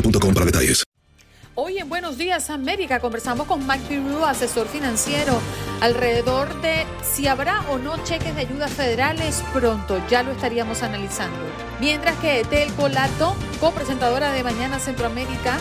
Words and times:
boostmobile.com 0.00 0.34
para 0.34 0.46
detalles. 0.46 0.84
Hoy 1.60 1.78
en 1.78 1.88
Buenos 1.88 2.16
Días 2.18 2.50
América 2.50 3.00
conversamos 3.00 3.48
con 3.48 3.66
Mike 3.66 3.88
Piru, 3.88 4.24
asesor 4.24 4.68
financiero, 4.68 5.40
alrededor 5.80 6.60
de 6.60 6.86
si 7.02 7.26
habrá 7.26 7.62
o 7.70 7.78
no 7.78 7.96
cheques 8.04 8.36
de 8.36 8.42
ayudas 8.42 8.70
federales 8.70 9.42
pronto, 9.52 10.00
ya 10.08 10.22
lo 10.22 10.30
estaríamos 10.30 10.84
analizando. 10.84 11.36
Mientras 11.80 12.16
que 12.20 12.42
Etel 12.42 12.72
Colato, 12.74 13.34
copresentadora 13.58 14.30
de 14.30 14.44
Mañana 14.44 14.78
Centroamérica, 14.78 15.58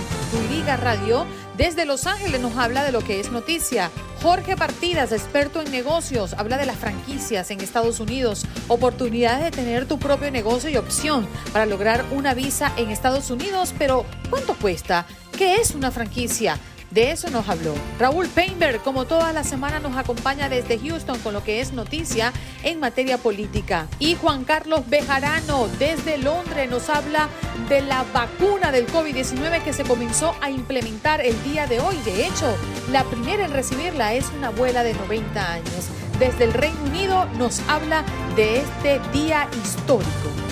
Liga 0.51 0.77
Radio, 0.77 1.25
desde 1.57 1.85
Los 1.85 2.05
Ángeles 2.05 2.39
nos 2.39 2.55
habla 2.55 2.83
de 2.83 2.91
lo 2.91 3.01
que 3.01 3.19
es 3.19 3.31
noticia. 3.31 3.89
Jorge 4.21 4.55
Partidas, 4.55 5.11
experto 5.11 5.61
en 5.61 5.71
negocios, 5.71 6.33
habla 6.33 6.57
de 6.57 6.67
las 6.67 6.77
franquicias 6.77 7.49
en 7.49 7.61
Estados 7.61 7.99
Unidos, 7.99 8.45
oportunidades 8.67 9.43
de 9.43 9.51
tener 9.51 9.87
tu 9.87 9.97
propio 9.97 10.29
negocio 10.31 10.69
y 10.69 10.77
opción 10.77 11.27
para 11.51 11.65
lograr 11.65 12.05
una 12.11 12.33
visa 12.33 12.71
en 12.77 12.89
Estados 12.89 13.31
Unidos, 13.31 13.73
pero 13.77 14.05
¿cuánto 14.29 14.53
cuesta? 14.55 15.07
¿Qué 15.37 15.55
es 15.55 15.71
una 15.71 15.91
franquicia? 15.91 16.59
De 16.91 17.11
eso 17.11 17.29
nos 17.29 17.49
habló. 17.49 17.73
Raúl 17.99 18.27
Painberg, 18.27 18.81
como 18.81 19.05
toda 19.05 19.33
la 19.33 19.43
semana, 19.43 19.79
nos 19.79 19.97
acompaña 19.97 20.47
desde 20.47 20.79
Houston 20.79 21.19
con 21.19 21.33
lo 21.33 21.43
que 21.43 21.59
es 21.59 21.73
noticia 21.73 22.31
en 22.63 22.79
materia 22.79 23.17
política. 23.17 23.87
Y 23.99 24.15
Juan 24.15 24.45
Carlos 24.45 24.87
Bejarano, 24.89 25.67
desde 25.79 26.17
Londres, 26.17 26.69
nos 26.69 26.89
habla 26.89 27.27
de 27.67 27.81
la 27.81 28.05
vacuna 28.13 28.71
del 28.71 28.87
COVID-19 28.87 29.63
que 29.63 29.73
se 29.73 29.83
comenzó 29.83 30.33
a 30.41 30.49
implementar 30.49 31.19
el 31.19 31.41
día 31.43 31.67
de 31.67 31.79
hoy. 31.81 31.97
De 32.05 32.25
hecho, 32.25 32.55
la 32.91 33.03
primera 33.03 33.45
en 33.45 33.51
recibirla 33.51 34.13
es 34.13 34.25
una 34.37 34.47
abuela 34.47 34.83
de 34.83 34.93
90 34.93 35.53
años. 35.53 35.89
Desde 36.19 36.45
el 36.45 36.53
Reino 36.53 36.81
Unido 36.85 37.25
nos 37.37 37.59
habla 37.67 38.03
de 38.35 38.59
este 38.59 38.99
día 39.11 39.49
histórico 39.63 40.46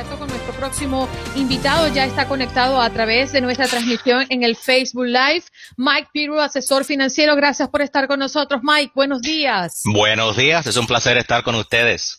inmediato 0.00 0.18
con 0.18 0.28
nuestro 0.28 0.54
próximo 0.54 1.08
invitado. 1.36 1.88
Ya 1.88 2.06
está 2.06 2.26
conectado 2.26 2.80
a 2.80 2.88
través 2.90 3.32
de 3.32 3.40
nuestra 3.40 3.66
transmisión 3.66 4.26
en 4.30 4.42
el 4.42 4.56
Facebook 4.56 5.04
Live. 5.04 5.44
Mike 5.76 6.08
Piru, 6.12 6.40
asesor 6.40 6.84
financiero. 6.84 7.36
Gracias 7.36 7.68
por 7.68 7.82
estar 7.82 8.08
con 8.08 8.18
nosotros. 8.18 8.62
Mike, 8.62 8.92
buenos 8.94 9.20
días. 9.20 9.82
Buenos 9.84 10.36
días, 10.36 10.66
es 10.66 10.76
un 10.76 10.86
placer 10.86 11.18
estar 11.18 11.42
con 11.42 11.54
ustedes. 11.54 12.16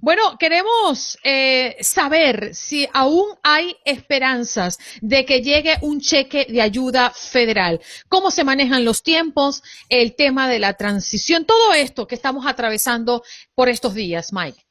Bueno, 0.00 0.38
queremos 0.38 1.18
eh, 1.24 1.76
saber 1.80 2.54
si 2.54 2.88
aún 2.92 3.26
hay 3.42 3.76
esperanzas 3.84 4.78
de 5.00 5.26
que 5.26 5.42
llegue 5.42 5.76
un 5.82 6.00
cheque 6.00 6.46
de 6.48 6.62
ayuda 6.62 7.10
federal. 7.10 7.80
¿Cómo 8.08 8.30
se 8.30 8.44
manejan 8.44 8.84
los 8.84 9.02
tiempos? 9.02 9.62
El 9.88 10.14
tema 10.14 10.48
de 10.48 10.60
la 10.60 10.74
transición, 10.74 11.44
todo 11.44 11.74
esto 11.74 12.06
que 12.06 12.14
estamos 12.14 12.46
atravesando 12.46 13.22
por 13.54 13.68
estos 13.68 13.94
días, 13.94 14.32
Mike. 14.32 14.64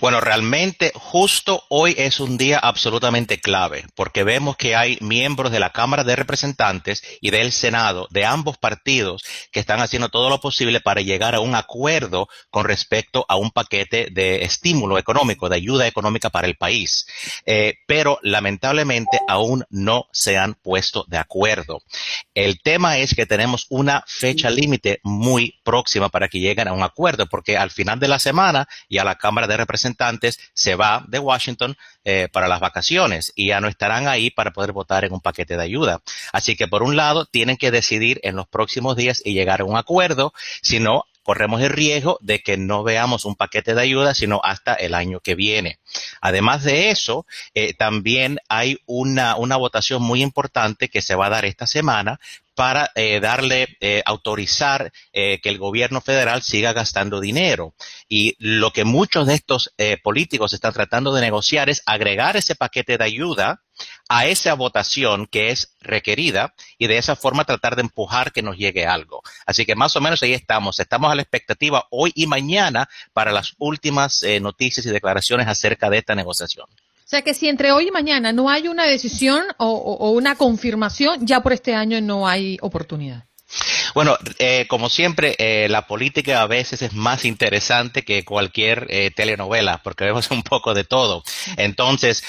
Bueno, 0.00 0.20
realmente 0.20 0.92
justo 0.94 1.64
hoy 1.70 1.94
es 1.96 2.20
un 2.20 2.36
día 2.36 2.58
absolutamente 2.58 3.40
clave 3.40 3.86
porque 3.94 4.24
vemos 4.24 4.56
que 4.56 4.76
hay 4.76 4.98
miembros 5.00 5.50
de 5.50 5.58
la 5.58 5.70
Cámara 5.70 6.04
de 6.04 6.16
Representantes 6.16 7.02
y 7.22 7.30
del 7.30 7.50
Senado 7.50 8.06
de 8.10 8.26
ambos 8.26 8.58
partidos 8.58 9.22
que 9.50 9.60
están 9.60 9.80
haciendo 9.80 10.10
todo 10.10 10.28
lo 10.28 10.38
posible 10.40 10.80
para 10.80 11.00
llegar 11.00 11.34
a 11.34 11.40
un 11.40 11.54
acuerdo 11.54 12.28
con 12.50 12.66
respecto 12.66 13.24
a 13.28 13.36
un 13.36 13.50
paquete 13.50 14.08
de 14.10 14.44
estímulo 14.44 14.98
económico, 14.98 15.48
de 15.48 15.56
ayuda 15.56 15.86
económica 15.86 16.28
para 16.28 16.46
el 16.46 16.56
país. 16.56 17.06
Eh, 17.46 17.76
pero 17.86 18.18
lamentablemente 18.22 19.18
aún 19.28 19.64
no 19.70 20.08
se 20.12 20.36
han 20.36 20.54
puesto 20.54 21.06
de 21.08 21.16
acuerdo. 21.16 21.80
El 22.34 22.60
tema 22.60 22.98
es 22.98 23.14
que 23.14 23.24
tenemos 23.24 23.66
una 23.70 24.04
fecha 24.06 24.50
límite 24.50 25.00
muy 25.02 25.58
próxima 25.64 26.10
para 26.10 26.28
que 26.28 26.40
lleguen 26.40 26.68
a 26.68 26.74
un 26.74 26.82
acuerdo 26.82 27.26
porque 27.26 27.56
al 27.56 27.70
final 27.70 27.98
de 27.98 28.08
la 28.08 28.18
semana 28.18 28.68
y 28.90 28.98
a 28.98 29.04
la 29.04 29.14
Cámara 29.14 29.46
de 29.46 29.56
Representantes 29.56 29.85
se 30.54 30.74
va 30.74 31.04
de 31.08 31.18
Washington 31.18 31.76
eh, 32.04 32.28
para 32.32 32.48
las 32.48 32.60
vacaciones 32.60 33.32
y 33.34 33.48
ya 33.48 33.60
no 33.60 33.68
estarán 33.68 34.08
ahí 34.08 34.30
para 34.30 34.52
poder 34.52 34.72
votar 34.72 35.04
en 35.04 35.12
un 35.12 35.20
paquete 35.20 35.56
de 35.56 35.62
ayuda. 35.62 36.00
Así 36.32 36.56
que 36.56 36.68
por 36.68 36.82
un 36.82 36.96
lado 36.96 37.26
tienen 37.26 37.56
que 37.56 37.70
decidir 37.70 38.20
en 38.22 38.36
los 38.36 38.46
próximos 38.46 38.96
días 38.96 39.22
y 39.24 39.34
llegar 39.34 39.60
a 39.60 39.64
un 39.64 39.76
acuerdo, 39.76 40.32
si 40.62 40.80
no 40.80 41.04
corremos 41.26 41.60
el 41.60 41.70
riesgo 41.70 42.18
de 42.20 42.40
que 42.40 42.56
no 42.56 42.84
veamos 42.84 43.24
un 43.24 43.34
paquete 43.34 43.74
de 43.74 43.82
ayuda 43.82 44.14
sino 44.14 44.40
hasta 44.44 44.74
el 44.74 44.94
año 44.94 45.18
que 45.18 45.34
viene. 45.34 45.80
Además 46.20 46.62
de 46.62 46.90
eso, 46.90 47.26
eh, 47.52 47.74
también 47.74 48.38
hay 48.48 48.78
una, 48.86 49.34
una 49.34 49.56
votación 49.56 50.02
muy 50.02 50.22
importante 50.22 50.88
que 50.88 51.02
se 51.02 51.16
va 51.16 51.26
a 51.26 51.30
dar 51.30 51.44
esta 51.44 51.66
semana 51.66 52.20
para 52.54 52.92
eh, 52.94 53.18
darle, 53.18 53.76
eh, 53.80 54.02
autorizar 54.06 54.92
eh, 55.12 55.40
que 55.42 55.48
el 55.48 55.58
gobierno 55.58 56.00
federal 56.00 56.42
siga 56.42 56.72
gastando 56.72 57.18
dinero. 57.18 57.74
Y 58.08 58.36
lo 58.38 58.72
que 58.72 58.84
muchos 58.84 59.26
de 59.26 59.34
estos 59.34 59.74
eh, 59.78 59.98
políticos 60.00 60.52
están 60.54 60.72
tratando 60.72 61.12
de 61.12 61.22
negociar 61.22 61.68
es 61.68 61.82
agregar 61.86 62.36
ese 62.36 62.54
paquete 62.54 62.98
de 62.98 63.04
ayuda 63.04 63.62
a 64.08 64.26
esa 64.26 64.54
votación 64.54 65.26
que 65.26 65.50
es 65.50 65.72
requerida 65.80 66.54
y 66.78 66.86
de 66.86 66.98
esa 66.98 67.16
forma 67.16 67.44
tratar 67.44 67.76
de 67.76 67.82
empujar 67.82 68.32
que 68.32 68.42
nos 68.42 68.56
llegue 68.56 68.86
algo. 68.86 69.22
Así 69.46 69.64
que 69.64 69.74
más 69.74 69.96
o 69.96 70.00
menos 70.00 70.22
ahí 70.22 70.32
estamos. 70.32 70.80
Estamos 70.80 71.10
a 71.10 71.14
la 71.14 71.22
expectativa 71.22 71.86
hoy 71.90 72.12
y 72.14 72.26
mañana 72.26 72.88
para 73.12 73.32
las 73.32 73.54
últimas 73.58 74.22
eh, 74.22 74.40
noticias 74.40 74.86
y 74.86 74.90
declaraciones 74.90 75.48
acerca 75.48 75.90
de 75.90 75.98
esta 75.98 76.14
negociación. 76.14 76.66
O 77.06 77.08
sea 77.08 77.22
que 77.22 77.34
si 77.34 77.48
entre 77.48 77.70
hoy 77.70 77.86
y 77.86 77.90
mañana 77.92 78.32
no 78.32 78.50
hay 78.50 78.66
una 78.66 78.84
decisión 78.84 79.44
o, 79.58 80.10
una 80.10 80.34
confirmación, 80.34 81.24
ya 81.24 81.40
por 81.40 81.52
este 81.52 81.72
año 81.72 82.00
no 82.00 82.26
hay 82.26 82.58
oportunidad. 82.60 83.26
Bueno, 83.94 84.16
eh, 84.38 84.66
como 84.68 84.88
siempre, 84.88 85.36
eh, 85.38 85.68
la 85.68 85.86
política 85.86 86.42
a 86.42 86.46
veces 86.46 86.82
es 86.82 86.92
más 86.92 87.24
interesante 87.24 88.02
que 88.02 88.24
cualquier 88.24 88.86
eh, 88.90 89.10
telenovela, 89.10 89.80
porque 89.82 90.04
vemos 90.04 90.30
un 90.30 90.42
poco 90.42 90.74
de 90.74 90.84
todo. 90.84 91.22
Entonces, 91.56 92.22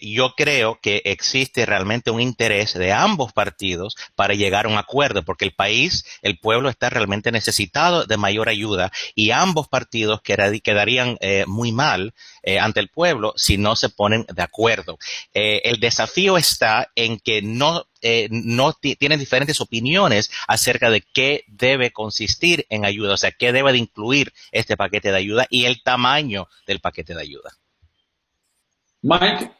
yo 0.00 0.34
creo 0.36 0.78
que 0.80 1.02
existe 1.04 1.66
realmente 1.66 2.10
un 2.10 2.20
interés 2.20 2.74
de 2.74 2.92
ambos 2.92 3.32
partidos 3.32 3.96
para 4.14 4.34
llegar 4.34 4.66
a 4.66 4.68
un 4.68 4.78
acuerdo, 4.78 5.24
porque 5.24 5.44
el 5.44 5.52
país, 5.52 6.04
el 6.22 6.38
pueblo 6.38 6.68
está 6.68 6.90
realmente 6.90 7.32
necesitado 7.32 8.04
de 8.04 8.16
mayor 8.16 8.48
ayuda 8.48 8.92
y 9.14 9.30
ambos 9.30 9.68
partidos 9.68 10.20
quedarían 10.22 11.18
muy 11.46 11.72
mal 11.72 12.14
ante 12.60 12.80
el 12.80 12.88
pueblo 12.88 13.34
si 13.36 13.58
no 13.58 13.76
se 13.76 13.88
ponen 13.88 14.24
de 14.32 14.42
acuerdo. 14.42 14.98
el 15.32 15.80
desafío 15.80 16.38
está 16.38 16.90
en 16.94 17.18
que 17.18 17.42
no 17.42 17.88
eh, 18.00 18.28
no 18.30 18.74
tienen 18.74 19.18
diferentes 19.18 19.60
opiniones 19.60 20.30
acerca 20.46 20.88
de 20.88 21.02
qué 21.12 21.44
debe 21.48 21.90
consistir 21.90 22.64
en 22.68 22.84
ayuda, 22.84 23.14
o 23.14 23.16
sea, 23.16 23.32
qué 23.32 23.52
debe 23.52 23.72
de 23.72 23.78
incluir 23.78 24.32
este 24.52 24.76
paquete 24.76 25.10
de 25.10 25.16
ayuda 25.16 25.46
y 25.50 25.64
el 25.64 25.82
tamaño 25.82 26.46
del 26.66 26.78
paquete 26.78 27.14
de 27.14 27.22
ayuda. 27.22 27.50
Mike, 29.02 29.50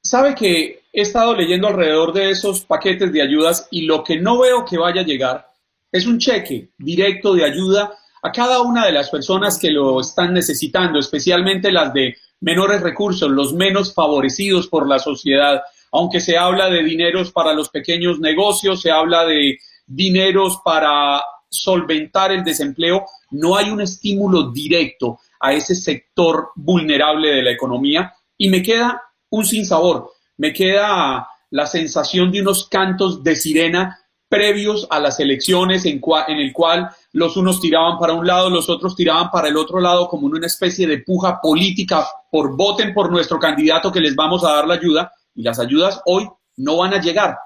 sabe 0.00 0.36
que 0.36 0.84
he 0.92 1.00
estado 1.00 1.34
leyendo 1.34 1.66
alrededor 1.66 2.12
de 2.12 2.30
esos 2.30 2.64
paquetes 2.64 3.12
de 3.12 3.22
ayudas 3.22 3.66
y 3.72 3.82
lo 3.82 4.04
que 4.04 4.20
no 4.20 4.38
veo 4.38 4.64
que 4.64 4.78
vaya 4.78 5.00
a 5.00 5.04
llegar 5.04 5.50
es 5.90 6.06
un 6.06 6.18
cheque 6.18 6.70
directo 6.78 7.34
de 7.34 7.44
ayuda 7.44 7.98
a 8.22 8.30
cada 8.30 8.60
una 8.60 8.86
de 8.86 8.92
las 8.92 9.10
personas 9.10 9.58
que 9.58 9.70
lo 9.70 10.00
están 10.00 10.34
necesitando, 10.34 11.00
especialmente 11.00 11.72
las 11.72 11.92
de 11.92 12.16
menores 12.40 12.80
recursos, 12.80 13.30
los 13.30 13.52
menos 13.52 13.94
favorecidos 13.94 14.68
por 14.68 14.88
la 14.88 14.98
sociedad. 14.98 15.62
Aunque 15.92 16.20
se 16.20 16.36
habla 16.36 16.68
de 16.70 16.82
dineros 16.82 17.32
para 17.32 17.52
los 17.52 17.68
pequeños 17.68 18.20
negocios, 18.20 18.82
se 18.82 18.90
habla 18.90 19.24
de 19.24 19.58
dineros 19.86 20.60
para 20.64 21.22
solventar 21.48 22.30
el 22.30 22.44
desempleo, 22.44 23.06
no 23.30 23.56
hay 23.56 23.70
un 23.70 23.80
estímulo 23.80 24.50
directo 24.50 25.18
a 25.40 25.52
ese 25.52 25.74
sector 25.74 26.50
vulnerable 26.54 27.30
de 27.34 27.42
la 27.42 27.50
economía. 27.50 28.14
Y 28.36 28.48
me 28.48 28.62
queda 28.62 29.02
un 29.30 29.44
sinsabor, 29.44 30.12
me 30.36 30.52
queda 30.52 31.26
la 31.50 31.66
sensación 31.66 32.30
de 32.30 32.42
unos 32.42 32.68
cantos 32.68 33.22
de 33.22 33.34
sirena 33.36 33.98
previos 34.28 34.86
a 34.90 35.00
las 35.00 35.18
elecciones 35.20 35.86
en, 35.86 36.02
en 36.28 36.38
el 36.38 36.52
cual 36.52 36.90
los 37.12 37.36
unos 37.36 37.60
tiraban 37.60 37.98
para 37.98 38.12
un 38.12 38.26
lado, 38.26 38.50
los 38.50 38.68
otros 38.68 38.94
tiraban 38.94 39.30
para 39.30 39.48
el 39.48 39.56
otro 39.56 39.80
lado 39.80 40.08
como 40.08 40.26
una 40.26 40.46
especie 40.46 40.86
de 40.86 40.98
puja 40.98 41.40
política 41.40 42.06
por 42.30 42.56
voten 42.56 42.92
por 42.92 43.10
nuestro 43.10 43.38
candidato 43.38 43.90
que 43.90 44.00
les 44.00 44.14
vamos 44.14 44.44
a 44.44 44.52
dar 44.52 44.66
la 44.66 44.74
ayuda 44.74 45.12
y 45.34 45.42
las 45.42 45.58
ayudas 45.58 46.00
hoy 46.04 46.28
no 46.56 46.76
van 46.76 46.94
a 46.94 47.00
llegar. 47.00 47.38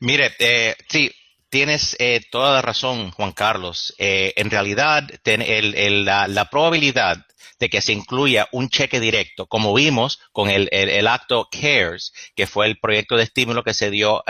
Mire, 0.00 0.32
eh, 0.38 0.74
sí, 0.88 1.10
tienes 1.54 1.94
eh, 2.00 2.20
toda 2.32 2.52
la 2.52 2.62
razón, 2.62 3.12
Juan 3.12 3.30
Carlos. 3.30 3.94
Eh, 3.98 4.32
en 4.34 4.50
realidad, 4.50 5.08
la, 5.24 6.48
probabilidad 6.50 7.24
de 7.60 7.70
que 7.70 7.80
se 7.80 7.92
incluya 7.92 8.48
un 8.50 8.68
cheque 8.68 8.98
directo, 8.98 9.46
como 9.46 9.72
vimos 9.72 10.18
con 10.32 10.50
el, 10.50 11.06
acto 11.06 11.48
CARES, 11.52 12.12
que 12.34 12.48
fue 12.48 12.66
el 12.66 12.80
proyecto 12.80 13.16
de 13.16 13.22
estímulo 13.22 13.62
que 13.62 13.72
se 13.72 13.90
dio 13.90 14.24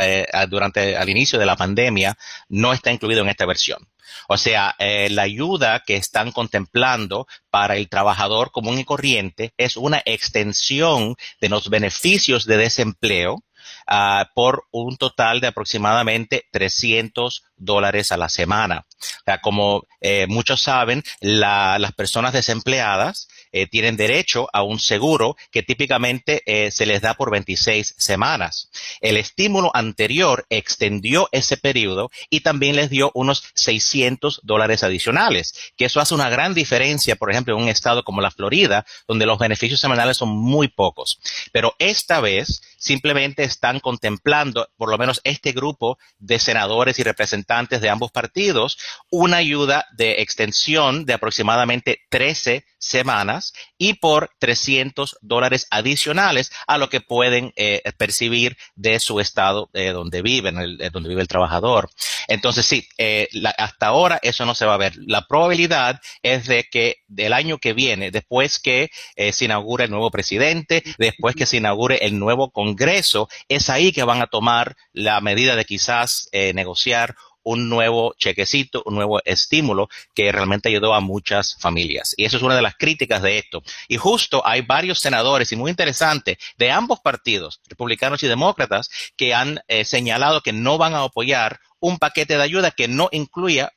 durante 0.51 0.97
el 0.97 1.09
inicio 1.09 1.39
de 1.39 1.47
la 1.47 1.57
pandemia, 1.57 2.15
no 2.51 2.75
está 2.75 2.93
incluido 2.93 3.23
en 3.23 3.31
esta 3.31 3.47
versión. 3.47 3.89
O 4.29 4.37
sea, 4.37 4.75
eh, 4.79 5.09
la 5.11 5.23
ayuda 5.23 5.81
que 5.81 5.97
están 5.97 6.31
contemplando 6.31 7.27
para 7.49 7.77
el 7.77 7.89
trabajador 7.89 8.51
común 8.51 8.79
y 8.79 8.85
corriente 8.85 9.55
es 9.57 9.79
una 9.79 10.03
extensión 10.05 11.17
de 11.41 11.49
los 11.49 11.71
beneficios 11.71 12.45
de 12.45 12.59
desempleo 12.59 13.43
ah, 13.87 14.31
por 14.35 14.65
un 14.71 14.97
total 14.97 15.41
de 15.41 15.49
aproximadamente 15.49 16.47
300 16.51 17.45
dólares 17.57 18.13
a 18.13 18.17
la 18.17 18.29
semana. 18.29 18.87
O 19.01 19.25
sea, 19.25 19.41
como 19.41 19.85
eh, 20.01 20.27
muchos 20.29 20.63
saben, 20.63 21.03
las 21.21 21.93
personas 21.93 22.33
desempleadas 22.33 23.29
eh, 23.53 23.67
tienen 23.67 23.97
derecho 23.97 24.49
a 24.53 24.63
un 24.63 24.79
seguro 24.79 25.37
que 25.51 25.63
típicamente 25.63 26.43
eh, 26.47 26.71
se 26.71 26.87
les 26.87 27.01
da 27.01 27.15
por 27.15 27.31
26 27.31 27.95
semanas. 27.97 28.71
El 29.01 29.17
estímulo 29.17 29.71
anterior 29.75 30.47
extendió 30.51 31.29
ese 31.33 31.57
periodo 31.57 32.11
y 32.31 32.41
también 32.41 32.77
les 32.77 32.91
dio 32.91 33.11
unos 33.15 33.45
600 33.55 34.41
dólares 34.43 34.83
adicionales, 34.83 35.55
que 35.77 35.85
eso 35.85 36.01
hace 36.01 36.15
una 36.15 36.31
gran 36.31 36.55
diferencia, 36.55 37.17
por 37.17 37.31
ejemplo, 37.31 37.57
en 37.57 37.63
un 37.63 37.69
estado 37.69 38.03
como 38.05 38.21
la 38.21 38.31
Florida, 38.31 38.85
donde 39.07 39.27
los 39.27 39.39
beneficios 39.39 39.81
semanales 39.81 40.17
son 40.17 40.31
muy 40.31 40.69
pocos. 40.69 41.21
Pero 41.53 41.75
esta 41.79 42.21
vez 42.21 42.63
simplemente 42.77 43.45
están 43.45 43.81
contemplando, 43.81 44.69
por 44.77 44.91
lo 44.91 44.99
menos 44.99 45.21
este 45.25 45.53
grupo 45.53 45.99
de 46.19 46.39
senadores 46.39 46.99
y 46.99 47.03
representantes 47.03 47.44
de 47.81 47.89
ambos 47.89 48.11
partidos, 48.11 48.79
una 49.11 49.39
ayuda 49.39 49.87
de 49.97 50.23
extensión 50.23 51.05
de 51.05 51.13
aproximadamente 51.15 52.01
13 52.11 52.65
semanas 52.85 53.53
y 53.79 53.95
por 53.95 54.31
300 54.39 55.19
dólares 55.23 55.67
adicionales 55.71 56.53
a 56.67 56.79
lo 56.79 56.89
que 56.89 57.01
pueden 57.01 57.53
eh, 57.57 57.83
percibir 57.97 58.57
de 58.75 59.01
su 59.01 59.21
estado 59.21 59.71
eh, 59.73 59.91
donde 59.91 60.23
viven, 60.23 60.59
el, 60.59 60.91
donde 60.93 61.09
vive 61.09 61.23
el 61.23 61.29
trabajador. 61.29 61.91
Entonces, 62.29 62.67
sí, 62.67 62.87
eh, 62.99 63.29
hasta 63.59 63.87
ahora 63.87 64.21
eso 64.23 64.45
no 64.45 64.55
se 64.55 64.67
va 64.67 64.75
a 64.75 64.79
ver. 64.79 64.95
La 65.07 65.27
probabilidad 65.27 66.01
es 66.23 66.47
de 66.47 66.65
que 66.65 66.99
del 67.09 67.33
año 67.33 67.59
que 67.59 67.73
viene, 67.73 68.11
después 68.11 68.59
que 68.59 68.91
se 69.33 69.45
inaugure 69.45 69.85
el 69.85 69.91
nuevo 69.91 70.11
presidente, 70.11 70.83
después 70.99 71.35
que 71.35 71.47
se 71.47 71.57
inaugure 71.57 71.99
el 72.03 72.19
nuevo 72.19 72.51
Congreso, 72.51 73.29
es 73.49 73.71
ahí 73.71 73.93
que 73.93 74.05
van 74.05 74.23
a 74.23 74.27
tomar 74.27 74.77
la 74.93 75.21
medida 75.21 75.57
de 75.57 75.65
quizás 75.65 76.29
negociar 76.33 77.17
un 77.45 77.69
nuevo 77.69 78.15
chequecito, 78.19 78.83
un 78.87 78.97
nuevo 78.97 79.21
estímulo 79.25 79.89
que 80.15 80.33
realmente 80.33 80.69
ayudó 80.69 80.95
a 80.95 81.01
muchas 81.01 81.57
familias. 81.59 82.15
Y 82.17 82.25
eso 82.25 82.37
es 82.37 82.43
una 82.43 82.57
de 82.57 82.63
las 82.63 82.75
críticas 82.77 83.23
de 83.23 83.39
esto. 83.39 83.63
Y 83.89 83.97
justo 83.97 84.43
hay 84.45 84.63
varios 84.63 84.99
senadores, 84.99 85.53
y 85.53 85.57
muy 85.57 85.71
interesante, 85.71 86.39
de 86.59 86.71
ambos 86.71 87.01
partidos, 87.01 87.61
republicanos 87.69 88.23
y 88.23 88.29
demócratas, 88.29 88.91
que 89.17 89.35
han 89.35 89.61
eh, 89.69 89.85
señalado 89.85 90.41
que 90.41 90.53
no 90.53 90.79
van 90.79 90.95
a 90.95 91.03
apoyar 91.03 91.61
un 91.81 91.99
paquete 91.99 92.37
de 92.37 92.43
ayuda 92.43 92.71
que 92.71 92.89
no 92.89 93.09
incluya 93.13 93.73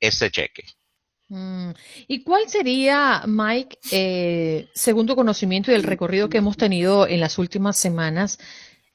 ese 0.00 0.30
cheque. 0.30 0.64
Mm. 1.28 1.70
¿Y 2.08 2.24
cuál 2.24 2.48
sería, 2.48 3.22
Mike, 3.26 3.78
eh, 3.92 4.68
según 4.74 5.06
tu 5.06 5.14
conocimiento 5.14 5.70
y 5.70 5.74
el 5.74 5.84
recorrido 5.84 6.28
que 6.28 6.38
hemos 6.38 6.56
tenido 6.56 7.06
en 7.06 7.20
las 7.20 7.38
últimas 7.38 7.76
semanas, 7.76 8.38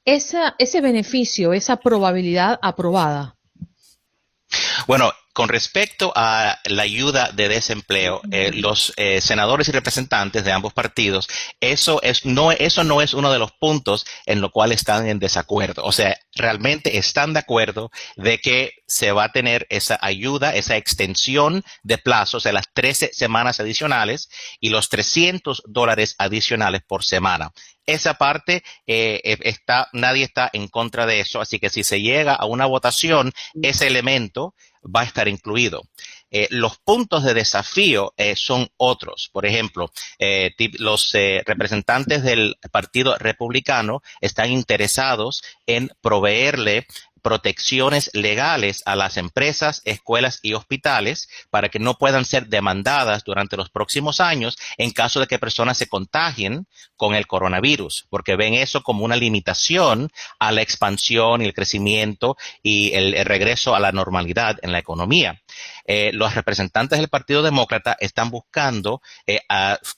ese 0.04 0.80
beneficio, 0.80 1.52
esa 1.52 1.76
probabilidad 1.76 2.58
aprobada? 2.62 3.35
Bueno, 4.86 5.12
con 5.36 5.50
respecto 5.50 6.14
a 6.16 6.58
la 6.64 6.82
ayuda 6.84 7.30
de 7.30 7.50
desempleo, 7.50 8.22
eh, 8.30 8.52
los 8.54 8.94
eh, 8.96 9.20
senadores 9.20 9.68
y 9.68 9.72
representantes 9.72 10.46
de 10.46 10.50
ambos 10.50 10.72
partidos, 10.72 11.28
eso 11.60 12.00
es 12.00 12.24
no 12.24 12.52
eso 12.52 12.84
no 12.84 13.02
es 13.02 13.12
uno 13.12 13.30
de 13.30 13.38
los 13.38 13.52
puntos 13.52 14.06
en 14.24 14.40
lo 14.40 14.50
cual 14.50 14.72
están 14.72 15.06
en 15.06 15.18
desacuerdo. 15.18 15.84
O 15.84 15.92
sea, 15.92 16.16
realmente 16.34 16.96
están 16.96 17.34
de 17.34 17.40
acuerdo 17.40 17.90
de 18.16 18.38
que 18.38 18.72
se 18.86 19.12
va 19.12 19.24
a 19.24 19.32
tener 19.32 19.66
esa 19.68 19.98
ayuda, 20.00 20.54
esa 20.54 20.78
extensión 20.78 21.62
de 21.82 21.98
plazos 21.98 22.44
de 22.44 22.54
las 22.54 22.72
13 22.72 23.10
semanas 23.12 23.60
adicionales 23.60 24.30
y 24.58 24.70
los 24.70 24.88
300 24.88 25.64
dólares 25.66 26.14
adicionales 26.16 26.80
por 26.88 27.04
semana. 27.04 27.52
Esa 27.84 28.14
parte 28.14 28.64
eh, 28.86 29.20
está, 29.42 29.88
nadie 29.92 30.24
está 30.24 30.50
en 30.52 30.66
contra 30.66 31.06
de 31.06 31.20
eso, 31.20 31.40
así 31.40 31.60
que 31.60 31.70
si 31.70 31.84
se 31.84 32.00
llega 32.00 32.34
a 32.34 32.46
una 32.46 32.66
votación, 32.66 33.32
ese 33.62 33.86
elemento 33.86 34.54
va 34.86 35.02
a 35.02 35.04
estar 35.04 35.28
incluido. 35.28 35.82
Eh, 36.30 36.48
los 36.50 36.78
puntos 36.78 37.24
de 37.24 37.34
desafío 37.34 38.12
eh, 38.16 38.34
son 38.36 38.68
otros. 38.76 39.30
Por 39.32 39.46
ejemplo, 39.46 39.90
eh, 40.18 40.54
los 40.78 41.12
representantes 41.44 42.22
del 42.22 42.56
Partido 42.70 43.16
Republicano 43.16 44.02
están 44.20 44.50
interesados 44.50 45.42
en 45.66 45.90
proveerle 46.00 46.86
protecciones 47.26 48.08
legales 48.12 48.84
a 48.86 48.94
las 48.94 49.16
empresas, 49.16 49.82
escuelas 49.84 50.38
y 50.42 50.54
hospitales 50.54 51.28
para 51.50 51.70
que 51.70 51.80
no 51.80 51.94
puedan 51.94 52.24
ser 52.24 52.46
demandadas 52.46 53.24
durante 53.24 53.56
los 53.56 53.68
próximos 53.68 54.20
años 54.20 54.56
en 54.78 54.92
caso 54.92 55.18
de 55.18 55.26
que 55.26 55.40
personas 55.40 55.76
se 55.76 55.88
contagien 55.88 56.68
con 56.94 57.16
el 57.16 57.26
coronavirus, 57.26 58.06
porque 58.10 58.36
ven 58.36 58.54
eso 58.54 58.84
como 58.84 59.04
una 59.04 59.16
limitación 59.16 60.08
a 60.38 60.52
la 60.52 60.62
expansión 60.62 61.42
y 61.42 61.46
el 61.46 61.52
crecimiento 61.52 62.36
y 62.62 62.92
el, 62.94 63.16
regreso 63.24 63.74
a 63.74 63.80
la 63.80 63.90
normalidad 63.90 64.58
en 64.62 64.70
la 64.70 64.78
economía. 64.78 65.42
Eh, 65.86 66.10
los 66.12 66.34
representantes 66.34 66.98
del 66.98 67.08
Partido 67.08 67.42
Demócrata 67.42 67.96
están 68.00 68.30
buscando 68.30 69.00
eh, 69.26 69.40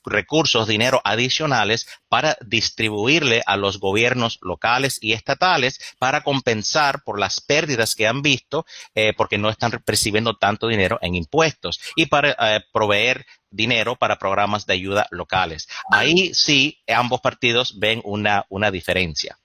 recursos, 0.05 0.69
dinero 0.69 1.01
adicionales 1.05 1.89
para 2.09 2.37
distribuirle 2.45 3.43
a 3.47 3.57
los 3.57 3.81
gobiernos 3.81 4.39
locales 4.43 4.99
y 5.01 5.13
estatales 5.13 5.81
para 5.99 6.23
compensar 6.23 7.03
por 7.05 7.19
las 7.19 7.41
pérdidas 7.41 7.95
que 7.95 8.07
han 8.07 8.23
visto 8.23 8.67
eh, 8.95 9.13
porque 9.17 9.39
no 9.39 9.49
están 9.49 9.73
recibiendo 9.87 10.37
tanto 10.37 10.69
dinero 10.69 10.99
en 11.01 11.15
impuestos 11.15 11.81
y 11.97 12.07
para 12.07 12.37
proveer 12.73 13.27
dinero 13.51 13.97
para 13.97 14.19
programas 14.19 14.67
de 14.67 14.75
ayuda 14.75 15.07
locales. 15.11 15.69
Ahí 15.91 16.33
sí 16.35 16.81
ambos 16.87 17.21
partidos 17.21 17.79
ven 17.79 18.01
una, 18.05 18.45
una 18.49 18.71
diferencia. 18.71 19.39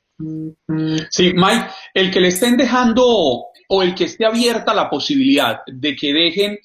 Sí, 1.09 1.33
Mike, 1.33 1.67
el 1.93 2.11
que 2.11 2.19
le 2.19 2.27
estén 2.27 2.55
dejando 2.55 3.45
o 3.75 3.81
el 3.81 3.95
que 3.95 4.03
esté 4.03 4.23
abierta 4.23 4.71
la 4.75 4.87
posibilidad 4.87 5.61
de 5.65 5.95
que 5.95 6.13
dejen 6.13 6.59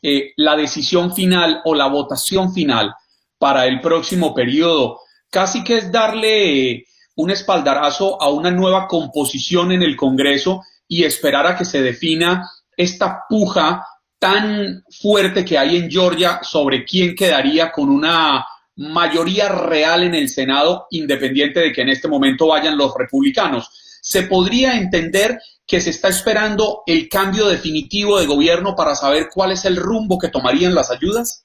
eh, 0.00 0.32
la 0.36 0.54
decisión 0.54 1.12
final 1.12 1.60
o 1.64 1.74
la 1.74 1.88
votación 1.88 2.54
final 2.54 2.94
para 3.36 3.66
el 3.66 3.80
próximo 3.80 4.32
periodo, 4.32 5.00
casi 5.28 5.64
que 5.64 5.78
es 5.78 5.90
darle 5.90 6.70
eh, 6.70 6.86
un 7.16 7.32
espaldarazo 7.32 8.22
a 8.22 8.28
una 8.28 8.52
nueva 8.52 8.86
composición 8.86 9.72
en 9.72 9.82
el 9.82 9.96
Congreso 9.96 10.62
y 10.86 11.02
esperar 11.02 11.48
a 11.48 11.56
que 11.56 11.64
se 11.64 11.82
defina 11.82 12.48
esta 12.76 13.24
puja 13.28 13.84
tan 14.20 14.84
fuerte 14.88 15.44
que 15.44 15.58
hay 15.58 15.76
en 15.78 15.90
Georgia 15.90 16.38
sobre 16.42 16.84
quién 16.84 17.16
quedaría 17.16 17.72
con 17.72 17.88
una 17.88 18.46
mayoría 18.76 19.48
real 19.48 20.04
en 20.04 20.14
el 20.14 20.28
Senado, 20.28 20.86
independiente 20.90 21.58
de 21.58 21.72
que 21.72 21.82
en 21.82 21.88
este 21.88 22.06
momento 22.06 22.46
vayan 22.46 22.78
los 22.78 22.94
republicanos. 22.96 23.98
Se 24.00 24.22
podría 24.22 24.76
entender 24.76 25.40
que 25.66 25.80
se 25.80 25.90
está 25.90 26.08
esperando 26.08 26.82
el 26.86 27.08
cambio 27.08 27.48
definitivo 27.48 28.18
de 28.18 28.26
gobierno 28.26 28.76
para 28.76 28.94
saber 28.94 29.28
cuál 29.32 29.52
es 29.52 29.64
el 29.64 29.76
rumbo 29.76 30.18
que 30.18 30.28
tomarían 30.28 30.74
las 30.74 30.90
ayudas. 30.90 31.42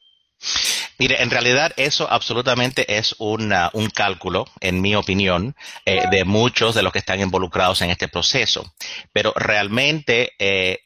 Mire, 0.98 1.22
en 1.22 1.32
realidad 1.32 1.72
eso 1.78 2.08
absolutamente 2.12 2.98
es 2.98 3.16
un 3.18 3.52
cálculo, 3.94 4.46
en 4.60 4.82
mi 4.82 4.96
opinión, 4.96 5.56
eh, 5.86 6.04
de 6.12 6.26
muchos 6.26 6.76
de 6.76 6.84
los 6.84 6.94
que 6.94 7.00
están 7.00 7.20
involucrados 7.20 7.82
en 7.82 7.90
este 7.90 8.08
proceso. 8.08 8.74
Pero 9.12 9.34
realmente, 9.36 10.34
eh, 10.38 10.80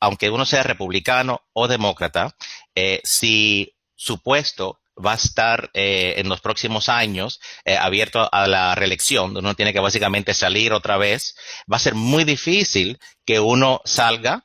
aunque 0.00 0.30
uno 0.30 0.46
sea 0.46 0.62
republicano 0.62 1.42
o 1.52 1.66
demócrata, 1.66 2.36
eh, 2.74 3.00
si 3.04 3.74
su 3.96 4.22
puesto 4.22 4.80
va 4.96 5.12
a 5.12 5.16
estar 5.16 5.70
eh, 5.74 6.14
en 6.18 6.28
los 6.28 6.40
próximos 6.40 6.88
años 6.88 7.40
eh, 7.64 7.76
abierto 7.76 8.28
a 8.30 8.46
la 8.46 8.74
reelección, 8.74 9.36
uno 9.36 9.54
tiene 9.54 9.72
que 9.72 9.80
básicamente 9.80 10.34
salir 10.34 10.72
otra 10.72 10.96
vez, 10.96 11.36
va 11.70 11.76
a 11.76 11.80
ser 11.80 11.94
muy 11.94 12.24
difícil 12.24 12.98
que 13.24 13.40
uno 13.40 13.80
salga 13.84 14.44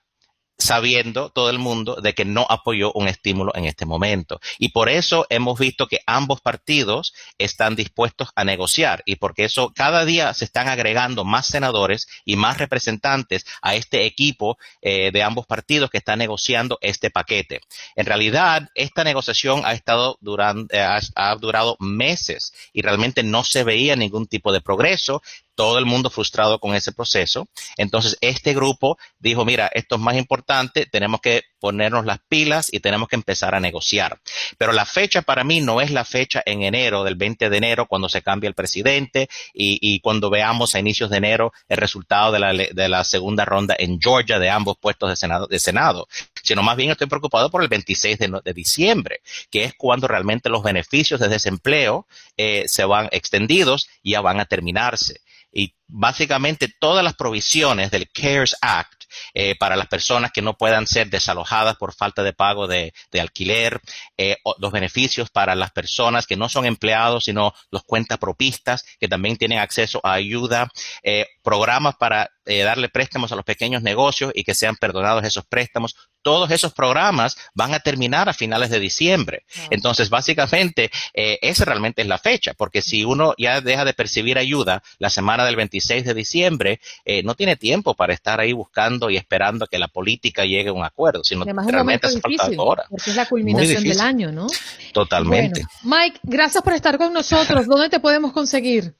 sabiendo 0.59 1.29
todo 1.29 1.49
el 1.49 1.57
mundo 1.57 1.95
de 1.95 2.13
que 2.13 2.25
no 2.25 2.45
apoyó 2.49 2.91
un 2.93 3.07
estímulo 3.07 3.53
en 3.55 3.65
este 3.65 3.85
momento. 3.85 4.41
Y 4.59 4.69
por 4.69 4.89
eso 4.89 5.25
hemos 5.29 5.57
visto 5.57 5.87
que 5.87 6.01
ambos 6.05 6.41
partidos 6.41 7.13
están 7.37 7.75
dispuestos 7.75 8.29
a 8.35 8.43
negociar 8.43 9.01
y 9.05 9.15
porque 9.15 9.45
eso 9.45 9.71
cada 9.73 10.03
día 10.03 10.33
se 10.33 10.45
están 10.45 10.67
agregando 10.67 11.23
más 11.23 11.47
senadores 11.47 12.07
y 12.25 12.35
más 12.35 12.57
representantes 12.57 13.45
a 13.61 13.75
este 13.75 14.05
equipo 14.05 14.57
eh, 14.81 15.11
de 15.11 15.23
ambos 15.23 15.47
partidos 15.47 15.89
que 15.89 15.97
están 15.97 16.19
negociando 16.19 16.77
este 16.81 17.09
paquete. 17.09 17.61
En 17.95 18.05
realidad, 18.05 18.69
esta 18.75 19.05
negociación 19.05 19.61
ha 19.63 19.71
estado 19.71 20.17
durando, 20.19 20.67
eh, 20.71 20.85
ha 21.15 21.35
durado 21.35 21.77
meses 21.79 22.53
y 22.73 22.81
realmente 22.81 23.23
no 23.23 23.45
se 23.45 23.63
veía 23.63 23.95
ningún 23.95 24.27
tipo 24.27 24.51
de 24.51 24.61
progreso 24.61 25.21
todo 25.59 25.77
el 25.77 25.85
mundo 25.85 26.09
frustrado 26.09 26.57
con 26.61 26.73
ese 26.73 26.93
proceso. 26.93 27.49
Entonces, 27.75 28.17
este 28.21 28.53
grupo 28.53 28.97
dijo, 29.19 29.43
mira, 29.43 29.69
esto 29.73 29.95
es 29.95 30.01
más 30.01 30.15
importante, 30.15 30.85
tenemos 30.85 31.19
que 31.19 31.43
ponernos 31.59 32.05
las 32.05 32.19
pilas 32.29 32.69
y 32.71 32.79
tenemos 32.79 33.09
que 33.09 33.17
empezar 33.17 33.53
a 33.53 33.59
negociar. 33.59 34.21
Pero 34.57 34.71
la 34.71 34.85
fecha 34.85 35.21
para 35.21 35.43
mí 35.43 35.59
no 35.59 35.81
es 35.81 35.91
la 35.91 36.05
fecha 36.05 36.41
en 36.45 36.63
enero, 36.63 37.03
del 37.03 37.15
20 37.15 37.49
de 37.49 37.57
enero, 37.57 37.87
cuando 37.87 38.07
se 38.07 38.21
cambia 38.21 38.47
el 38.47 38.53
presidente 38.53 39.27
y, 39.53 39.99
cuando 39.99 40.29
veamos 40.29 40.75
a 40.75 40.79
inicios 40.79 41.09
de 41.09 41.17
enero 41.17 41.51
el 41.67 41.75
resultado 41.75 42.31
de 42.31 42.39
la, 42.39 42.53
de 42.53 42.87
la 42.87 43.03
segunda 43.03 43.43
ronda 43.43 43.75
en 43.77 43.99
Georgia 43.99 44.39
de 44.39 44.49
ambos 44.49 44.77
puestos 44.77 45.09
de 45.09 45.17
Senado, 45.17 45.47
de 45.47 45.59
Senado, 45.59 46.07
sino 46.41 46.63
más 46.63 46.77
bien 46.77 46.91
estoy 46.91 47.07
preocupado 47.07 47.51
por 47.51 47.63
el 47.63 47.67
26 47.67 48.17
de, 48.17 48.53
diciembre, 48.53 49.19
que 49.51 49.65
es 49.65 49.73
cuando 49.73 50.07
realmente 50.07 50.47
los 50.47 50.63
beneficios 50.63 51.19
de 51.19 51.27
desempleo 51.27 52.07
eh, 52.37 52.63
se 52.67 52.85
van 52.85 53.09
extendidos 53.11 53.89
y 54.01 54.11
ya 54.11 54.21
van 54.21 54.39
a 54.39 54.45
terminarse 54.45 55.19
y 55.51 55.75
básicamente 55.87 56.73
todas 56.79 57.03
las 57.03 57.15
provisiones 57.15 57.91
del 57.91 58.09
CARES 58.11 58.55
Act 58.61 59.05
eh, 59.33 59.55
para 59.55 59.75
las 59.75 59.87
personas 59.87 60.31
que 60.31 60.41
no 60.41 60.55
puedan 60.55 60.85
ser 60.87 61.09
desalojadas 61.09 61.75
por 61.77 61.93
falta 61.93 62.23
de 62.23 62.33
pago 62.33 62.67
de, 62.67 62.93
alquiler, 63.19 63.81
eh, 64.17 64.37
los 64.59 64.71
beneficios 64.71 65.29
para 65.29 65.55
las 65.55 65.71
personas 65.71 66.27
que 66.27 66.35
no 66.35 66.49
son 66.49 66.65
empleados, 66.65 67.25
sino 67.25 67.53
los 67.71 67.83
cuentapropistas 67.83 68.85
que 68.99 69.07
también 69.07 69.37
tienen 69.37 69.59
acceso 69.59 69.99
a 70.03 70.13
ayuda, 70.13 70.71
eh, 71.03 71.27
programas 71.41 71.95
para 71.95 72.29
darle 72.57 72.89
préstamos 72.89 73.31
a 73.31 73.35
los 73.35 73.45
pequeños 73.45 73.83
negocios 73.83 74.31
y 74.33 74.43
que 74.43 74.53
sean 74.53 74.75
perdonados 74.75 75.23
esos 75.23 75.45
préstamos. 75.45 75.95
Todos 76.21 76.51
esos 76.51 76.73
programas 76.73 77.37
van 77.53 77.73
a 77.73 77.79
terminar 77.79 78.27
a 78.27 78.33
finales 78.33 78.69
de 78.69 78.79
diciembre. 78.79 79.45
Entonces, 79.69 80.09
básicamente, 80.09 80.91
esa 81.13 81.63
realmente 81.63 82.01
es 82.01 82.07
la 82.09 82.17
fecha, 82.17 82.53
porque 82.53 82.81
si 82.81 83.05
uno 83.05 83.33
ya 83.37 83.61
deja 83.61 83.85
de 83.85 83.93
percibir 83.93 84.37
ayuda 84.37 84.83
la 84.97 85.09
semana 85.09 85.45
del 85.45 85.55
26 85.55 86.03
de 86.03 86.13
diciembre, 86.13 86.81
no 87.23 87.35
tiene 87.35 87.55
tiempo 87.55 87.93
para 87.93 88.13
estar 88.13 88.41
ahí 88.41 88.51
buscando 88.51 89.09
y 89.09 89.15
esperando 89.15 89.67
que 89.67 89.79
la 89.79 89.87
política 89.87 90.43
llegue 90.43 90.69
a 90.69 90.73
un 90.73 90.83
acuerdo, 90.83 91.23
sino 91.23 91.45
realmente 91.45 92.07
hace 92.07 92.19
falta 92.19 92.49
ahora. 92.57 92.83
Porque 92.89 93.11
es 93.11 93.15
la 93.15 93.25
culminación 93.25 93.83
del 93.83 94.01
año, 94.01 94.31
¿no? 94.31 94.47
Totalmente. 94.91 95.63
Mike, 95.83 96.19
gracias 96.23 96.61
por 96.61 96.73
estar 96.73 96.97
con 96.97 97.13
nosotros. 97.13 97.65
¿Dónde 97.65 97.89
te 97.89 98.01
podemos 98.01 98.33
conseguir? 98.33 98.93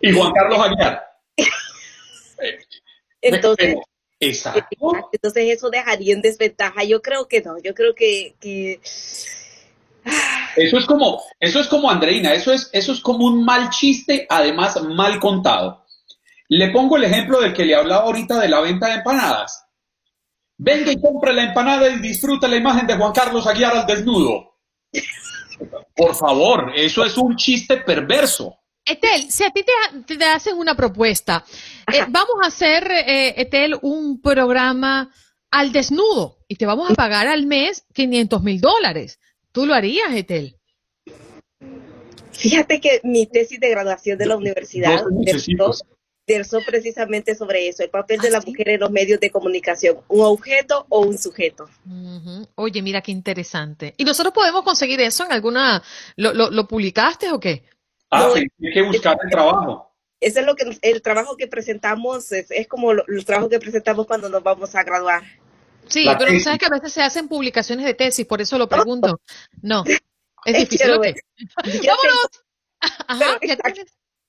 Y 0.00 0.12
Juan 0.12 0.32
Carlos 0.32 0.60
Aguilar. 0.60 1.02
Entonces, 3.20 3.76
entonces 4.20 5.44
eso 5.50 5.70
dejaría 5.70 6.14
en 6.14 6.22
desventaja. 6.22 6.84
Yo 6.84 7.02
creo 7.02 7.26
que 7.28 7.40
no, 7.42 7.58
yo 7.62 7.74
creo 7.74 7.94
que, 7.94 8.34
Eso 10.56 10.78
es 10.78 10.86
como, 10.86 11.22
eso 11.40 11.60
es 11.60 11.66
como 11.66 11.90
Andreina, 11.90 12.32
eso 12.32 12.52
es, 12.52 12.70
eso 12.72 12.92
es 12.92 13.00
como 13.00 13.26
un 13.26 13.44
mal 13.44 13.70
chiste, 13.70 14.26
además 14.28 14.80
mal 14.82 15.18
contado. 15.18 15.84
Le 16.48 16.70
pongo 16.70 16.96
el 16.96 17.04
ejemplo 17.04 17.40
del 17.40 17.54
que 17.54 17.64
le 17.64 17.74
hablaba 17.74 18.04
ahorita 18.04 18.38
de 18.38 18.48
la 18.48 18.60
venta 18.60 18.88
de 18.88 18.94
empanadas. 18.94 19.64
Venga 20.56 20.92
y 20.92 21.00
compre 21.00 21.32
la 21.32 21.44
empanada 21.44 21.88
y 21.88 21.98
disfrute 21.98 22.46
la 22.46 22.56
imagen 22.56 22.86
de 22.86 22.96
Juan 22.96 23.12
Carlos 23.12 23.46
Aguiar 23.46 23.76
al 23.76 23.86
desnudo. 23.86 24.58
Por 25.96 26.14
favor, 26.14 26.72
eso 26.74 27.04
es 27.04 27.16
un 27.16 27.36
chiste 27.36 27.78
perverso. 27.78 28.60
Etel, 28.86 29.30
si 29.30 29.44
a 29.44 29.50
ti 29.50 29.64
te, 29.64 30.24
hacen 30.24 30.58
una 30.58 30.74
propuesta, 30.74 31.44
eh, 31.92 32.04
vamos 32.08 32.36
a 32.42 32.48
hacer, 32.48 32.90
eh, 32.90 33.34
Etel, 33.40 33.78
un 33.80 34.20
programa 34.20 35.10
al 35.50 35.72
desnudo 35.72 36.38
y 36.48 36.56
te 36.56 36.66
vamos 36.66 36.90
a 36.90 36.94
pagar 36.94 37.26
al 37.26 37.46
mes 37.46 37.86
500 37.94 38.42
mil 38.42 38.60
dólares. 38.60 39.20
¿Tú 39.52 39.66
lo 39.66 39.74
harías, 39.74 40.12
Etel? 40.12 40.56
Fíjate 42.32 42.80
que 42.80 43.00
mi 43.04 43.26
tesis 43.26 43.60
de 43.60 43.70
graduación 43.70 44.18
de 44.18 44.26
la 44.26 44.36
universidad 44.36 45.04
versó, 46.26 46.58
precisamente 46.66 47.34
sobre 47.34 47.68
eso, 47.68 47.82
el 47.82 47.90
papel 47.90 48.18
de 48.20 48.28
¿Ah, 48.28 48.32
la 48.32 48.40
mujer 48.40 48.70
en 48.70 48.80
los 48.80 48.90
medios 48.90 49.20
de 49.20 49.30
comunicación, 49.30 49.98
un 50.08 50.24
objeto 50.24 50.86
o 50.88 51.00
un 51.00 51.18
sujeto. 51.18 51.68
Oye, 52.54 52.82
mira 52.82 53.02
qué 53.02 53.12
interesante. 53.12 53.94
¿Y 53.96 54.04
nosotros 54.04 54.32
podemos 54.32 54.62
conseguir 54.62 55.00
eso 55.00 55.24
en 55.24 55.32
alguna, 55.32 55.82
lo, 56.16 56.66
publicaste 56.66 57.30
o 57.30 57.38
qué? 57.38 57.64
Ah, 58.14 58.30
sí, 58.34 58.46
hay 58.62 58.72
que 58.72 58.82
buscar 58.82 59.16
el 59.22 59.30
trabajo. 59.30 59.90
Ese 60.20 60.40
es 60.40 60.46
lo 60.46 60.54
que 60.54 60.78
el 60.80 61.02
trabajo 61.02 61.36
que 61.36 61.46
presentamos 61.46 62.32
es, 62.32 62.48
como 62.68 62.92
el 62.92 63.24
trabajo 63.26 63.48
que 63.48 63.58
presentamos 63.58 64.06
cuando 64.06 64.28
nos 64.28 64.42
vamos 64.42 64.74
a 64.74 64.82
graduar. 64.82 65.22
Sí, 65.86 66.06
pero 66.18 66.32
no 66.32 66.40
sabes 66.40 66.58
que 66.58 66.66
a 66.66 66.70
veces 66.70 66.92
se 66.92 67.02
hacen 67.02 67.28
publicaciones 67.28 67.84
de 67.84 67.94
tesis, 67.94 68.24
por 68.24 68.40
eso 68.40 68.56
lo 68.56 68.68
pregunto. 68.68 69.20
No, 69.60 69.84
es 70.46 70.58
difícil. 70.58 70.88
¡Vámonos! 70.88 72.44
Ajá, 73.08 73.38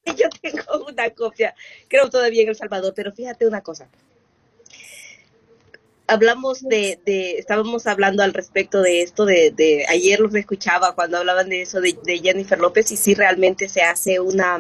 yo 0.18 0.30
tengo 0.42 0.86
una 0.86 1.10
copia, 1.12 1.56
creo 1.88 2.10
todavía 2.10 2.44
en 2.44 2.50
El 2.50 2.56
Salvador, 2.56 2.94
pero 2.96 3.12
fíjate 3.12 3.48
una 3.48 3.62
cosa. 3.62 3.88
Hablamos 6.08 6.62
de, 6.62 7.00
de 7.06 7.40
estábamos 7.40 7.88
hablando 7.88 8.24
al 8.24 8.34
respecto 8.34 8.82
de 8.82 9.02
esto, 9.02 9.26
de, 9.26 9.52
de 9.52 9.86
ayer 9.88 10.20
los 10.20 10.36
escuchaba 10.36 10.94
cuando 10.94 11.18
hablaban 11.18 11.50
de 11.50 11.64
eso 11.64 11.82
de, 11.82 11.98
de 12.04 12.20
Jennifer 12.20 12.60
López 12.60 12.92
y 12.92 12.98
sí 12.98 13.16
realmente 13.16 13.68
se 13.70 13.82
hace 13.82 14.20
una, 14.20 14.60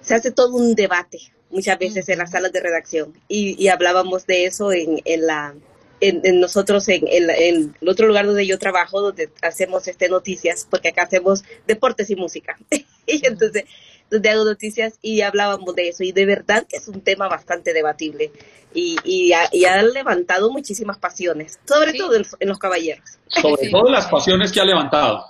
se 0.00 0.14
hace 0.14 0.30
todo 0.30 0.56
un 0.56 0.74
debate 0.74 1.18
muchas 1.50 1.78
veces 1.78 2.08
en 2.08 2.18
las 2.18 2.32
salas 2.32 2.52
de 2.52 2.60
redacción 2.60 3.12
y, 3.28 3.62
y 3.62 3.68
hablábamos 3.68 4.26
de 4.26 4.46
eso 4.46 4.72
en, 4.72 5.00
en 5.04 5.26
la 5.26 5.54
en, 6.00 6.40
nosotros 6.40 6.88
en, 6.88 7.06
el 7.08 7.74
otro 7.86 8.06
lugar 8.06 8.26
donde 8.26 8.46
yo 8.46 8.58
trabajo, 8.58 9.00
donde 9.00 9.30
hacemos 9.42 9.88
este 9.88 10.08
noticias, 10.08 10.66
porque 10.68 10.88
acá 10.88 11.02
hacemos 11.02 11.44
deportes 11.66 12.10
y 12.10 12.16
música. 12.16 12.58
y 13.06 13.26
entonces, 13.26 13.64
donde 14.10 14.30
hago 14.30 14.44
noticias 14.44 14.98
y 15.02 15.22
hablábamos 15.22 15.74
de 15.74 15.88
eso. 15.88 16.04
Y 16.04 16.12
de 16.12 16.26
verdad 16.26 16.66
que 16.68 16.76
es 16.76 16.88
un 16.88 17.00
tema 17.00 17.28
bastante 17.28 17.72
debatible 17.72 18.30
y, 18.74 18.96
y, 19.04 19.32
ha, 19.32 19.82
levantado 19.82 20.50
muchísimas 20.50 20.98
pasiones, 20.98 21.58
sobre 21.66 21.94
todo 21.94 22.16
en, 22.16 22.48
los 22.48 22.58
caballeros. 22.58 23.04
Sobre 23.28 23.70
todo 23.70 23.90
las 23.90 24.06
pasiones 24.06 24.52
que 24.52 24.60
ha 24.60 24.64
levantado. 24.64 25.24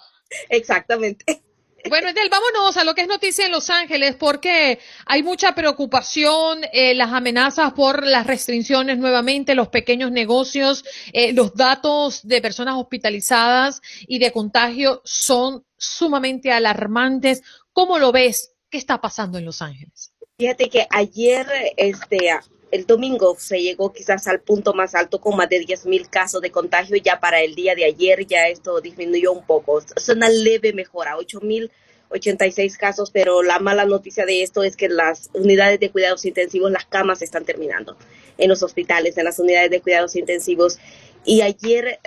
Exactamente. 0.49 1.43
Bueno, 1.87 2.09
Edel, 2.09 2.31
vámonos 2.31 2.79
a 2.79 2.85
lo 2.85 2.95
que 2.95 3.03
es 3.03 3.09
noticia 3.09 3.45
en 3.45 3.53
Los 3.53 3.69
Ángeles, 3.69 4.17
porque 4.17 4.79
hay 5.05 5.23
mucha 5.23 5.55
preocupación, 5.55 6.61
eh, 6.73 6.95
las 6.95 7.13
amenazas 7.13 7.75
por 7.75 8.07
las 8.07 8.27
restricciones 8.27 8.97
nuevamente, 8.97 9.55
los 9.55 9.69
pequeños 9.69 10.11
negocios, 10.11 10.83
eh, 11.13 11.35
los 11.35 11.55
datos 11.55 12.27
de 12.27 12.41
personas 12.41 12.77
hospitalizadas 12.79 13.83
y 14.07 14.19
de 14.19 14.33
contagio 14.33 15.03
son 15.05 15.67
sumamente 15.77 16.51
alarmantes. 16.53 17.43
¿Cómo 17.75 17.99
lo 17.99 18.13
ves? 18.13 18.54
¿Qué 18.75 18.79
está 18.79 19.01
pasando 19.01 19.39
en 19.39 19.45
Los 19.45 19.63
Ángeles? 19.63 20.13
Fíjate 20.37 20.69
que 20.69 20.85
ayer, 20.91 21.47
este, 21.77 22.31
el 22.73 22.87
domingo 22.87 23.37
se 23.39 23.63
llegó 23.63 23.93
quizás 23.93 24.27
al 24.27 24.41
punto 24.41 24.75
más 24.75 24.97
alto 24.97 25.21
con 25.21 25.37
más 25.37 25.49
de 25.49 25.61
10 25.61 25.87
mil 25.87 26.11
casos 26.11 26.41
de 26.41 26.51
contagio. 26.51 26.97
Ya 26.97 27.21
para 27.21 27.41
el 27.41 27.55
día 27.55 27.77
de 27.77 27.85
ayer 27.85 28.27
ya 28.27 28.49
esto 28.49 28.81
disminuyó 28.81 29.31
un 29.31 29.47
poco. 29.47 29.79
Es 29.79 30.09
una 30.09 30.29
leve 30.29 30.73
mejora, 30.73 31.17
8 31.17 31.41
mil 31.43 31.71
86 32.09 32.77
casos, 32.77 33.13
pero 33.13 33.45
la 33.45 33.61
mala 33.61 33.85
noticia 33.85 34.27
de 34.27 34.43
esto 34.43 34.65
es 34.65 34.75
que 34.75 34.89
las 34.89 35.31
unidades 35.35 35.79
de 35.79 35.93
cuidados 35.93 36.25
intensivos, 36.25 36.73
las 36.73 36.85
camas 36.85 37.23
están 37.23 37.45
terminando 37.45 37.97
en 38.39 38.49
los 38.49 38.65
hospitales, 38.65 39.17
en 39.17 39.25
las 39.27 39.39
unidades 39.39 39.71
de 39.71 39.83
cuidados 39.83 40.17
intensivos. 40.17 40.81
Y 41.25 41.43
ayer, 41.43 42.01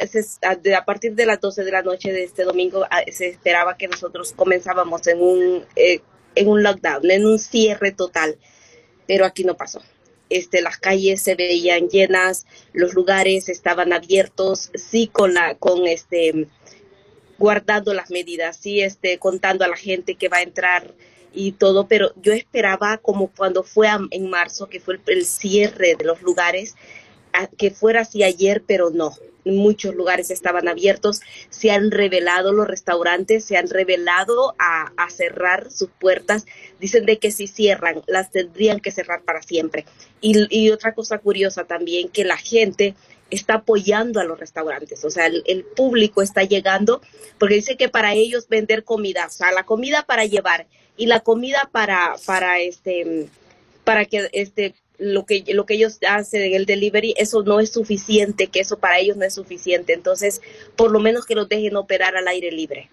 a 0.44 0.84
partir 0.84 1.16
de 1.16 1.26
las 1.26 1.40
12 1.40 1.64
de 1.64 1.72
la 1.72 1.82
noche 1.82 2.12
de 2.12 2.26
este 2.26 2.44
domingo, 2.44 2.86
se 3.10 3.30
esperaba 3.30 3.78
que 3.78 3.88
nosotros 3.88 4.34
comenzábamos 4.34 5.08
en 5.08 5.22
un, 5.22 5.66
eh, 5.78 6.02
en 6.40 6.48
un 6.48 6.64
lockdown, 6.64 7.10
en 7.10 7.26
un 7.26 7.40
cierre 7.40 7.92
total, 7.92 8.38
pero 9.08 9.26
aquí 9.26 9.44
no 9.44 9.56
pasó. 9.56 9.82
Este, 10.30 10.62
las 10.62 10.78
calles 10.78 11.22
se 11.22 11.36
veían 11.36 11.88
llenas, 11.88 12.46
los 12.74 12.94
lugares 12.94 13.48
estaban 13.48 13.94
abiertos, 13.94 14.72
sí 14.76 15.08
con 15.08 15.34
la, 15.34 15.56
con 15.56 15.88
este, 15.88 16.48
guardando 17.38 17.94
las 17.94 18.12
medidas, 18.12 18.58
sí, 18.58 18.82
este, 18.82 19.20
contando 19.20 19.64
a 19.64 19.70
la 19.70 19.78
gente 19.78 20.16
que 20.16 20.28
va 20.28 20.38
a 20.38 20.42
entrar 20.42 20.94
y 21.34 21.54
todo, 21.54 21.88
pero 21.88 22.12
yo 22.22 22.34
esperaba 22.34 22.98
como 22.98 23.28
cuando 23.28 23.64
fue 23.64 23.88
en 24.12 24.30
marzo, 24.30 24.68
que 24.68 24.80
fue 24.80 25.00
el, 25.06 25.26
cierre 25.26 25.96
de 25.96 26.04
los 26.04 26.22
lugares, 26.22 26.76
que 27.58 27.72
fuera 27.72 28.02
así 28.02 28.24
ayer, 28.24 28.64
pero 28.66 28.90
no. 28.90 29.14
Muchos 29.46 29.96
lugares 29.96 30.30
estaban 30.30 30.68
abiertos, 30.68 31.22
se 31.50 31.72
han 31.72 31.90
revelado 31.90 32.52
los 32.52 32.68
restaurantes, 32.68 33.46
se 33.46 33.56
han 33.56 33.70
revelado 33.70 34.56
a, 34.60 34.92
cerrar 35.10 35.72
sus 35.72 35.90
puertas. 35.90 36.46
Dicen 36.82 37.06
de 37.06 37.18
que 37.18 37.32
si 37.32 37.48
cierran, 37.48 38.02
las 38.08 38.30
tendrían 38.32 38.82
que 38.82 38.92
cerrar 38.92 39.22
para 39.24 39.42
siempre. 39.42 39.86
Y, 40.20 40.48
y 40.50 40.70
otra 40.72 40.94
cosa 40.94 41.20
curiosa 41.20 41.64
también, 41.64 42.10
que 42.10 42.26
la 42.26 42.38
gente 42.38 42.96
está 43.30 43.56
apoyando 43.56 44.20
a 44.20 44.24
los 44.24 44.40
restaurantes, 44.40 45.04
o 45.04 45.10
sea, 45.10 45.26
el, 45.26 45.66
público 45.76 46.22
está 46.22 46.44
llegando, 46.44 47.02
porque 47.38 47.56
dice 47.56 47.78
que 47.78 47.90
para 47.90 48.14
ellos 48.14 48.48
vender 48.48 48.84
comida, 48.84 49.28
o 49.28 49.30
sea, 49.30 49.52
la 49.52 49.66
comida 49.66 50.04
para 50.04 50.26
llevar 50.26 50.68
y 50.96 51.08
la 51.08 51.20
comida 51.20 51.70
para, 51.72 52.16
para 52.26 52.60
este, 52.60 53.28
para 53.84 54.06
que 54.06 54.30
este, 54.32 54.76
lo 54.98 55.26
que, 55.26 55.44
lo 55.48 55.66
que 55.66 55.76
ellos 55.76 56.00
hacen 56.08 56.42
en 56.42 56.54
el 56.54 56.66
delivery, 56.66 57.14
eso 57.18 57.44
no 57.44 57.60
es 57.60 57.72
suficiente, 57.72 58.48
que 58.48 58.60
eso 58.60 58.80
para 58.80 59.00
ellos 59.00 59.18
no 59.18 59.26
es 59.26 59.34
suficiente, 59.34 59.94
entonces, 59.94 60.42
por 60.76 60.92
lo 60.92 61.00
menos 61.00 61.26
que 61.26 61.36
los 61.36 61.48
dejen 61.48 61.76
operar 61.76 62.16
al 62.16 62.28
aire 62.28 62.52
libre. 62.52 62.90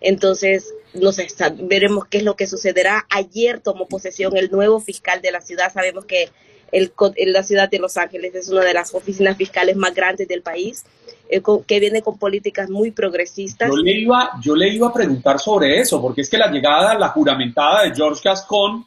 Entonces, 0.00 0.74
no 0.94 1.12
sé, 1.12 1.26
veremos 1.62 2.06
qué 2.06 2.18
es 2.18 2.24
lo 2.24 2.36
que 2.36 2.46
sucederá. 2.46 3.06
Ayer 3.10 3.60
tomó 3.60 3.88
posesión 3.88 4.36
el 4.36 4.50
nuevo 4.50 4.80
fiscal 4.80 5.20
de 5.22 5.32
la 5.32 5.40
ciudad. 5.40 5.72
Sabemos 5.72 6.04
que 6.04 6.28
el, 6.70 6.92
la 7.26 7.42
ciudad 7.42 7.68
de 7.68 7.78
Los 7.78 7.96
Ángeles 7.96 8.34
es 8.34 8.48
una 8.48 8.62
de 8.62 8.74
las 8.74 8.94
oficinas 8.94 9.36
fiscales 9.36 9.76
más 9.76 9.94
grandes 9.94 10.28
del 10.28 10.42
país, 10.42 10.84
eh, 11.28 11.42
que 11.66 11.80
viene 11.80 12.02
con 12.02 12.18
políticas 12.18 12.70
muy 12.70 12.90
progresistas. 12.90 13.70
Yo 13.70 13.76
le, 13.76 13.92
iba, 13.92 14.30
yo 14.40 14.54
le 14.54 14.68
iba 14.68 14.88
a 14.88 14.92
preguntar 14.92 15.38
sobre 15.40 15.80
eso, 15.80 16.00
porque 16.00 16.20
es 16.20 16.30
que 16.30 16.38
la 16.38 16.50
llegada, 16.50 16.94
la 16.96 17.08
juramentada 17.08 17.84
de 17.84 17.94
George 17.94 18.20
Gascon, 18.24 18.84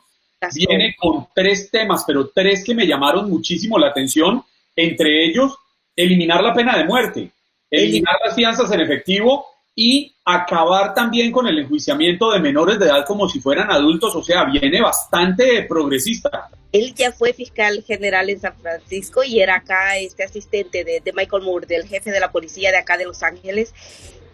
viene 0.53 0.95
con 0.97 1.27
tres 1.33 1.69
temas, 1.69 2.03
pero 2.05 2.29
tres 2.29 2.63
que 2.63 2.75
me 2.75 2.87
llamaron 2.87 3.29
muchísimo 3.29 3.77
la 3.77 3.87
atención, 3.87 4.43
entre 4.75 5.25
ellos, 5.25 5.55
eliminar 5.95 6.43
la 6.43 6.53
pena 6.53 6.77
de 6.77 6.85
muerte, 6.85 7.31
eliminar 7.69 8.15
las 8.25 8.35
fianzas 8.35 8.71
en 8.71 8.81
efectivo 8.81 9.45
y 9.75 10.13
acabar 10.25 10.93
también 10.93 11.31
con 11.31 11.47
el 11.47 11.59
enjuiciamiento 11.59 12.31
de 12.31 12.39
menores 12.39 12.77
de 12.79 12.85
edad 12.85 13.05
como 13.05 13.29
si 13.29 13.39
fueran 13.39 13.71
adultos, 13.71 14.15
o 14.15 14.23
sea, 14.23 14.43
viene 14.45 14.81
bastante 14.81 15.63
progresista. 15.63 16.49
Él 16.71 16.93
ya 16.95 17.11
fue 17.11 17.33
fiscal 17.33 17.83
general 17.83 18.29
en 18.29 18.39
San 18.39 18.55
Francisco 18.57 19.23
y 19.23 19.39
era 19.39 19.55
acá 19.55 19.97
este 19.97 20.23
asistente 20.23 20.83
de, 20.83 21.01
Michael 21.13 21.43
Moore, 21.43 21.67
del 21.67 21.87
jefe 21.87 22.11
de 22.11 22.19
la 22.19 22.31
policía 22.31 22.71
de 22.71 22.77
acá 22.77 22.97
de 22.97 23.05
Los 23.05 23.23
Ángeles. 23.23 23.73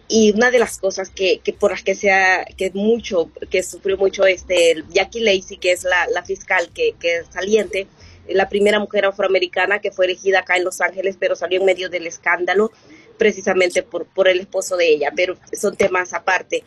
Y 0.10 0.32
una 0.32 0.52
de 0.52 0.60
las 0.60 0.78
cosas 0.78 1.10
que, 1.10 1.40
que 1.40 1.52
por 1.52 1.72
las 1.72 1.84
que 1.84 1.94
sea, 1.94 2.46
que 2.58 2.72
mucho, 2.74 3.30
que 3.50 3.62
sufrió 3.62 3.98
mucho 3.98 4.26
este 4.26 4.84
Jackie 4.90 5.20
Lacey, 5.20 5.58
que 5.58 5.72
es 5.72 5.84
la, 5.84 6.24
fiscal 6.24 6.70
que, 6.74 6.94
que 7.00 7.24
saliente, 7.30 7.88
la 8.30 8.48
primera 8.48 8.80
mujer 8.80 9.06
afroamericana 9.06 9.80
que 9.80 9.92
fue 9.92 10.06
elegida 10.06 10.40
acá 10.40 10.56
en 10.56 10.64
Los 10.64 10.80
Ángeles, 10.80 11.18
pero 11.20 11.36
salió 11.36 11.60
en 11.60 11.66
medio 11.66 11.90
del 11.90 12.08
escándalo 12.08 12.72
precisamente 13.18 13.84
por, 13.84 14.06
por 14.06 14.28
el 14.28 14.40
esposo 14.40 14.78
de 14.78 14.88
ella, 14.88 15.12
pero 15.16 15.36
son 15.52 15.76
temas 15.76 16.14
aparte. 16.14 16.64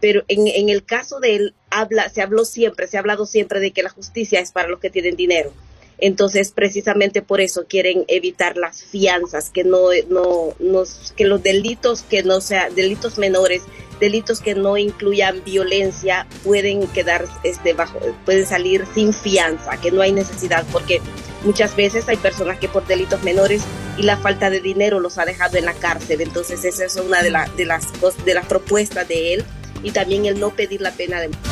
Pero 0.00 0.22
en, 0.28 0.46
en 0.46 0.68
el 0.68 0.84
caso 0.84 1.20
de 1.20 1.36
él, 1.36 1.54
habla, 1.70 2.08
se 2.10 2.22
habló 2.22 2.44
siempre, 2.44 2.86
se 2.86 2.96
ha 2.96 3.00
hablado 3.00 3.26
siempre 3.26 3.60
de 3.60 3.72
que 3.72 3.82
la 3.82 3.88
justicia 3.88 4.40
es 4.40 4.52
para 4.52 4.68
los 4.68 4.78
que 4.78 4.90
tienen 4.90 5.16
dinero. 5.16 5.52
Entonces, 5.98 6.52
precisamente 6.52 7.22
por 7.22 7.40
eso 7.40 7.64
quieren 7.66 8.04
evitar 8.08 8.56
las 8.56 8.82
fianzas, 8.82 9.50
que 9.50 9.64
no, 9.64 9.88
no, 10.10 10.84
que 11.16 11.24
los 11.24 11.42
delitos 11.42 12.02
que 12.02 12.22
no 12.22 12.40
sean 12.40 12.74
delitos 12.74 13.18
menores, 13.18 13.62
delitos 14.00 14.40
que 14.40 14.54
no 14.54 14.76
incluyan 14.76 15.42
violencia, 15.44 16.26
pueden 16.44 16.86
quedar 16.88 17.26
este 17.44 17.72
bajo, 17.72 17.98
pueden 18.24 18.46
salir 18.46 18.84
sin 18.94 19.14
fianza, 19.14 19.80
que 19.80 19.90
no 19.90 20.02
hay 20.02 20.12
necesidad, 20.12 20.64
porque 20.70 21.00
Muchas 21.46 21.76
veces 21.76 22.08
hay 22.08 22.16
personas 22.16 22.58
que 22.58 22.68
por 22.68 22.84
delitos 22.88 23.22
menores 23.22 23.62
y 23.96 24.02
la 24.02 24.16
falta 24.16 24.50
de 24.50 24.60
dinero 24.60 24.98
los 24.98 25.16
ha 25.16 25.24
dejado 25.24 25.56
en 25.56 25.64
la 25.64 25.74
cárcel. 25.74 26.20
Entonces 26.20 26.64
esa 26.64 26.84
es 26.84 26.96
una 26.96 27.22
de, 27.22 27.30
de, 27.56 27.64
las, 27.64 27.86
de 28.24 28.34
las 28.34 28.46
propuestas 28.46 29.06
de 29.06 29.34
él 29.34 29.44
y 29.84 29.92
también 29.92 30.26
el 30.26 30.40
no 30.40 30.50
pedir 30.50 30.80
la 30.80 30.90
pena 30.90 31.20
de 31.20 31.28
muerte. 31.28 31.48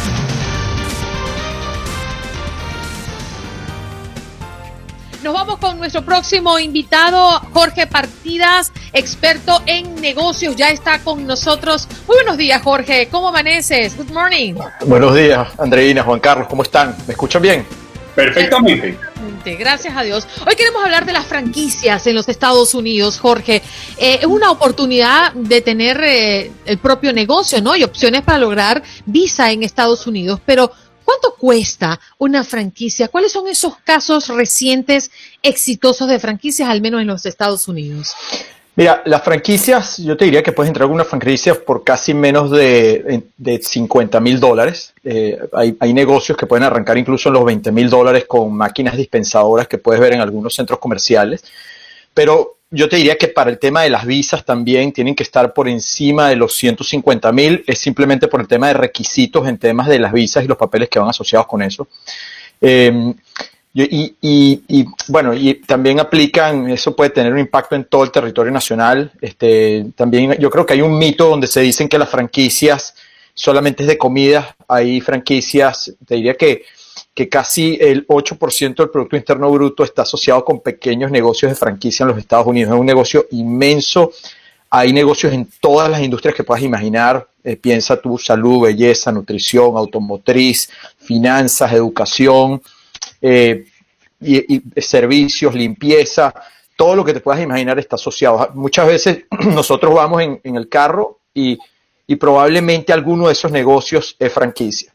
Nos 5.24 5.32
vamos 5.32 5.56
con 5.56 5.78
nuestro 5.78 6.02
próximo 6.02 6.58
invitado, 6.58 7.40
Jorge 7.54 7.86
Partidas, 7.86 8.70
experto 8.92 9.62
en 9.64 9.94
negocios. 9.94 10.54
Ya 10.54 10.68
está 10.68 10.98
con 10.98 11.26
nosotros. 11.26 11.88
Muy 12.06 12.16
buenos 12.16 12.36
días, 12.36 12.60
Jorge. 12.60 13.08
¿Cómo 13.10 13.28
amaneces? 13.28 13.96
Good 13.96 14.10
morning. 14.10 14.52
Buenos 14.84 15.14
días, 15.16 15.48
Andreina, 15.58 16.02
Juan 16.02 16.20
Carlos. 16.20 16.46
¿Cómo 16.46 16.62
están? 16.62 16.94
¿Me 17.06 17.12
escuchan 17.12 17.40
bien? 17.40 17.66
Perfectamente. 18.14 18.98
Gracias 19.58 19.96
a 19.96 20.02
Dios. 20.02 20.26
Hoy 20.46 20.56
queremos 20.56 20.84
hablar 20.84 21.06
de 21.06 21.12
las 21.12 21.26
franquicias 21.26 22.06
en 22.06 22.14
los 22.14 22.28
Estados 22.28 22.74
Unidos, 22.74 23.18
Jorge. 23.18 23.62
Eh, 23.96 24.18
es 24.20 24.26
una 24.26 24.50
oportunidad 24.50 25.32
de 25.32 25.60
tener 25.60 26.02
eh, 26.02 26.52
el 26.66 26.78
propio 26.78 27.12
negocio, 27.12 27.62
¿no? 27.62 27.76
Y 27.76 27.82
opciones 27.82 28.22
para 28.22 28.38
lograr 28.38 28.82
visa 29.06 29.50
en 29.50 29.62
Estados 29.62 30.06
Unidos. 30.06 30.40
Pero, 30.44 30.70
¿cuánto 31.04 31.34
cuesta 31.34 32.00
una 32.18 32.44
franquicia? 32.44 33.08
¿Cuáles 33.08 33.32
son 33.32 33.48
esos 33.48 33.76
casos 33.78 34.28
recientes 34.28 35.10
exitosos 35.42 36.08
de 36.08 36.18
franquicias, 36.18 36.68
al 36.68 36.80
menos 36.80 37.00
en 37.00 37.08
los 37.08 37.26
Estados 37.26 37.68
Unidos? 37.68 38.14
Mira, 38.76 39.02
las 39.04 39.22
franquicias, 39.22 39.98
yo 39.98 40.16
te 40.16 40.24
diría 40.24 40.42
que 40.42 40.50
puedes 40.50 40.68
entrar 40.68 40.88
a 40.88 40.92
una 40.92 41.04
franquicia 41.04 41.54
por 41.54 41.84
casi 41.84 42.12
menos 42.12 42.50
de, 42.50 43.22
de 43.36 43.62
50 43.62 44.18
mil 44.18 44.40
dólares. 44.40 44.92
Eh, 45.04 45.38
hay, 45.52 45.76
hay, 45.78 45.94
negocios 45.94 46.36
que 46.36 46.46
pueden 46.46 46.64
arrancar 46.64 46.98
incluso 46.98 47.28
en 47.28 47.34
los 47.34 47.44
20 47.44 47.70
mil 47.70 47.88
dólares 47.88 48.24
con 48.26 48.52
máquinas 48.52 48.96
dispensadoras 48.96 49.68
que 49.68 49.78
puedes 49.78 50.00
ver 50.00 50.14
en 50.14 50.20
algunos 50.20 50.56
centros 50.56 50.80
comerciales. 50.80 51.44
Pero 52.14 52.53
yo 52.70 52.88
te 52.88 52.96
diría 52.96 53.16
que 53.16 53.28
para 53.28 53.50
el 53.50 53.58
tema 53.58 53.82
de 53.82 53.90
las 53.90 54.04
visas 54.04 54.44
también 54.44 54.92
tienen 54.92 55.14
que 55.14 55.22
estar 55.22 55.52
por 55.52 55.68
encima 55.68 56.28
de 56.28 56.36
los 56.36 56.54
150 56.56 57.30
mil. 57.32 57.64
Es 57.66 57.78
simplemente 57.78 58.28
por 58.28 58.40
el 58.40 58.48
tema 58.48 58.68
de 58.68 58.74
requisitos 58.74 59.46
en 59.46 59.58
temas 59.58 59.86
de 59.86 59.98
las 59.98 60.12
visas 60.12 60.44
y 60.44 60.48
los 60.48 60.58
papeles 60.58 60.88
que 60.88 60.98
van 60.98 61.08
asociados 61.08 61.46
con 61.46 61.62
eso. 61.62 61.86
Eh, 62.60 63.14
y, 63.76 64.14
y, 64.20 64.86
bueno, 65.08 65.34
y 65.34 65.54
también 65.54 65.98
aplican, 65.98 66.70
eso 66.70 66.94
puede 66.94 67.10
tener 67.10 67.32
un 67.32 67.40
impacto 67.40 67.74
en 67.74 67.84
todo 67.84 68.04
el 68.04 68.12
territorio 68.12 68.52
nacional. 68.52 69.10
Este, 69.20 69.86
también 69.96 70.36
yo 70.38 70.48
creo 70.48 70.64
que 70.64 70.74
hay 70.74 70.82
un 70.82 70.96
mito 70.96 71.28
donde 71.28 71.48
se 71.48 71.60
dicen 71.60 71.88
que 71.88 71.98
las 71.98 72.08
franquicias 72.08 72.94
solamente 73.34 73.82
es 73.82 73.88
de 73.88 73.98
comida. 73.98 74.54
Hay 74.68 75.00
franquicias, 75.00 75.92
te 76.06 76.14
diría 76.14 76.36
que, 76.36 76.62
que 77.14 77.28
casi 77.28 77.78
el 77.80 78.06
8% 78.08 78.74
del 78.74 78.90
Producto 78.90 79.16
Interno 79.16 79.50
Bruto 79.50 79.84
está 79.84 80.02
asociado 80.02 80.44
con 80.44 80.60
pequeños 80.60 81.10
negocios 81.10 81.52
de 81.52 81.56
franquicia 81.56 82.02
en 82.02 82.08
los 82.08 82.18
Estados 82.18 82.46
Unidos. 82.46 82.74
Es 82.74 82.80
un 82.80 82.86
negocio 82.86 83.26
inmenso. 83.30 84.10
Hay 84.68 84.92
negocios 84.92 85.32
en 85.32 85.48
todas 85.60 85.88
las 85.88 86.02
industrias 86.02 86.34
que 86.34 86.42
puedas 86.42 86.64
imaginar. 86.64 87.28
Eh, 87.44 87.56
piensa 87.56 88.00
tu 88.00 88.18
salud, 88.18 88.62
belleza, 88.62 89.12
nutrición, 89.12 89.76
automotriz, 89.76 90.68
finanzas, 90.98 91.72
educación 91.72 92.60
eh, 93.20 93.66
y, 94.20 94.62
servicios, 94.80 95.54
limpieza, 95.54 96.34
todo 96.76 96.96
lo 96.96 97.04
que 97.04 97.12
te 97.12 97.20
puedas 97.20 97.42
imaginar 97.42 97.78
está 97.78 97.96
asociado. 97.96 98.50
Muchas 98.54 98.86
veces 98.86 99.24
nosotros 99.46 99.94
vamos 99.94 100.22
en, 100.22 100.56
el 100.56 100.68
carro 100.68 101.20
y, 101.34 101.58
probablemente 102.18 102.92
alguno 102.92 103.26
de 103.26 103.32
esos 103.32 103.50
negocios 103.50 104.16
es 104.18 104.32
franquicia. 104.32 104.93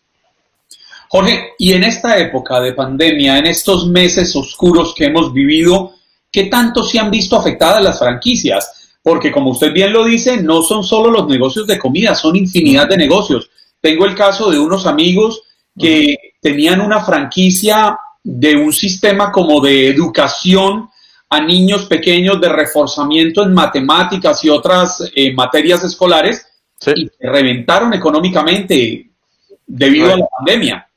Jorge, 1.11 1.53
y 1.57 1.73
en 1.73 1.83
esta 1.83 2.19
época 2.19 2.59
de 2.59 2.73
pandemia, 2.73 3.39
en 3.39 3.47
estos 3.47 3.87
meses 3.87 4.35
oscuros 4.35 4.93
que 4.95 5.05
hemos 5.05 5.33
vivido, 5.33 5.93
¿qué 6.31 6.43
tanto 6.45 6.83
se 6.83 6.99
han 6.99 7.09
visto 7.09 7.35
afectadas 7.35 7.83
las 7.83 7.97
franquicias? 7.97 8.91
Porque 9.01 9.31
como 9.31 9.49
usted 9.49 9.73
bien 9.73 9.91
lo 9.91 10.05
dice, 10.05 10.43
no 10.43 10.61
son 10.61 10.83
solo 10.83 11.09
los 11.09 11.27
negocios 11.27 11.65
de 11.65 11.79
comida, 11.79 12.13
son 12.13 12.35
infinidad 12.35 12.87
de 12.87 12.97
negocios. 12.97 13.49
Tengo 13.81 14.05
el 14.05 14.13
caso 14.13 14.51
de 14.51 14.59
unos 14.59 14.85
amigos 14.85 15.41
que 15.77 16.15
tenían 16.39 16.79
una 16.79 17.03
franquicia 17.03 17.97
de 18.23 18.55
un 18.55 18.71
sistema 18.71 19.31
como 19.31 19.61
de 19.61 19.87
educación 19.87 20.89
a 21.27 21.41
niños 21.41 21.85
pequeños 21.85 22.39
de 22.39 22.49
reforzamiento 22.49 23.41
en 23.41 23.55
matemáticas 23.55 24.43
y 24.43 24.49
otras 24.49 25.09
eh, 25.15 25.33
materias 25.33 25.83
escolares 25.83 26.45
y 26.95 27.07
se 27.07 27.27
reventaron 27.27 27.95
económicamente 27.95 29.09
debido 29.65 30.13
a 30.13 30.17
la 30.17 30.27
pandemia. 30.27 30.88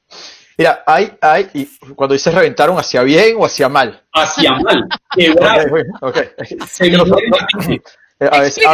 Mira, 0.63 0.85
hay, 0.87 1.13
hay, 1.21 1.49
y 1.55 1.67
cuando 1.97 2.13
dices 2.13 2.33
reventaron, 2.33 2.79
¿hacia 2.79 3.03
bien 3.03 3.35
o 3.37 3.45
hacia 3.45 3.69
mal? 3.69 4.01
Hacia 4.13 4.53
mal. 4.61 4.89
a, 8.31 8.41
veces, 8.41 8.65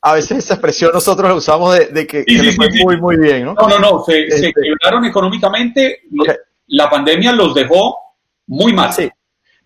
a, 0.00 0.14
veces, 0.14 0.38
esa 0.38 0.54
expresión 0.54 0.92
nosotros 0.94 1.28
la 1.28 1.34
usamos 1.34 1.76
de, 1.76 2.06
que, 2.06 2.24
le 2.26 2.52
fue 2.52 2.68
muy, 2.82 2.96
muy 2.98 3.18
bien, 3.18 3.44
¿no? 3.44 3.52
No, 3.52 3.68
no, 3.68 3.78
no, 3.78 4.04
se, 4.06 4.26
se 4.30 4.46
este 4.46 4.62
quebraron 4.62 5.04
económicamente 5.04 6.00
la 6.68 6.88
pandemia 6.88 7.32
los 7.32 7.54
dejó 7.54 7.98
muy 8.46 8.72
mal. 8.72 8.90
Sí. 8.90 9.10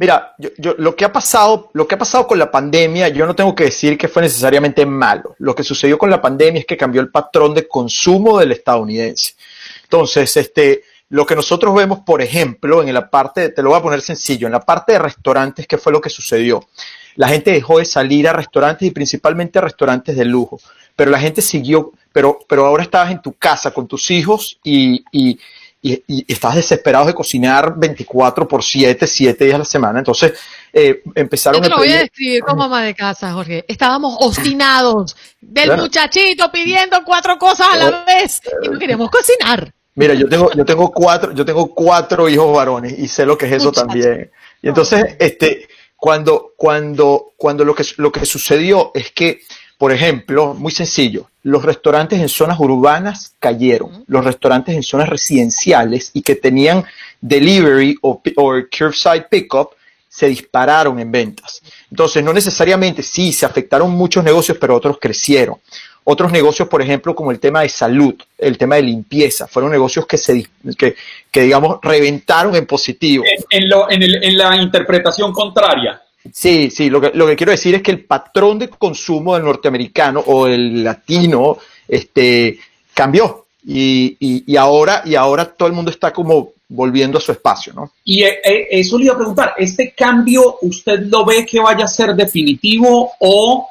Mira, 0.00 0.34
yo, 0.38 0.74
lo, 0.78 0.96
que 0.96 1.04
ha 1.04 1.12
pasado, 1.12 1.70
lo 1.74 1.86
que 1.86 1.94
ha 1.94 1.98
pasado 1.98 2.26
con 2.26 2.40
la 2.40 2.50
pandemia, 2.50 3.06
yo 3.08 3.24
no 3.24 3.36
tengo 3.36 3.54
que 3.54 3.64
decir 3.64 3.96
que 3.96 4.08
fue 4.08 4.22
necesariamente 4.22 4.84
malo. 4.84 5.36
Lo 5.38 5.54
que 5.54 5.62
sucedió 5.62 5.96
con 5.96 6.10
la 6.10 6.20
pandemia 6.20 6.58
es 6.58 6.66
que 6.66 6.76
cambió 6.76 7.00
el 7.00 7.10
patrón 7.10 7.54
de 7.54 7.68
consumo 7.68 8.40
del 8.40 8.50
estadounidense. 8.50 9.34
Entonces, 9.82 10.36
este, 10.36 10.84
lo 11.10 11.26
que 11.26 11.34
nosotros 11.34 11.74
vemos, 11.74 12.00
por 12.00 12.22
ejemplo, 12.22 12.82
en 12.82 12.94
la 12.94 13.10
parte, 13.10 13.50
te 13.50 13.62
lo 13.62 13.70
voy 13.70 13.78
a 13.78 13.82
poner 13.82 14.00
sencillo, 14.00 14.46
en 14.46 14.52
la 14.52 14.60
parte 14.60 14.92
de 14.92 15.00
restaurantes, 15.00 15.66
¿qué 15.66 15.76
fue 15.76 15.92
lo 15.92 16.00
que 16.00 16.08
sucedió? 16.08 16.68
La 17.16 17.28
gente 17.28 17.50
dejó 17.50 17.78
de 17.78 17.84
salir 17.84 18.28
a 18.28 18.32
restaurantes 18.32 18.86
y 18.86 18.92
principalmente 18.92 19.58
a 19.58 19.62
restaurantes 19.62 20.16
de 20.16 20.24
lujo, 20.24 20.60
pero 20.94 21.10
la 21.10 21.18
gente 21.18 21.42
siguió, 21.42 21.92
pero, 22.12 22.38
pero 22.48 22.64
ahora 22.64 22.84
estabas 22.84 23.10
en 23.10 23.20
tu 23.20 23.32
casa 23.32 23.72
con 23.72 23.88
tus 23.88 24.10
hijos 24.10 24.58
y, 24.62 25.04
y 25.10 25.38
y, 25.82 26.02
y, 26.06 26.30
estás 26.30 26.56
desesperado 26.56 27.06
de 27.06 27.14
cocinar 27.14 27.74
24 27.74 28.46
por 28.46 28.62
7, 28.62 29.06
7 29.06 29.44
días 29.44 29.54
a 29.54 29.58
la 29.58 29.64
semana. 29.64 29.98
Entonces 30.00 30.38
eh, 30.72 31.02
empezaron 31.14 31.58
Yo 31.58 31.62
te 31.62 31.70
lo 31.70 31.78
voy 31.78 31.92
a 31.92 32.00
describir 32.00 32.42
como 32.42 32.64
ama 32.64 32.82
de 32.82 32.94
casa, 32.94 33.32
Jorge. 33.32 33.64
Estábamos 33.66 34.14
obstinados 34.20 35.16
del 35.40 35.76
muchachito 35.78 36.52
pidiendo 36.52 37.02
cuatro 37.04 37.38
cosas 37.38 37.68
a 37.72 37.76
la 37.76 38.04
vez 38.04 38.42
y 38.62 38.68
no 38.68 38.78
queremos 38.78 39.10
cocinar. 39.10 39.72
Mira, 39.94 40.14
yo 40.14 40.28
tengo, 40.28 40.52
yo 40.52 40.64
tengo 40.64 40.90
cuatro, 40.92 41.32
yo 41.32 41.44
tengo 41.44 41.74
cuatro 41.74 42.28
hijos 42.28 42.54
varones 42.54 42.98
y 42.98 43.08
sé 43.08 43.26
lo 43.26 43.36
que 43.36 43.46
es 43.46 43.52
eso 43.52 43.72
también. 43.72 44.30
Y 44.62 44.68
entonces, 44.68 45.16
este, 45.18 45.68
cuando, 45.96 46.52
cuando, 46.56 47.32
cuando 47.36 47.64
lo 47.64 47.74
que, 47.74 47.84
lo 47.96 48.12
que 48.12 48.24
sucedió 48.24 48.92
es 48.94 49.10
que 49.10 49.40
por 49.80 49.92
ejemplo, 49.92 50.52
muy 50.52 50.72
sencillo, 50.72 51.30
los 51.42 51.64
restaurantes 51.64 52.20
en 52.20 52.28
zonas 52.28 52.60
urbanas 52.60 53.34
cayeron, 53.38 54.04
los 54.08 54.22
restaurantes 54.22 54.74
en 54.74 54.82
zonas 54.82 55.08
residenciales 55.08 56.10
y 56.12 56.20
que 56.20 56.34
tenían 56.34 56.84
delivery 57.22 57.96
o, 58.02 58.20
curbside 58.20 59.26
pickup 59.30 59.70
se 60.10 60.26
dispararon 60.26 60.98
en 60.98 61.10
ventas. 61.10 61.62
Entonces, 61.90 62.22
no 62.22 62.32
necesariamente, 62.32 63.02
sí, 63.02 63.32
se 63.32 63.46
afectaron 63.46 63.92
muchos 63.92 64.22
negocios, 64.22 64.58
pero 64.60 64.74
otros 64.74 64.98
crecieron. 65.00 65.56
Otros 66.04 66.32
negocios, 66.32 66.68
por 66.68 66.82
ejemplo, 66.82 67.14
como 67.14 67.30
el 67.30 67.38
tema 67.38 67.62
de 67.62 67.68
salud, 67.68 68.14
el 68.36 68.58
tema 68.58 68.74
de 68.76 68.82
limpieza, 68.82 69.46
fueron 69.46 69.70
negocios 69.70 70.06
que 70.06 70.18
se, 70.18 70.46
que, 70.76 71.40
digamos, 71.40 71.78
reventaron 71.80 72.56
en 72.56 72.66
positivo. 72.66 73.24
en 73.48 74.38
la 74.38 74.56
interpretación 74.56 75.32
contraria, 75.32 76.02
Sí, 76.32 76.70
sí, 76.70 76.90
lo 76.90 77.00
que, 77.00 77.12
lo 77.14 77.26
que 77.26 77.36
quiero 77.36 77.52
decir 77.52 77.74
es 77.74 77.82
que 77.82 77.92
el 77.92 78.04
patrón 78.04 78.58
de 78.58 78.68
consumo 78.68 79.34
del 79.34 79.44
norteamericano 79.44 80.20
o 80.20 80.46
el 80.46 80.84
latino 80.84 81.56
este, 81.88 82.58
cambió 82.92 83.46
y, 83.66 84.16
y, 84.46 84.56
ahora, 84.56 85.02
y 85.04 85.14
ahora 85.14 85.46
todo 85.46 85.68
el 85.68 85.74
mundo 85.74 85.90
está 85.90 86.12
como 86.12 86.50
volviendo 86.70 87.18
a 87.18 87.20
su 87.20 87.32
espacio, 87.32 87.72
¿no? 87.72 87.92
Y 88.04 88.22
eh, 88.22 88.40
eh, 88.44 88.68
eso 88.70 88.96
le 88.96 89.06
iba 89.06 89.14
a 89.14 89.18
preguntar, 89.18 89.54
¿este 89.58 89.92
cambio 89.92 90.58
usted 90.62 91.00
lo 91.00 91.24
ve 91.24 91.44
que 91.44 91.58
vaya 91.58 91.84
a 91.84 91.88
ser 91.88 92.14
definitivo 92.14 93.12
o 93.18 93.68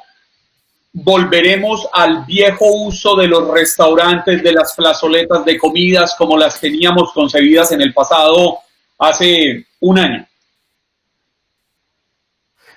volveremos 0.92 1.88
al 1.92 2.26
viejo 2.26 2.66
uso 2.66 3.16
de 3.16 3.26
los 3.26 3.48
restaurantes, 3.48 4.42
de 4.42 4.52
las 4.52 4.74
plazoletas 4.74 5.44
de 5.46 5.56
comidas 5.56 6.14
como 6.16 6.36
las 6.36 6.60
teníamos 6.60 7.12
concebidas 7.12 7.72
en 7.72 7.80
el 7.80 7.94
pasado 7.94 8.58
hace 8.98 9.66
un 9.80 9.98
año? 9.98 10.26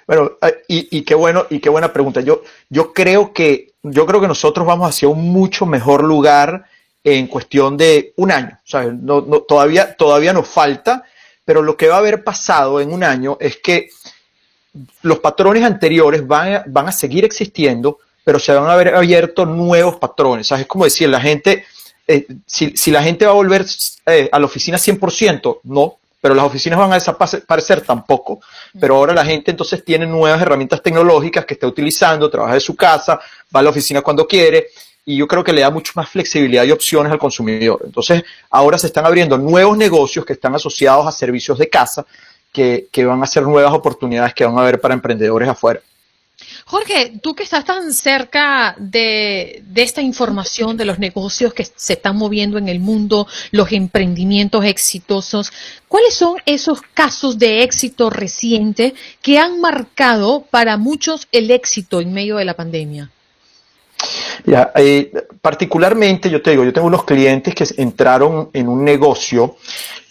Bueno, 0.08 0.32
eh, 0.42 0.64
y, 0.70 1.00
y, 1.00 1.02
qué 1.02 1.16
bueno, 1.16 1.48
y 1.50 1.60
qué 1.60 1.70
buena 1.70 1.92
pregunta. 1.92 2.22
Yo, 2.22 2.44
yo 2.70 2.94
creo 2.94 3.34
que, 3.34 3.74
yo 3.84 4.06
creo 4.06 4.22
que 4.22 4.28
nosotros 4.28 4.66
vamos 4.66 4.88
hacia 4.88 5.10
un 5.10 5.34
mucho 5.34 5.66
mejor 5.66 6.02
lugar 6.02 6.64
en 7.04 7.28
cuestión 7.28 7.76
de 7.76 8.14
un 8.18 8.32
año. 8.32 8.58
Todavía, 9.48 9.96
todavía 9.96 10.34
nos 10.34 10.48
falta, 10.48 11.04
pero 11.44 11.62
lo 11.62 11.76
que 11.76 11.88
va 11.88 11.96
a 11.96 12.00
haber 12.00 12.24
pasado 12.24 12.80
en 12.80 12.94
un 12.94 13.04
año 13.04 13.38
es 13.40 13.58
que 13.58 13.90
los 15.02 15.20
patrones 15.20 15.64
anteriores 15.64 16.26
van 16.26 16.54
a, 16.54 16.64
van 16.68 16.88
a 16.88 16.92
seguir 16.92 17.26
existiendo, 17.26 18.00
pero 18.24 18.40
se 18.40 18.54
van 18.54 18.68
a 18.68 18.74
haber 18.74 18.96
abierto 18.96 19.46
nuevos 19.46 19.98
patrones. 19.98 20.52
Es 20.52 20.66
como 20.66 20.86
decir, 20.86 21.10
la 21.10 21.20
gente, 21.20 21.66
eh, 22.08 22.26
si, 22.46 22.76
si, 22.76 22.92
la 22.92 23.04
gente 23.04 23.26
va 23.26 23.32
a 23.32 23.36
volver 23.36 23.66
eh, 24.06 24.30
a 24.32 24.40
la 24.40 24.46
oficina 24.46 24.78
100%, 24.78 25.60
no, 25.64 25.98
pero 26.24 26.34
las 26.36 26.46
oficinas 26.46 26.80
van 26.80 26.92
a 26.92 26.96
desaparecer 26.96 27.82
tampoco. 27.82 28.40
Pero 28.80 28.96
ahora 28.96 29.14
la 29.14 29.26
gente 29.26 29.52
entonces 29.52 29.84
tiene 29.84 30.06
nuevas 30.06 30.42
herramientas 30.42 30.82
tecnológicas 30.82 31.46
que 31.46 31.56
está 31.56 31.68
utilizando, 31.68 32.30
trabaja 32.30 32.54
de 32.54 32.62
su 32.62 32.78
casa, 32.78 33.20
va 33.54 33.60
a 33.60 33.64
la 33.64 33.72
oficina 33.72 34.02
cuando 34.02 34.26
quiere, 34.26 34.68
y 35.06 35.18
yo 35.18 35.28
creo 35.28 35.44
que 35.44 35.54
le 35.54 35.62
da 35.62 35.70
mucho 35.70 35.94
más 35.96 36.10
flexibilidad 36.10 36.64
y 36.64 36.72
opciones 36.72 37.12
al 37.12 37.20
consumidor. 37.20 37.82
Entonces, 37.86 38.24
ahora 38.50 38.78
se 38.78 38.88
están 38.88 39.06
abriendo 39.06 39.38
nuevos 39.38 39.78
negocios 39.78 40.26
que 40.26 40.34
están 40.34 40.56
asociados 40.56 41.06
a 41.06 41.12
servicios 41.12 41.58
de 41.58 41.70
casa, 41.70 42.06
que, 42.52 42.88
que 42.92 43.06
van 43.06 43.22
a 43.22 43.28
ser 43.28 43.44
nuevas 43.44 43.74
oportunidades 43.74 44.34
que 44.34 44.46
van 44.46 44.58
a 44.58 44.62
haber 44.62 44.80
para 44.80 44.94
emprendedores 44.94 45.50
afuera. 45.50 45.82
Jorge, 46.66 47.20
tú 47.22 47.36
que 47.36 47.44
estás 47.44 47.66
tan 47.66 47.94
cerca 47.94 48.76
de, 48.78 49.64
esta 49.76 50.02
información 50.02 50.78
de 50.78 50.86
los 50.86 51.00
negocios 51.00 51.54
que 51.54 51.66
se 51.66 51.94
están 51.94 52.18
moviendo 52.18 52.58
en 52.58 52.70
el 52.70 52.80
mundo, 52.80 53.28
los 53.52 53.72
emprendimientos 53.72 54.66
exitosos, 54.66 55.52
¿cuáles 55.88 56.14
son 56.14 56.38
esos 56.46 56.82
casos 56.94 57.38
de 57.38 57.64
éxito 57.64 58.10
reciente 58.10 58.94
que 59.22 59.40
han 59.40 59.60
marcado 59.60 60.46
para 60.50 60.78
muchos 60.78 61.28
el 61.32 61.52
éxito 61.52 62.02
en 62.02 62.14
medio 62.14 62.38
de 62.38 62.46
la 62.46 62.56
pandemia? 62.56 63.12
Ya, 64.46 64.72
eh, 64.76 65.12
particularmente, 65.42 66.30
yo 66.30 66.42
te 66.42 66.52
digo, 66.52 66.64
yo 66.64 66.74
tengo 66.74 66.88
unos 66.88 67.04
clientes 67.04 67.54
que 67.54 67.66
entraron 67.82 68.50
en 68.54 68.68
un 68.68 68.84
negocio 68.84 69.58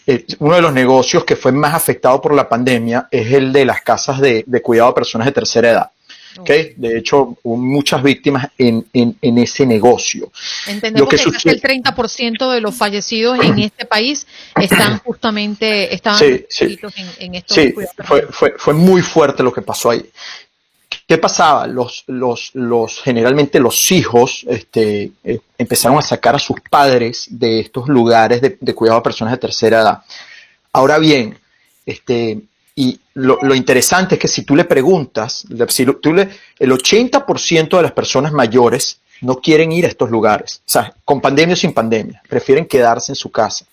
eh, 0.04 0.24
uno 0.40 0.56
de 0.56 0.62
los 0.62 0.72
negocios 0.72 1.24
que 1.24 1.37
fue 1.37 1.52
más 1.52 1.74
afectado 1.74 2.20
por 2.20 2.35
la 2.35 2.48
pandemia 2.48 3.06
es 3.11 3.32
el 3.32 3.52
de 3.52 3.64
las 3.64 3.82
casas 3.82 4.20
de, 4.20 4.42
de 4.46 4.61
cuidado 4.61 4.90
a 4.90 4.94
personas 4.94 5.26
de 5.26 5.32
tercera 5.32 5.70
edad. 5.70 5.90
Okay. 6.38 6.72
De 6.76 6.96
hecho, 6.96 7.37
hubo 7.42 7.56
muchas 7.58 8.02
víctimas 8.02 8.48
en, 8.56 8.87
en, 8.94 9.38
ese 9.38 9.66
negocio. 9.66 10.32
Entendemos 10.66 11.08
que, 11.11 11.16
casi 11.18 11.48
el 11.50 11.61
30% 11.61 12.50
de 12.50 12.61
los 12.62 12.74
fallecidos 12.74 13.38
en 13.38 13.58
este 13.58 13.85
país 13.85 14.26
están 14.58 14.98
justamente 15.00 15.94
estaban 15.94 16.18
sí, 16.18 16.46
sí. 16.48 16.78
En, 17.18 17.35
estos 17.35 17.54
sí 17.54 17.74
fue, 18.04 18.22
fue, 18.30 18.54
fue, 18.56 18.72
muy 18.72 19.02
fuerte 19.02 19.42
lo 19.42 19.52
que 19.52 19.61
pasó 19.61 19.90
ahí. 19.90 20.02
¿Qué 21.12 21.18
pasaba? 21.18 21.66
Los, 21.66 22.05
los, 22.07 22.53
los, 22.55 23.03
generalmente 23.03 23.61
los 23.61 23.92
hijos 23.92 24.46
este, 24.48 25.12
eh, 25.22 25.40
empezaron 25.59 25.98
a 25.98 26.01
sacar 26.01 26.37
a 26.37 26.38
sus 26.38 26.57
padres 26.70 27.27
de 27.29 27.61
estos 27.61 27.87
lugares 27.90 28.40
de, 28.40 28.75
cuidado 28.75 29.01
a 29.01 29.03
personas 29.03 29.33
de 29.33 29.37
tercera 29.37 29.83
edad. 29.83 30.03
Ahora 30.72 30.96
bien, 30.96 31.38
este, 31.85 32.40
y 32.75 32.98
lo, 33.12 33.55
interesante 33.55 34.14
es 34.14 34.20
que 34.22 34.27
si 34.27 34.44
tú 34.44 34.57
le 34.57 34.64
preguntas, 34.64 35.44
si 35.68 35.85
tú 35.85 36.14
le, 36.14 36.31
el 36.59 36.72
80% 36.72 37.77
de 37.77 37.83
las 37.83 37.92
personas 37.92 38.33
mayores 38.33 38.98
no 39.20 39.37
quieren 39.37 39.70
ir 39.70 39.85
a 39.85 39.88
estos 39.88 40.09
lugares, 40.09 40.62
o 40.66 40.70
sea, 40.70 40.94
con 41.05 41.20
pandemia 41.20 41.53
o 41.53 41.59
sin 41.59 41.75
pandemia, 41.75 42.22
prefieren 42.27 42.64
quedarse 42.64 43.12
en 43.12 43.16
su 43.16 43.31
casa. 43.31 43.66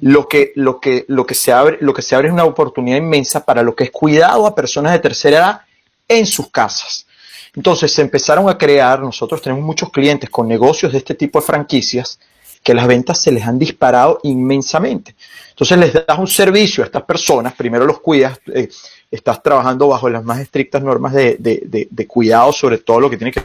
Lo 0.00 0.26
que, 0.26 0.50
lo 0.56 0.80
que, 0.80 1.04
lo 1.06 1.24
que, 1.24 1.36
se, 1.36 1.52
abre, 1.52 1.78
lo 1.80 1.94
que 1.94 2.02
se 2.02 2.16
abre 2.16 2.26
es 2.26 2.34
una 2.34 2.46
oportunidad 2.46 2.96
inmensa 2.96 3.44
para 3.44 3.62
lo 3.62 3.76
que 3.76 3.84
es 3.84 3.92
cuidado 3.92 4.44
a 4.44 4.56
personas 4.56 4.90
de 4.90 4.98
tercera 4.98 5.36
edad 5.36 5.60
en 6.08 6.26
sus 6.26 6.50
casas. 6.50 7.06
Entonces 7.54 7.92
se 7.92 8.02
empezaron 8.02 8.48
a 8.48 8.58
crear, 8.58 9.00
nosotros 9.00 9.40
tenemos 9.40 9.64
muchos 9.64 9.90
clientes 9.90 10.28
con 10.28 10.48
negocios 10.48 10.92
de 10.92 10.98
este 10.98 11.14
tipo 11.14 11.40
de 11.40 11.46
franquicias, 11.46 12.18
que 12.62 12.74
las 12.74 12.86
ventas 12.86 13.20
se 13.20 13.30
les 13.30 13.44
han 13.44 13.58
disparado 13.58 14.20
inmensamente. 14.22 15.14
Entonces 15.50 15.78
les 15.78 15.92
das 15.92 16.18
un 16.18 16.26
servicio 16.26 16.82
a 16.82 16.86
estas 16.86 17.02
personas, 17.02 17.52
primero 17.54 17.84
los 17.84 18.00
cuidas, 18.00 18.40
eh, 18.52 18.68
estás 19.10 19.42
trabajando 19.42 19.86
bajo 19.86 20.08
las 20.08 20.24
más 20.24 20.40
estrictas 20.40 20.82
normas 20.82 21.12
de, 21.12 21.36
de, 21.38 22.06
cuidado 22.06 22.52
sobre 22.52 22.78
todo 22.78 23.00
lo 23.00 23.10
que 23.10 23.18
tiene 23.18 23.30
que 23.30 23.42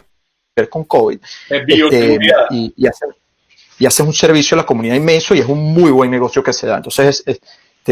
ver 0.55 0.69
con 0.69 0.85
COVID. 0.85 1.19
Este, 1.49 2.17
y, 2.51 2.73
y, 2.77 3.85
haces, 3.85 4.05
un 4.05 4.13
servicio 4.13 4.55
a 4.55 4.59
la 4.59 4.65
comunidad 4.65 4.95
inmenso 4.95 5.35
y 5.35 5.39
es 5.39 5.45
un 5.45 5.73
muy 5.73 5.91
buen 5.91 6.09
negocio 6.09 6.41
que 6.41 6.53
se 6.53 6.65
da. 6.65 6.77
Entonces 6.77 7.23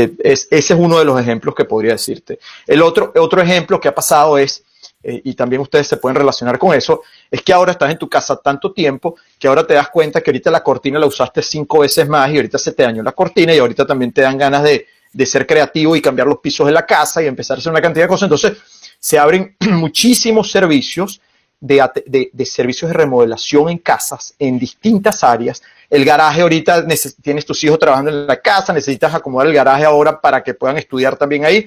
ese 0.04 0.48
es 0.52 0.72
uno 0.72 1.00
de 1.00 1.06
los 1.06 1.20
ejemplos 1.20 1.56
que 1.56 1.66
podría 1.66 1.94
decirte. 1.94 2.40
El 2.66 2.82
otro, 2.82 3.14
otro 3.16 3.42
ejemplo 3.42 3.80
que 3.80 3.88
ha 3.88 3.96
pasado 3.96 4.38
es 4.38 4.64
eh, 5.04 5.22
y 5.24 5.36
también 5.36 5.62
ustedes 5.62 5.88
se 5.88 5.98
pueden 5.98 6.16
relacionar 6.16 6.58
con 6.58 6.74
eso, 6.74 7.04
es 7.30 7.42
que 7.42 7.54
ahora 7.54 7.72
estás 7.72 7.92
en 7.92 7.98
tu 7.98 8.10
casa 8.10 8.36
tanto 8.36 8.74
tiempo 8.74 9.16
que 9.38 9.48
ahora 9.48 9.66
te 9.66 9.76
das 9.76 9.90
cuenta 9.90 10.22
que 10.22 10.32
ahorita 10.32 10.50
la 10.50 10.64
cortina 10.64 10.98
la 10.98 11.06
usaste 11.06 11.42
cinco 11.42 11.80
veces 11.80 12.08
más 12.10 12.32
y 12.32 12.36
ahorita 12.38 12.58
se 12.58 12.72
te 12.72 12.84
dañó 12.84 13.04
la 13.04 13.12
cortina 13.12 13.54
y 13.54 13.60
ahorita 13.60 13.86
también 13.86 14.12
te 14.12 14.22
dan 14.22 14.38
ganas 14.38 14.64
de, 14.64 14.86
ser 15.26 15.48
creativo 15.48 15.96
y 15.96 16.02
cambiar 16.02 16.28
los 16.28 16.40
pisos 16.40 16.66
de 16.66 16.74
la 16.74 16.86
casa 16.86 17.24
y 17.24 17.28
empezar 17.28 17.58
a 17.58 17.60
hacer 17.60 17.72
una 17.72 17.82
cantidad 17.82 18.06
de 18.06 18.10
cosas. 18.10 18.24
Entonces, 18.24 18.58
se 19.00 19.18
abren 19.18 19.56
muchísimos 19.60 20.52
servicios 20.52 21.22
de, 21.60 22.30
servicios 22.46 22.90
de 22.90 22.98
remodelación 22.98 23.70
en 23.70 23.78
casas 23.78 24.36
en 24.38 24.60
distintas 24.60 25.24
áreas. 25.24 25.62
El 25.90 26.04
garaje 26.04 26.42
ahorita 26.42 26.86
tienes 27.22 27.46
tus 27.46 27.64
hijos 27.64 27.80
trabajando 27.80 28.12
en 28.12 28.28
la 28.28 28.42
casa, 28.42 28.74
necesitas 28.74 29.14
acomodar 29.14 29.48
el 29.48 29.54
garaje 29.54 29.86
ahora 29.86 30.20
para 30.20 30.44
que 30.44 30.54
puedan 30.54 30.78
estudiar 30.78 31.16
también 31.16 31.46
ahí. 31.46 31.66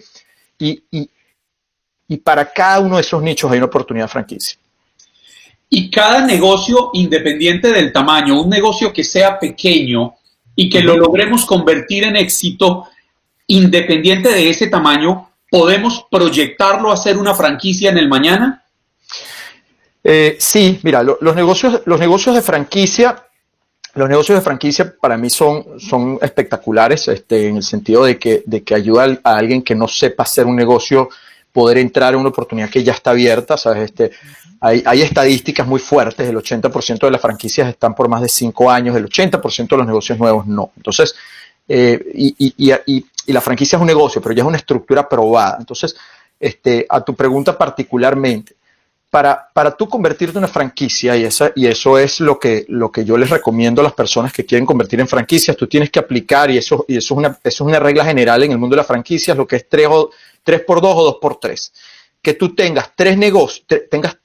Y, 0.59 0.83
y, 0.91 1.11
y 2.09 2.17
para 2.19 2.53
cada 2.53 2.81
uno 2.81 2.97
de 2.97 3.03
esos 3.03 3.23
nichos 3.23 3.51
hay 3.51 3.59
una 3.59 3.67
oportunidad 3.67 4.07
de 4.07 4.13
franquicia. 4.13 4.59
Y 5.69 5.89
cada 5.89 6.27
negocio, 6.27 6.91
independiente 6.95 7.73
del 7.73 7.93
tamaño, 7.93 8.41
un 8.43 8.51
negocio 8.51 8.93
que 8.93 9.05
sea 9.05 9.39
pequeño 9.39 10.15
y 10.57 10.69
que 10.69 10.81
lo 10.81 10.97
logremos 10.97 11.47
convertir 11.47 12.05
en 12.05 12.17
éxito, 12.17 12.89
independiente 13.47 14.29
de 14.31 14.51
ese 14.51 14.67
tamaño, 14.67 15.31
¿podemos 15.49 16.07
proyectarlo 16.11 16.91
a 16.91 16.97
ser 16.97 17.17
una 17.17 17.35
franquicia 17.35 17.91
en 17.91 17.99
el 17.99 18.09
mañana? 18.09 18.65
Eh, 20.03 20.37
sí, 20.41 20.81
mira, 20.83 21.05
los, 21.05 21.37
negocios, 21.37 21.83
los 21.87 22.01
negocios 22.01 22.35
de 22.35 22.43
franquicia, 22.43 23.25
los 23.95 24.09
negocios 24.09 24.39
de 24.39 24.43
franquicia 24.43 24.95
para 25.01 25.17
mí 25.17 25.31
son, 25.31 25.81
son 25.81 26.19
espectaculares, 26.23 27.09
este, 27.09 27.49
en 27.49 27.57
el 27.57 27.63
sentido 27.63 28.05
de 28.05 28.19
que, 28.19 28.43
de 28.47 28.63
que 28.63 28.75
ayuda 28.75 29.19
a 29.25 29.37
alguien 29.37 29.63
que 29.63 29.75
no 29.75 29.89
sepa 29.89 30.23
hacer 30.23 30.47
un 30.47 30.57
negocio 30.57 31.09
poder 31.53 31.79
entrar 31.79 32.15
en 32.15 32.21
una 32.21 32.29
oportunidad 32.29 32.71
que 32.71 32.85
ya 32.85 32.93
está 32.93 33.11
abierta. 33.11 33.57
¿sabes? 33.57 33.91
Este, 33.91 34.13
hay, 34.61 34.83
hay 34.87 35.03
estadísticas 35.03 35.67
muy 35.67 35.81
fuertes, 35.81 36.29
el 36.29 36.37
80% 36.37 37.01
de 37.01 37.11
las 37.11 37.21
franquicias 37.21 37.69
están 37.69 37.95
por 37.95 38.09
más 38.09 38.23
de 38.23 38.29
5 38.29 38.71
años, 38.71 38.97
el 38.97 39.09
80% 39.09 39.69
de 39.69 39.77
los 39.77 39.87
negocios 39.87 40.19
nuevos 40.19 40.47
no. 40.47 40.71
Entonces, 40.77 41.15
eh, 41.67 41.99
y, 42.15 42.35
y, 42.39 42.73
y, 42.87 43.05
y, 43.27 43.33
la 43.33 43.41
franquicia 43.41 43.77
es 43.77 43.81
un 43.81 43.87
negocio, 43.87 44.21
pero 44.21 44.35
ya 44.35 44.43
es 44.43 44.49
una 44.49 44.57
estructura 44.57 45.09
probada. 45.09 45.57
Entonces, 45.59 45.97
este, 46.39 46.87
a 46.89 47.01
tu 47.01 47.15
pregunta 47.15 47.57
particularmente, 47.57 48.55
para, 49.11 49.49
para 49.53 49.73
tú 49.73 49.89
convertirte 49.89 50.39
en 50.39 50.45
una 50.45 50.53
franquicia, 50.53 51.17
y, 51.17 51.25
esa, 51.25 51.53
y 51.57 51.67
eso 51.67 51.99
es 51.99 52.21
lo 52.21 52.39
que, 52.39 52.65
lo 52.69 52.93
que 52.93 53.05
yo 53.05 53.19
les 53.19 53.29
recomiendo 53.29 53.81
a 53.81 53.85
las 53.85 53.93
personas 53.93 54.33
que 54.33 54.47
quieren 54.47 54.65
convertir 54.65 55.01
en 55.01 55.09
franquicias, 55.09 55.57
tú 55.57 55.67
tienes 55.67 55.91
que 55.91 55.99
aplicar, 55.99 56.51
y 56.51 56.59
eso, 56.59 56.85
y 56.87 56.97
eso, 56.97 57.15
es, 57.15 57.19
una, 57.19 57.29
eso 57.29 57.39
es 57.43 57.61
una 57.61 57.81
regla 57.81 58.05
general 58.05 58.45
en 58.45 58.53
el 58.53 58.59
mundo 58.59 58.75
de 58.75 58.79
las 58.79 58.87
franquicias, 58.87 59.37
lo 59.37 59.47
que 59.47 59.57
es 59.57 59.69
tres 59.69 59.89
o 59.91 60.11
3 60.43 60.63
por 60.63 60.81
2 60.81 60.97
o 60.97 61.05
2 61.05 61.17
por 61.21 61.37
3 61.37 61.73
Que 62.23 62.35
tú 62.35 62.55
tengas 62.55 62.93
tres 62.95 63.17
negocios, 63.19 63.67
tengas 63.91 64.17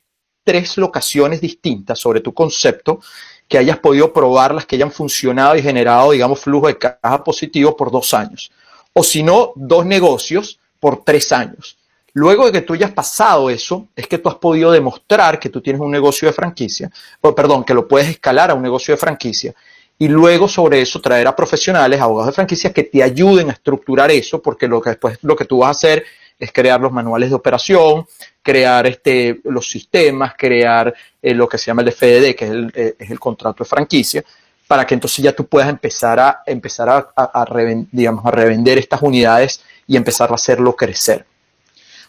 tres 0.44 0.78
locaciones 0.78 1.42
distintas 1.42 2.00
sobre 2.00 2.22
tu 2.22 2.34
concepto, 2.34 3.00
que 3.48 3.58
hayas 3.58 3.80
podido 3.80 4.14
probarlas, 4.14 4.66
que 4.66 4.76
hayan 4.76 4.92
funcionado 4.92 5.56
y 5.56 5.62
generado, 5.62 6.12
digamos, 6.12 6.40
flujo 6.40 6.68
de 6.68 6.78
caja 6.78 7.24
positivo 7.24 7.76
por 7.76 7.92
dos 7.92 8.14
años. 8.14 8.52
O 8.94 9.04
si 9.04 9.24
no, 9.24 9.54
dos 9.56 9.86
negocios 9.86 10.60
por 10.80 11.04
tres 11.04 11.32
años. 11.32 11.78
Luego 12.16 12.46
de 12.46 12.54
que 12.54 12.62
tú 12.62 12.74
hayas 12.74 12.92
pasado 12.92 13.50
eso, 13.50 13.90
es 13.94 14.08
que 14.08 14.18
tú 14.20 14.30
has 14.30 14.36
podido 14.36 14.72
demostrar 14.72 15.38
que 15.38 15.50
tú 15.50 15.60
tienes 15.60 15.82
un 15.82 15.92
negocio 15.92 16.30
de 16.30 16.34
franquicia, 16.34 16.90
o 17.20 17.36
perdón, 17.36 17.66
que 17.66 17.74
lo 17.74 17.90
puedes 17.90 18.08
escalar 18.08 18.52
a 18.52 18.54
un 18.54 18.62
negocio 18.62 18.94
de 18.94 18.98
franquicia. 18.98 19.54
Y 20.00 20.08
luego 20.08 20.48
sobre 20.48 20.80
eso 20.80 21.02
traer 21.02 21.28
a 21.28 21.36
profesionales, 21.36 22.00
abogados 22.00 22.28
de 22.28 22.36
franquicia 22.36 22.72
que 22.72 22.84
te 22.84 23.04
ayuden 23.04 23.50
a 23.50 23.52
estructurar 23.52 24.12
eso, 24.12 24.42
porque 24.42 24.66
lo 24.66 24.82
que 24.82 24.92
después 24.92 25.18
lo 25.24 25.36
que 25.36 25.44
tú 25.44 25.58
vas 25.58 25.68
a 25.68 25.72
hacer 25.72 26.06
es 26.40 26.54
crear 26.54 26.80
los 26.80 26.94
manuales 26.94 27.32
de 27.32 27.36
operación, 27.36 28.08
crear 28.42 28.88
este, 28.88 29.42
los 29.44 29.68
sistemas, 29.68 30.36
crear 30.38 30.94
eh, 31.22 31.34
lo 31.34 31.50
que 31.50 31.58
se 31.58 31.66
llama 31.66 31.82
el 31.82 31.92
FDD, 31.92 32.34
que 32.34 32.46
es 32.46 32.52
el, 32.52 32.72
eh, 32.76 32.96
es 32.98 33.12
el, 33.12 33.20
contrato 33.20 33.66
de 33.66 33.70
franquicia, 33.70 34.24
para 34.68 34.88
que 34.88 34.94
entonces 34.94 35.22
ya 35.22 35.34
tú 35.34 35.48
puedas 35.48 35.68
empezar 35.68 36.18
a, 36.22 36.44
empezar 36.46 36.88
a, 36.88 37.12
a, 37.14 37.46
digamos, 37.92 38.26
a 38.26 38.32
revender 38.32 38.78
estas 38.78 39.02
unidades 39.02 39.62
y 39.86 39.98
empezar 39.98 40.32
a 40.32 40.36
hacerlo 40.36 40.78
crecer. 40.78 41.26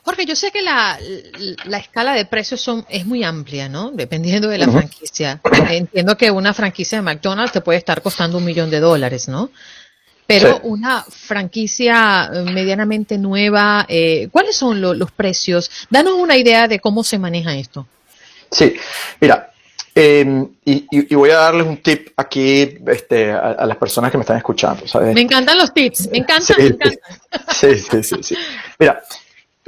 Jorge, 0.06 0.24
yo 0.24 0.36
sé 0.36 0.52
que 0.52 0.62
la, 0.62 1.00
escala 1.80 2.12
de 2.12 2.26
precios 2.26 2.60
son, 2.60 2.86
es 2.88 3.04
muy 3.04 3.24
amplia, 3.24 3.68
¿no? 3.68 3.90
Dependiendo 3.90 4.46
de 4.46 4.56
la 4.56 4.68
franquicia. 4.70 5.40
Entiendo 5.68 6.16
que 6.16 6.30
una 6.30 6.54
franquicia 6.54 6.98
de 6.98 7.02
McDonald's 7.02 7.50
te 7.50 7.60
puede 7.60 7.78
estar 7.78 8.00
costando 8.00 8.38
un 8.38 8.44
millón 8.44 8.70
de 8.70 8.78
dólares, 8.78 9.26
¿no? 9.26 9.50
Pero 10.24 10.60
una 10.62 11.02
franquicia 11.02 12.30
eh, 12.32 12.42
medianamente 12.42 13.18
nueva, 13.18 13.84
eh, 13.88 14.28
¿cuáles 14.30 14.54
son 14.54 14.80
los 14.80 15.10
precios? 15.10 15.72
Danos 15.90 16.14
una 16.14 16.36
idea 16.36 16.68
de 16.68 16.78
cómo 16.78 17.02
se 17.02 17.18
maneja 17.18 17.56
esto. 17.56 17.88
Sí, 18.48 18.76
mira, 19.20 19.50
em, 19.92 20.48
y, 20.64 21.14
voy 21.16 21.30
a 21.30 21.38
darles 21.38 21.66
un 21.66 21.78
tip 21.78 22.10
aquí 22.16 22.78
este, 22.86 23.32
a, 23.32 23.66
las 23.66 23.76
personas 23.76 24.12
que 24.12 24.18
me 24.18 24.22
están 24.22 24.36
escuchando. 24.36 24.84
Me 25.12 25.20
encantan 25.20 25.58
los 25.58 25.74
tips, 25.74 26.10
me 26.12 26.18
encantan, 26.18 26.56
me 26.58 26.66
encantan. 26.66 27.00
Sí, 27.48 27.74
sí, 27.74 28.02
sí, 28.04 28.16
sí. 28.22 28.36
Mira, 28.78 29.02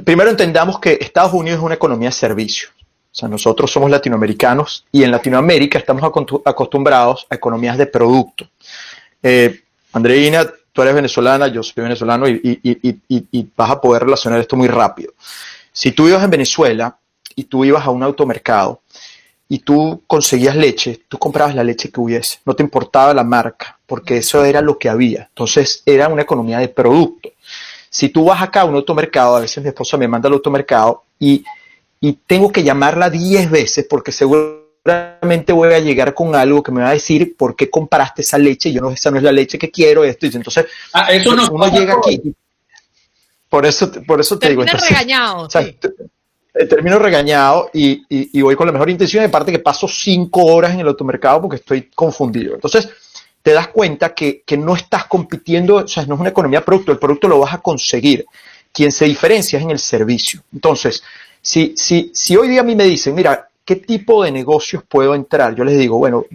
primero 0.03 0.29
entendamos 0.29 0.79
que 0.79 0.97
Estados 1.01 1.33
Unidos 1.33 1.59
es 1.59 1.63
una 1.63 1.75
economía 1.75 2.09
de 2.09 2.13
servicio. 2.13 2.69
O 3.11 3.15
sea, 3.15 3.27
nosotros 3.27 3.71
somos 3.71 3.89
latinoamericanos 3.89 4.85
y 4.91 5.03
en 5.03 5.11
Latinoamérica 5.11 5.79
estamos 5.79 6.03
acostumbrados 6.45 7.25
a 7.29 7.35
economías 7.35 7.77
de 7.77 7.87
producto. 7.87 8.47
Eh, 9.23 9.61
Andreina, 9.93 10.47
tú 10.71 10.81
eres 10.83 10.93
venezolana, 10.93 11.47
yo 11.47 11.63
soy 11.63 11.83
venezolano 11.83 12.27
y, 12.27 13.51
vas 13.55 13.71
a 13.71 13.81
poder 13.81 14.03
relacionar 14.03 14.39
esto 14.39 14.55
muy 14.55 14.67
rápido. 14.67 15.13
Si 15.71 15.91
tú 15.91 16.07
ibas 16.07 16.23
en 16.23 16.29
Venezuela 16.29 16.97
y 17.35 17.45
tú 17.45 17.65
ibas 17.65 17.85
a 17.85 17.89
un 17.89 18.03
automercado 18.03 18.81
y 19.47 19.59
tú 19.59 20.03
conseguías 20.05 20.55
leche, 20.55 21.01
tú 21.07 21.17
comprabas 21.17 21.55
la 21.55 21.63
leche 21.63 21.89
que 21.89 21.99
hubiese, 21.99 22.39
no 22.45 22.55
te 22.55 22.61
importaba 22.61 23.13
la 23.13 23.23
marca, 23.23 23.79
porque 23.87 24.17
eso 24.17 24.45
era 24.45 24.61
lo 24.61 24.77
que 24.77 24.89
había. 24.89 25.23
Entonces 25.29 25.81
era 25.85 26.07
una 26.07 26.21
economía 26.21 26.59
de 26.59 26.69
producto. 26.69 27.31
Si 27.89 28.09
tú 28.09 28.25
vas 28.25 28.41
acá 28.41 28.61
a 28.61 28.65
un 28.65 28.75
automercado, 28.75 29.35
a 29.35 29.41
veces 29.41 29.63
mi 29.63 29.69
esposa 29.69 29.97
me 29.97 30.07
manda 30.07 30.27
al 30.27 30.33
automercado 30.33 31.03
y, 31.19 31.43
y 31.99 32.13
tengo 32.13 32.51
que 32.51 32.63
llamarla 32.63 33.09
10 33.09 33.49
veces 33.49 33.87
porque 33.89 34.11
seguramente 34.11 35.53
voy 35.53 35.73
a 35.73 35.79
llegar 35.79 36.13
con 36.13 36.35
algo 36.35 36.63
que 36.63 36.71
me 36.71 36.81
va 36.81 36.89
a 36.89 36.93
decir 36.93 37.35
por 37.35 37.55
qué 37.55 37.69
compraste 37.69 38.21
esa 38.21 38.37
leche, 38.37 38.71
yo 38.71 38.81
no, 38.81 38.91
esa 38.91 39.11
no 39.11 39.17
es 39.17 39.23
la 39.23 39.31
leche 39.31 39.57
que 39.57 39.71
quiero, 39.71 40.03
esto, 40.03 40.25
y 40.25 40.31
entonces 40.33 40.65
ah, 40.93 41.11
eso 41.11 41.35
no 41.35 41.47
uno 41.51 41.67
llega 41.67 41.95
aquí. 41.95 42.33
Por 43.49 43.65
eso, 43.65 43.91
por 44.05 44.19
eso 44.19 44.37
te 44.37 44.49
digo. 44.49 44.61
Entonces, 44.61 44.89
regañado. 44.89 45.41
O 45.41 45.49
sea, 45.49 45.65
termino 46.67 46.99
regañado 46.99 47.69
y, 47.73 48.03
y, 48.09 48.41
voy 48.41 48.55
con 48.55 48.67
la 48.67 48.73
mejor 48.73 48.89
intención, 48.89 49.23
aparte 49.23 49.51
que 49.51 49.59
paso 49.59 49.87
cinco 49.87 50.45
horas 50.45 50.73
en 50.73 50.81
el 50.81 50.87
automercado 50.87 51.41
porque 51.41 51.57
estoy 51.57 51.89
confundido. 51.95 52.53
Entonces, 52.53 52.89
te 53.41 53.53
das 53.53 53.69
cuenta 53.69 54.13
que, 54.13 54.43
que, 54.45 54.57
no 54.57 54.75
estás 54.75 55.05
compitiendo, 55.05 55.75
o 55.75 55.87
sea, 55.87 56.05
no 56.05 56.15
es 56.15 56.21
una 56.21 56.29
economía 56.29 56.63
producto, 56.63 56.91
el 56.91 56.99
producto 56.99 57.27
lo 57.27 57.39
vas 57.39 57.53
a 57.53 57.59
conseguir. 57.59 58.25
Quien 58.71 58.91
se 58.91 59.05
diferencia 59.05 59.57
es 59.57 59.65
en 59.65 59.71
el 59.71 59.79
servicio. 59.79 60.43
Entonces, 60.53 61.03
si, 61.41 61.73
si, 61.75 62.11
si 62.13 62.35
hoy 62.35 62.49
día 62.49 62.61
a 62.61 62.63
mí 62.63 62.75
me 62.75 62.83
dicen, 62.83 63.15
mira, 63.15 63.49
¿qué 63.65 63.77
tipo 63.77 64.23
de 64.23 64.31
negocios 64.31 64.83
puedo 64.87 65.15
entrar? 65.15 65.55
Yo 65.55 65.63
les 65.63 65.77
digo, 65.77 65.97
bueno, 65.97 66.25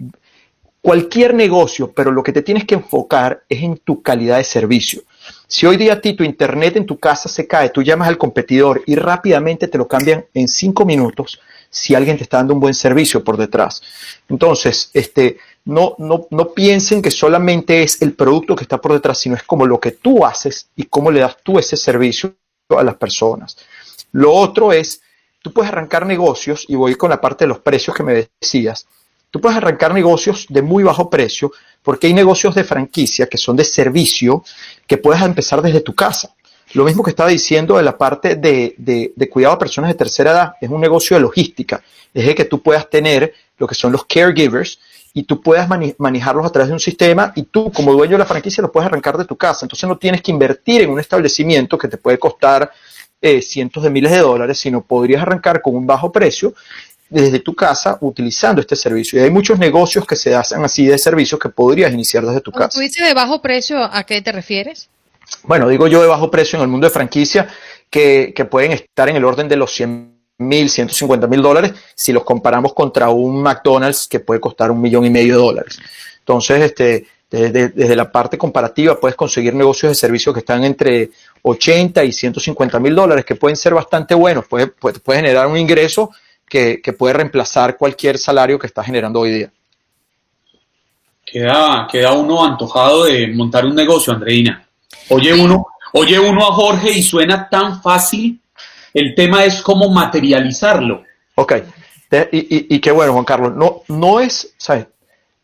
cualquier 0.81 1.33
negocio, 1.33 1.91
pero 1.91 2.11
lo 2.11 2.23
que 2.23 2.31
te 2.31 2.41
tienes 2.41 2.65
que 2.65 2.75
enfocar 2.75 3.43
es 3.49 3.63
en 3.63 3.77
tu 3.77 4.01
calidad 4.01 4.37
de 4.37 4.43
servicio. 4.43 5.01
Si 5.47 5.65
hoy 5.65 5.77
día 5.77 5.93
a 5.93 6.01
ti 6.01 6.13
tu 6.13 6.23
internet 6.23 6.75
en 6.75 6.85
tu 6.85 6.97
casa 6.97 7.29
se 7.29 7.47
cae, 7.47 7.69
tú 7.69 7.81
llamas 7.81 8.07
al 8.07 8.17
competidor 8.17 8.83
y 8.85 8.95
rápidamente 8.95 9.67
te 9.67 9.77
lo 9.77 9.87
cambian 9.87 10.25
en 10.33 10.47
cinco 10.47 10.85
minutos 10.85 11.39
si 11.75 11.93
alguien 11.93 12.15
te 12.15 12.23
está 12.23 12.37
dando 12.37 12.53
un 12.53 12.61
buen 12.61 12.73
servicio 12.73 13.21
por 13.21 13.35
detrás. 13.35 13.81
Entonces, 14.29 14.89
este, 14.93 15.39
no, 15.65 15.95
no, 15.97 16.25
no 16.31 16.53
piensen 16.53 17.01
que 17.01 17.11
solamente 17.11 17.83
es 17.83 18.01
el 18.01 18.13
producto 18.13 18.55
que 18.55 18.63
está 18.63 18.79
por 18.79 18.93
detrás, 18.93 19.19
sino 19.19 19.35
es 19.35 19.43
como 19.43 19.65
lo 19.65 19.77
que 19.77 19.91
tú 19.91 20.25
haces 20.25 20.69
y 20.77 20.83
cómo 20.83 21.11
le 21.11 21.19
das 21.19 21.35
tú 21.43 21.59
ese 21.59 21.75
servicio 21.75 22.33
a 22.69 22.81
las 22.81 22.95
personas. 22.95 23.57
Lo 24.13 24.31
otro 24.31 24.71
es, 24.71 25.01
tú 25.41 25.51
puedes 25.51 25.69
arrancar 25.69 26.05
negocios, 26.05 26.63
y 26.69 26.75
voy 26.75 26.95
con 26.95 27.09
la 27.09 27.19
parte 27.19 27.43
de 27.43 27.49
los 27.49 27.59
precios 27.59 27.93
que 27.93 28.03
me 28.03 28.29
decías, 28.41 28.87
tú 29.29 29.41
puedes 29.41 29.57
arrancar 29.57 29.93
negocios 29.93 30.45
de 30.47 30.61
muy 30.61 30.81
bajo 30.81 31.09
precio 31.09 31.51
porque 31.83 32.07
hay 32.07 32.13
negocios 32.13 32.55
de 32.55 32.63
franquicia 32.63 33.27
que 33.27 33.37
son 33.37 33.57
de 33.57 33.65
servicio 33.65 34.45
que 34.87 34.97
puedes 34.97 35.21
empezar 35.21 35.61
desde 35.61 35.81
tu 35.81 35.93
casa. 35.93 36.33
Lo 36.73 36.83
mismo 36.83 37.03
que 37.03 37.11
estaba 37.11 37.29
diciendo 37.29 37.77
de 37.77 37.83
la 37.83 37.97
parte 37.97 38.35
de, 38.35 39.13
cuidado 39.29 39.55
a 39.55 39.59
personas 39.59 39.89
de 39.89 39.95
tercera 39.95 40.31
edad, 40.31 40.53
es 40.59 40.69
un 40.69 40.81
negocio 40.81 41.15
de 41.15 41.21
logística, 41.21 41.81
es 42.13 42.25
de 42.25 42.35
que 42.35 42.45
tú 42.45 42.61
puedas 42.61 42.89
tener 42.89 43.33
lo 43.57 43.67
que 43.67 43.75
son 43.75 43.91
los 43.91 44.05
caregivers 44.05 44.79
y 45.13 45.23
tú 45.23 45.41
puedas 45.41 45.69
manejarlos 45.97 46.45
a 46.45 46.49
través 46.49 46.67
de 46.67 46.73
un 46.73 46.79
sistema 46.79 47.31
y 47.35 47.43
tú 47.43 47.71
como 47.71 47.93
dueño 47.93 48.13
de 48.13 48.19
la 48.19 48.25
franquicia 48.25 48.61
lo 48.61 48.71
puedes 48.71 48.87
arrancar 48.87 49.17
de 49.17 49.25
tu 49.25 49.37
casa. 49.37 49.65
Entonces 49.65 49.87
no 49.87 49.97
tienes 49.97 50.21
que 50.21 50.31
invertir 50.31 50.81
en 50.81 50.89
un 50.89 50.99
establecimiento 50.99 51.77
que 51.77 51.87
te 51.87 51.97
puede 51.97 52.19
costar 52.19 52.69
eh, 53.21 53.41
cientos 53.41 53.81
de 53.81 53.89
miles 53.89 54.11
de 54.11 54.19
dólares, 54.19 54.59
sino 54.59 54.81
podrías 54.81 55.21
arrancar 55.21 55.61
con 55.61 55.75
un 55.75 55.87
bajo 55.87 56.11
precio 56.11 56.53
desde 57.09 57.39
tu 57.39 57.55
casa 57.55 57.97
utilizando 58.01 58.59
este 58.59 58.75
servicio. 58.75 59.19
Y 59.19 59.23
hay 59.23 59.29
muchos 59.29 59.57
negocios 59.57 60.05
que 60.05 60.15
se 60.15 60.35
hacen 60.35 60.63
así 60.63 60.85
de 60.85 60.97
servicios 60.97 61.39
que 61.39 61.49
podrías 61.49 61.93
iniciar 61.93 62.25
desde 62.25 62.41
tu 62.41 62.51
casa. 62.51 62.69
¿Tú 62.69 62.79
dices 62.79 63.07
de 63.07 63.13
bajo 63.13 63.41
precio, 63.41 63.81
¿a 63.81 64.03
qué 64.03 64.21
te 64.21 64.31
refieres? 64.31 64.89
Bueno, 65.43 65.67
digo 65.67 65.87
yo 65.87 66.01
de 66.01 66.07
bajo 66.07 66.31
precio 66.31 66.57
en 66.57 66.63
el 66.63 66.67
mundo 66.67 66.87
de 66.87 66.93
franquicia 66.93 67.47
que, 67.89 68.47
pueden 68.49 68.71
estar 68.71 69.09
en 69.09 69.15
el 69.15 69.25
orden 69.25 69.47
de 69.47 69.55
los 69.55 69.71
100 69.71 70.15
mil, 70.39 70.69
150 70.69 71.27
mil 71.27 71.41
dólares 71.41 71.73
si 71.95 72.11
los 72.11 72.23
comparamos 72.23 72.73
contra 72.73 73.09
un 73.09 73.41
McDonald's 73.41 74.07
que 74.07 74.19
puede 74.19 74.39
costar 74.39 74.71
un 74.71 74.81
millón 74.81 75.05
y 75.05 75.09
medio 75.09 75.35
de 75.35 75.41
dólares. 75.41 75.79
Entonces, 76.19 76.61
este, 76.61 77.07
desde, 77.29 77.95
la 77.95 78.11
parte 78.11 78.37
comparativa 78.37 78.99
puedes 78.99 79.15
conseguir 79.15 79.53
negocios 79.53 79.91
de 79.91 79.95
servicio 79.95 80.33
que 80.33 80.39
están 80.39 80.63
entre 80.63 81.11
80 81.41 82.03
y 82.03 82.11
150 82.11 82.79
mil 82.79 82.95
dólares, 82.95 83.25
que 83.25 83.35
pueden 83.35 83.55
ser 83.55 83.73
bastante 83.73 84.15
buenos, 84.15 84.45
puede, 84.47 84.73
generar 85.05 85.47
un 85.47 85.57
ingreso 85.57 86.11
que, 86.47 86.81
puede 86.97 87.13
reemplazar 87.13 87.77
cualquier 87.77 88.17
salario 88.17 88.59
que 88.59 88.67
está 88.67 88.83
generando 88.83 89.19
hoy 89.19 89.31
día. 89.31 89.51
Queda, 91.25 91.87
queda 91.91 92.13
uno 92.13 92.43
antojado 92.43 93.05
de 93.05 93.27
montar 93.27 93.65
un 93.65 93.75
negocio, 93.75 94.13
Andreina. 94.13 94.64
Oye 95.09 95.33
uno, 95.33 95.67
oye 95.93 96.19
uno 96.19 96.47
a 96.47 96.53
Jorge 96.53 96.91
y 96.91 97.03
suena 97.03 97.49
tan 97.49 97.81
fácil. 97.81 98.41
El 98.93 99.13
tema 99.13 99.43
es 99.43 99.61
cómo 99.61 99.89
materializarlo. 99.89 101.03
Ok. 101.35 101.53
Y, 102.31 102.79
qué 102.79 102.91
bueno, 102.91 103.13
Juan 103.13 103.25
Carlos. 103.25 103.53
No, 103.55 103.81
no 103.89 104.19
es, 104.19 104.53
¿sabes? 104.57 104.87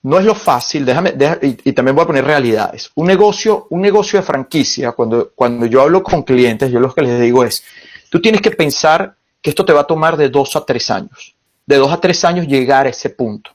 No 0.03 0.17
es 0.17 0.25
lo 0.25 0.33
fácil, 0.33 0.83
déjame, 0.83 1.13
y, 1.41 1.73
también 1.73 1.95
voy 1.95 2.03
a 2.03 2.07
poner 2.07 2.25
realidades. 2.25 2.89
Un 2.95 3.07
negocio, 3.07 3.67
un 3.69 3.81
negocio 3.81 4.19
de 4.19 4.25
franquicia, 4.25 4.93
cuando, 4.93 5.31
cuando 5.35 5.67
yo 5.67 5.81
hablo 5.81 6.01
con 6.01 6.23
clientes, 6.23 6.71
yo 6.71 6.79
lo 6.79 6.93
que 6.93 7.03
les 7.03 7.19
digo 7.19 7.43
es, 7.43 7.63
tú 8.09 8.19
tienes 8.19 8.41
que 8.41 8.51
pensar 8.51 9.15
que 9.41 9.51
esto 9.51 9.63
te 9.63 9.73
va 9.73 9.81
a 9.81 9.87
tomar 9.87 10.17
de 10.17 10.29
dos 10.29 10.55
a 10.55 10.65
tres 10.65 10.89
años. 10.89 11.35
De 11.65 11.75
dos 11.75 11.91
a 11.91 11.99
tres 11.99 12.23
años 12.25 12.47
llegar 12.47 12.87
a 12.87 12.89
ese 12.89 13.09
punto. 13.09 13.51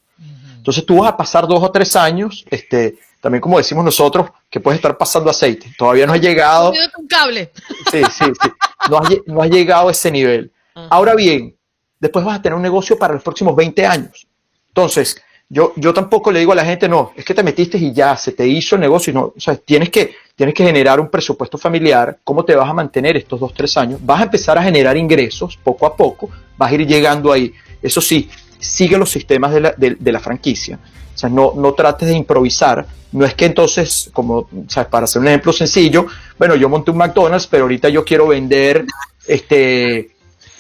Entonces 0.57 0.85
tú 0.85 0.99
vas 0.99 1.13
a 1.13 1.17
pasar 1.17 1.47
dos 1.47 1.63
o 1.63 1.71
tres 1.71 1.97
años, 1.97 2.45
este, 2.51 2.97
también 3.21 3.41
como 3.41 3.59
decimos 3.59 3.85
nosotros, 3.85 4.31
que 4.51 4.61
puedes 4.61 4.79
estar 4.79 4.97
pasando 4.97 5.31
aceite. 5.31 5.73
Todavía 5.77 6.07
no 6.07 6.13
has 6.13 6.21
llegado. 6.21 6.73
Un 6.99 7.07
cable. 7.07 7.53
Sí, 7.91 8.03
sí, 8.11 8.25
sí. 8.25 8.51
No 8.91 8.99
has, 8.99 9.09
no 9.27 9.43
has 9.43 9.51
llegado 9.51 9.89
a 9.89 9.91
ese 9.91 10.11
nivel. 10.11 10.53
Ahora 10.91 11.15
bien, 11.15 11.57
después 11.99 12.25
vas 12.25 12.39
a 12.39 12.43
tener 12.43 12.55
un 12.55 12.63
negocio 12.63 12.99
para 12.99 13.15
los 13.15 13.23
próximos 13.23 13.57
20 13.57 13.87
años. 13.87 14.27
Entonces, 14.69 15.23
yo, 15.49 15.73
yo 15.77 15.95
tampoco 15.95 16.33
le 16.33 16.41
digo 16.41 16.53
a 16.53 16.57
la 16.57 16.65
gente, 16.65 16.89
no, 16.89 17.13
es 17.17 17.25
que 17.25 17.33
te 17.33 17.43
metiste 17.43 17.79
y 17.79 17.93
ya, 17.93 18.17
se 18.17 18.33
te 18.33 18.47
hizo 18.47 18.75
el 18.75 18.81
negocio. 18.81 19.13
No, 19.13 19.33
o 19.37 19.41
sea, 19.41 19.57
tienes 19.57 19.91
que, 19.91 20.15
tienes 20.35 20.55
que 20.55 20.65
generar 20.65 20.99
un 20.99 21.09
presupuesto 21.09 21.57
familiar. 21.57 22.19
¿Cómo 22.25 22.45
te 22.45 22.55
vas 22.55 22.69
a 22.69 22.75
mantener 22.75 23.17
estos 23.17 23.39
dos, 23.39 23.55
tres 23.55 23.77
años? 23.77 24.01
Vas 24.05 24.21
a 24.21 24.25
empezar 24.25 24.59
a 24.59 24.63
generar 24.63 24.97
ingresos 24.97 25.57
poco 25.57 25.87
a 25.87 25.97
poco, 25.97 26.31
vas 26.57 26.71
a 26.71 26.75
ir 26.75 26.87
llegando 26.87 27.33
ahí. 27.33 27.53
Eso 27.81 28.01
sí, 28.01 28.29
sigue 28.59 28.99
los 28.99 29.11
sistemas 29.11 29.53
de 29.53 29.61
la, 29.61 29.73
de, 29.73 30.13
la 30.13 30.21
franquicia. 30.21 30.79
O 31.17 31.19
sea, 31.19 31.31
no, 31.31 31.55
no 31.57 31.73
trates 31.73 32.09
de 32.09 32.15
improvisar. 32.15 32.87
No 33.13 33.25
es 33.25 33.33
que 33.33 33.47
entonces, 33.47 34.11
como, 34.13 34.51
¿sabes? 34.69 34.91
para 34.91 35.05
hacer 35.05 35.23
un 35.23 35.29
ejemplo 35.29 35.51
sencillo, 35.51 36.07
bueno, 36.39 36.55
yo 36.57 36.69
monté 36.69 36.91
un 36.91 36.99
McDonald's, 36.99 37.47
pero 37.47 37.65
ahorita 37.65 37.89
yo 37.89 38.05
quiero 38.05 38.29
vender 38.29 38.85
este 39.27 40.11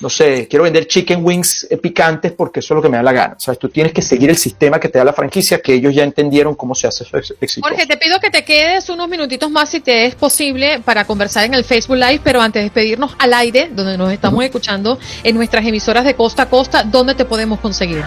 no 0.00 0.10
sé, 0.10 0.46
quiero 0.48 0.64
vender 0.64 0.86
chicken 0.86 1.24
wings 1.24 1.66
eh, 1.70 1.76
picantes 1.78 2.32
porque 2.32 2.60
eso 2.60 2.74
es 2.74 2.76
lo 2.76 2.82
que 2.82 2.88
me 2.88 2.98
da 2.98 3.02
la 3.02 3.12
gana. 3.12 3.36
¿Sabes? 3.38 3.58
Tú 3.58 3.68
tienes 3.68 3.92
que 3.92 4.02
seguir 4.02 4.28
el 4.28 4.36
sistema 4.36 4.78
que 4.78 4.88
te 4.88 4.98
da 4.98 5.04
la 5.04 5.12
franquicia, 5.12 5.60
que 5.60 5.74
ellos 5.74 5.94
ya 5.94 6.04
entendieron 6.04 6.54
cómo 6.54 6.74
se 6.74 6.86
hace 6.86 7.04
exitoso. 7.40 7.60
Jorge, 7.62 7.86
te 7.86 7.96
pido 7.96 8.20
que 8.20 8.30
te 8.30 8.44
quedes 8.44 8.88
unos 8.90 9.08
minutitos 9.08 9.50
más 9.50 9.70
si 9.70 9.80
te 9.80 10.06
es 10.06 10.14
posible 10.14 10.80
para 10.84 11.06
conversar 11.06 11.44
en 11.44 11.54
el 11.54 11.64
Facebook 11.64 11.96
Live, 11.96 12.20
pero 12.22 12.40
antes 12.40 12.60
de 12.60 12.64
despedirnos 12.64 13.14
al 13.18 13.32
aire, 13.34 13.70
donde 13.72 13.96
nos 13.96 14.12
estamos 14.12 14.44
escuchando 14.44 14.98
en 15.22 15.34
nuestras 15.34 15.64
emisoras 15.64 16.04
de 16.04 16.14
costa 16.14 16.42
a 16.42 16.50
costa, 16.50 16.82
¿dónde 16.82 17.14
te 17.14 17.24
podemos 17.24 17.60
conseguir? 17.60 18.02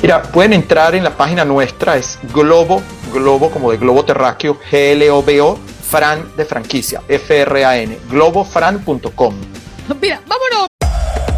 Mira, 0.00 0.22
pueden 0.22 0.52
entrar 0.52 0.94
en 0.94 1.02
la 1.02 1.16
página 1.16 1.44
nuestra, 1.44 1.96
es 1.96 2.18
Globo, 2.32 2.82
Globo 3.12 3.50
como 3.50 3.70
de 3.70 3.78
Globo 3.78 4.04
Terráqueo, 4.04 4.58
G-L-O-B-O, 4.70 5.58
Fran 5.92 6.36
de 6.36 6.44
franquicia, 6.44 7.02
F-R-A-N, 7.08 7.98
globofran.com. 8.08 9.34
Mira, 10.00 10.20
vámonos. 10.26 10.71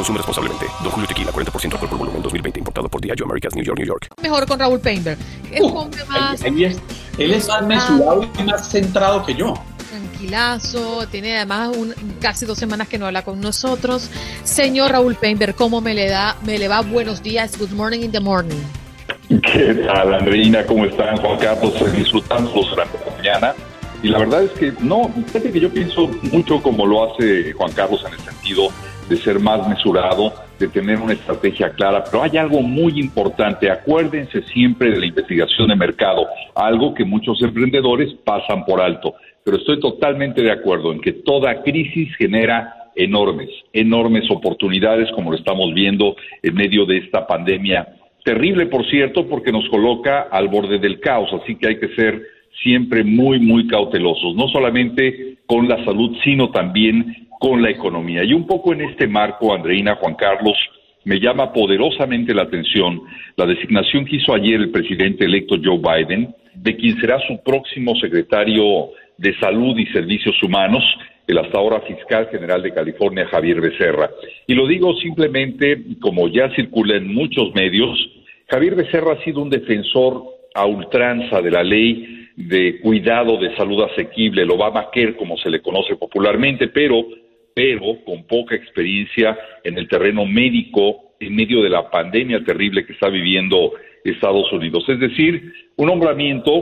Consume 0.00 0.16
responsablemente. 0.16 0.64
Don 0.82 0.90
Julio 0.92 1.06
Tequila, 1.06 1.30
40% 1.30 1.74
alcohol 1.74 1.88
por 1.90 1.98
volumen, 1.98 2.22
2020. 2.22 2.60
Importado 2.60 2.88
por 2.88 3.02
Diageo 3.02 3.26
Americas, 3.26 3.54
New 3.54 3.62
York, 3.62 3.78
New 3.78 3.86
York. 3.86 4.08
Mejor 4.22 4.46
con 4.46 4.58
Raúl 4.58 4.80
Painter. 4.80 5.18
Él, 5.52 5.62
uh, 5.62 5.90
más... 6.08 6.42
él, 6.42 6.64
es, 6.64 6.78
él 7.18 7.32
es 7.32 7.46
más 7.46 7.66
mesurado 7.66 8.26
y 8.38 8.42
más 8.44 8.70
centrado 8.70 9.26
que 9.26 9.34
yo. 9.34 9.52
Tranquilazo, 9.90 11.06
tiene 11.10 11.36
además 11.36 11.76
un, 11.76 11.94
casi 12.18 12.46
dos 12.46 12.56
semanas 12.56 12.88
que 12.88 12.96
no 12.96 13.04
habla 13.04 13.24
con 13.24 13.42
nosotros. 13.42 14.08
Señor 14.42 14.92
Raúl 14.92 15.16
Painter, 15.16 15.54
¿cómo 15.54 15.82
me 15.82 15.92
le 15.92 16.08
da? 16.08 16.34
Me 16.46 16.58
le 16.58 16.66
va 16.66 16.80
buenos 16.80 17.22
días. 17.22 17.58
Good 17.58 17.72
morning 17.72 18.00
in 18.00 18.10
the 18.10 18.20
morning. 18.20 18.62
¿Qué 19.28 19.74
tal, 19.86 20.14
Andreina? 20.14 20.64
¿Cómo 20.64 20.86
están, 20.86 21.18
Juan 21.18 21.38
Carlos? 21.38 21.74
Disfrutando 21.94 22.50
durante 22.50 22.98
la 23.04 23.16
mañana. 23.18 23.54
Y 24.02 24.08
la 24.08 24.18
verdad 24.20 24.44
es 24.44 24.52
que 24.52 24.72
no, 24.80 25.12
fíjate 25.26 25.52
que 25.52 25.60
yo 25.60 25.70
pienso 25.70 26.08
mucho 26.32 26.62
como 26.62 26.86
lo 26.86 27.12
hace 27.12 27.52
Juan 27.52 27.70
Carlos 27.72 28.02
en 28.06 28.14
el 28.14 28.20
sentido 28.20 28.70
de 29.10 29.16
ser 29.16 29.40
más 29.40 29.68
mesurado, 29.68 30.32
de 30.58 30.68
tener 30.68 31.00
una 31.00 31.14
estrategia 31.14 31.70
clara, 31.70 32.04
pero 32.04 32.22
hay 32.22 32.38
algo 32.38 32.62
muy 32.62 33.00
importante, 33.00 33.68
acuérdense 33.68 34.40
siempre 34.42 34.92
de 34.92 35.00
la 35.00 35.06
investigación 35.06 35.66
de 35.66 35.74
mercado, 35.74 36.28
algo 36.54 36.94
que 36.94 37.04
muchos 37.04 37.42
emprendedores 37.42 38.14
pasan 38.24 38.64
por 38.64 38.80
alto, 38.80 39.14
pero 39.44 39.56
estoy 39.56 39.80
totalmente 39.80 40.42
de 40.42 40.52
acuerdo 40.52 40.92
en 40.92 41.00
que 41.00 41.12
toda 41.12 41.60
crisis 41.62 42.14
genera 42.16 42.72
enormes, 42.94 43.50
enormes 43.72 44.30
oportunidades 44.30 45.10
como 45.12 45.32
lo 45.32 45.36
estamos 45.36 45.74
viendo 45.74 46.14
en 46.42 46.54
medio 46.54 46.86
de 46.86 46.98
esta 46.98 47.26
pandemia. 47.26 47.88
Terrible, 48.24 48.66
por 48.66 48.88
cierto, 48.88 49.26
porque 49.26 49.50
nos 49.50 49.68
coloca 49.70 50.28
al 50.30 50.46
borde 50.46 50.78
del 50.78 51.00
caos, 51.00 51.30
así 51.42 51.56
que 51.56 51.66
hay 51.66 51.80
que 51.80 51.88
ser 51.96 52.22
siempre 52.62 53.02
muy, 53.02 53.40
muy 53.40 53.66
cautelosos, 53.66 54.36
no 54.36 54.46
solamente 54.48 55.38
con 55.46 55.68
la 55.68 55.84
salud, 55.84 56.16
sino 56.22 56.50
también 56.50 57.28
con 57.40 57.62
la 57.62 57.70
economía. 57.70 58.22
Y 58.22 58.34
un 58.34 58.46
poco 58.46 58.74
en 58.74 58.82
este 58.82 59.08
marco, 59.08 59.54
Andreina, 59.54 59.96
Juan 59.96 60.14
Carlos, 60.14 60.56
me 61.04 61.18
llama 61.18 61.52
poderosamente 61.52 62.34
la 62.34 62.42
atención 62.42 63.00
la 63.34 63.46
designación 63.46 64.04
que 64.04 64.16
hizo 64.16 64.34
ayer 64.34 64.60
el 64.60 64.70
presidente 64.70 65.24
electo 65.24 65.56
Joe 65.64 65.78
Biden 65.78 66.34
de 66.54 66.76
quien 66.76 67.00
será 67.00 67.18
su 67.26 67.42
próximo 67.42 67.94
secretario 67.96 68.90
de 69.16 69.34
Salud 69.38 69.78
y 69.78 69.86
Servicios 69.86 70.36
Humanos, 70.42 70.84
el 71.26 71.38
hasta 71.38 71.58
ahora 71.58 71.80
fiscal 71.80 72.28
general 72.30 72.62
de 72.62 72.74
California, 72.74 73.26
Javier 73.30 73.62
Becerra. 73.62 74.10
Y 74.46 74.54
lo 74.54 74.66
digo 74.66 74.94
simplemente, 74.96 75.80
como 75.98 76.28
ya 76.28 76.54
circula 76.54 76.96
en 76.96 77.14
muchos 77.14 77.54
medios, 77.54 77.98
Javier 78.50 78.74
Becerra 78.74 79.14
ha 79.14 79.24
sido 79.24 79.40
un 79.40 79.48
defensor 79.48 80.24
a 80.54 80.66
ultranza 80.66 81.40
de 81.40 81.50
la 81.50 81.62
ley 81.62 82.28
de 82.36 82.80
cuidado 82.80 83.38
de 83.38 83.56
salud 83.56 83.82
asequible, 83.82 84.42
el 84.42 84.50
Obamacare, 84.50 85.16
como 85.16 85.38
se 85.38 85.48
le 85.48 85.62
conoce 85.62 85.96
popularmente, 85.96 86.68
pero, 86.68 87.06
pero 87.54 88.04
con 88.04 88.26
poca 88.26 88.54
experiencia 88.54 89.36
en 89.64 89.78
el 89.78 89.88
terreno 89.88 90.24
médico 90.26 91.14
en 91.20 91.34
medio 91.34 91.62
de 91.62 91.68
la 91.68 91.90
pandemia 91.90 92.42
terrible 92.44 92.86
que 92.86 92.94
está 92.94 93.08
viviendo 93.08 93.72
Estados 94.04 94.50
Unidos. 94.52 94.84
Es 94.88 94.98
decir, 94.98 95.52
un 95.76 95.86
nombramiento, 95.86 96.52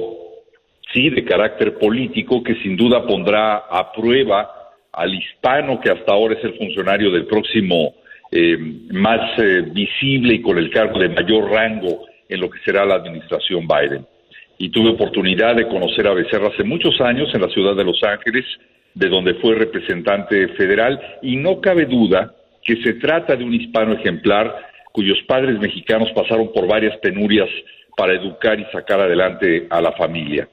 sí, 0.92 1.10
de 1.10 1.24
carácter 1.24 1.78
político 1.78 2.42
que 2.42 2.56
sin 2.56 2.76
duda 2.76 3.06
pondrá 3.06 3.56
a 3.56 3.92
prueba 3.92 4.50
al 4.92 5.14
hispano 5.14 5.80
que 5.80 5.90
hasta 5.90 6.12
ahora 6.12 6.34
es 6.34 6.44
el 6.44 6.54
funcionario 6.54 7.10
del 7.10 7.26
próximo 7.26 7.94
eh, 8.32 8.58
más 8.90 9.38
eh, 9.38 9.62
visible 9.72 10.34
y 10.34 10.42
con 10.42 10.58
el 10.58 10.70
cargo 10.70 10.98
de 10.98 11.08
mayor 11.08 11.50
rango 11.50 12.06
en 12.28 12.40
lo 12.40 12.50
que 12.50 12.58
será 12.64 12.84
la 12.84 12.96
administración 12.96 13.66
Biden. 13.66 14.04
Y 14.58 14.70
tuve 14.70 14.90
oportunidad 14.90 15.54
de 15.54 15.68
conocer 15.68 16.06
a 16.08 16.14
Becerra 16.14 16.48
hace 16.48 16.64
muchos 16.64 17.00
años 17.00 17.32
en 17.32 17.42
la 17.42 17.48
ciudad 17.48 17.76
de 17.76 17.84
Los 17.84 18.02
Ángeles, 18.02 18.44
de 18.94 19.08
donde 19.08 19.34
fue 19.34 19.54
representante 19.54 20.48
federal, 20.48 21.00
y 21.22 21.36
no 21.36 21.60
cabe 21.60 21.86
duda 21.86 22.34
que 22.64 22.76
se 22.82 22.94
trata 22.94 23.36
de 23.36 23.44
un 23.44 23.54
hispano 23.54 23.94
ejemplar 23.94 24.54
cuyos 24.92 25.18
padres 25.26 25.58
mexicanos 25.58 26.10
pasaron 26.14 26.52
por 26.52 26.66
varias 26.66 26.96
penurias 26.98 27.48
para 27.96 28.14
educar 28.14 28.58
y 28.58 28.64
sacar 28.72 29.00
adelante 29.00 29.66
a 29.70 29.80
la 29.80 29.92
familia. 29.92 30.48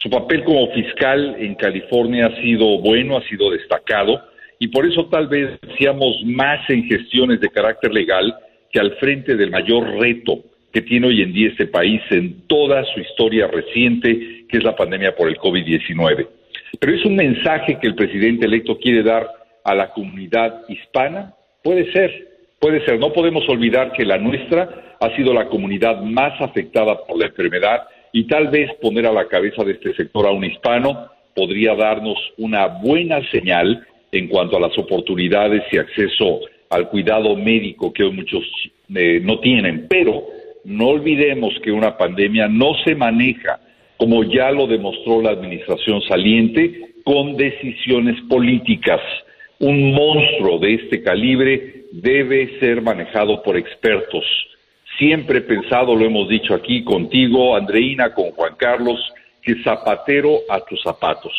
Su 0.00 0.10
papel 0.10 0.44
como 0.44 0.70
fiscal 0.72 1.36
en 1.38 1.54
California 1.54 2.26
ha 2.26 2.42
sido 2.42 2.78
bueno, 2.80 3.16
ha 3.16 3.22
sido 3.28 3.50
destacado, 3.50 4.20
y 4.58 4.68
por 4.68 4.86
eso 4.86 5.06
tal 5.06 5.28
vez 5.28 5.58
seamos 5.78 6.22
más 6.24 6.68
en 6.68 6.84
gestiones 6.84 7.40
de 7.40 7.48
carácter 7.48 7.92
legal 7.92 8.34
que 8.70 8.80
al 8.80 8.96
frente 8.96 9.36
del 9.36 9.50
mayor 9.50 9.98
reto 9.98 10.42
que 10.72 10.82
tiene 10.82 11.06
hoy 11.06 11.22
en 11.22 11.32
día 11.32 11.48
este 11.48 11.66
país 11.66 12.02
en 12.10 12.48
toda 12.48 12.84
su 12.92 13.00
historia 13.00 13.46
reciente, 13.46 14.44
que 14.48 14.58
es 14.58 14.64
la 14.64 14.74
pandemia 14.74 15.14
por 15.14 15.28
el 15.28 15.38
COVID-19. 15.38 16.26
Pero 16.80 16.94
es 16.94 17.04
un 17.04 17.16
mensaje 17.16 17.78
que 17.80 17.86
el 17.86 17.94
presidente 17.94 18.46
electo 18.46 18.78
quiere 18.78 19.02
dar 19.02 19.28
a 19.64 19.74
la 19.74 19.90
comunidad 19.90 20.62
hispana, 20.68 21.34
puede 21.62 21.90
ser, 21.92 22.28
puede 22.60 22.84
ser. 22.84 22.98
No 22.98 23.12
podemos 23.12 23.48
olvidar 23.48 23.92
que 23.92 24.04
la 24.04 24.18
nuestra 24.18 24.96
ha 25.00 25.16
sido 25.16 25.32
la 25.32 25.48
comunidad 25.48 26.00
más 26.02 26.40
afectada 26.40 26.98
por 27.06 27.18
la 27.18 27.26
enfermedad 27.26 27.82
y 28.12 28.26
tal 28.26 28.48
vez 28.48 28.70
poner 28.80 29.06
a 29.06 29.12
la 29.12 29.26
cabeza 29.26 29.64
de 29.64 29.72
este 29.72 29.94
sector 29.94 30.26
a 30.26 30.30
un 30.30 30.44
hispano 30.44 31.08
podría 31.34 31.74
darnos 31.74 32.16
una 32.38 32.66
buena 32.66 33.20
señal 33.30 33.86
en 34.12 34.28
cuanto 34.28 34.56
a 34.56 34.60
las 34.60 34.78
oportunidades 34.78 35.62
y 35.72 35.78
acceso 35.78 36.40
al 36.70 36.88
cuidado 36.88 37.36
médico 37.36 37.92
que 37.92 38.04
hoy 38.04 38.12
muchos 38.12 38.44
eh, 38.94 39.20
no 39.22 39.40
tienen. 39.40 39.86
Pero 39.88 40.24
no 40.64 40.88
olvidemos 40.88 41.52
que 41.62 41.72
una 41.72 41.96
pandemia 41.96 42.48
no 42.48 42.74
se 42.84 42.94
maneja, 42.94 43.58
como 43.96 44.24
ya 44.24 44.50
lo 44.50 44.66
demostró 44.66 45.22
la 45.22 45.30
administración 45.30 46.02
saliente, 46.02 46.94
con 47.04 47.36
decisiones 47.36 48.20
políticas. 48.28 49.00
Un 49.60 49.92
monstruo 49.92 50.58
de 50.58 50.74
este 50.74 51.02
calibre 51.02 51.84
debe 51.92 52.58
ser 52.58 52.82
manejado 52.82 53.42
por 53.42 53.56
expertos. 53.56 54.24
Siempre 54.98 55.38
he 55.38 55.42
pensado, 55.42 55.94
lo 55.94 56.04
hemos 56.04 56.28
dicho 56.28 56.54
aquí 56.54 56.82
contigo, 56.82 57.56
Andreina, 57.56 58.12
con 58.14 58.30
Juan 58.32 58.54
Carlos, 58.56 58.98
que 59.42 59.62
zapatero 59.62 60.40
a 60.48 60.60
tus 60.60 60.82
zapatos. 60.82 61.32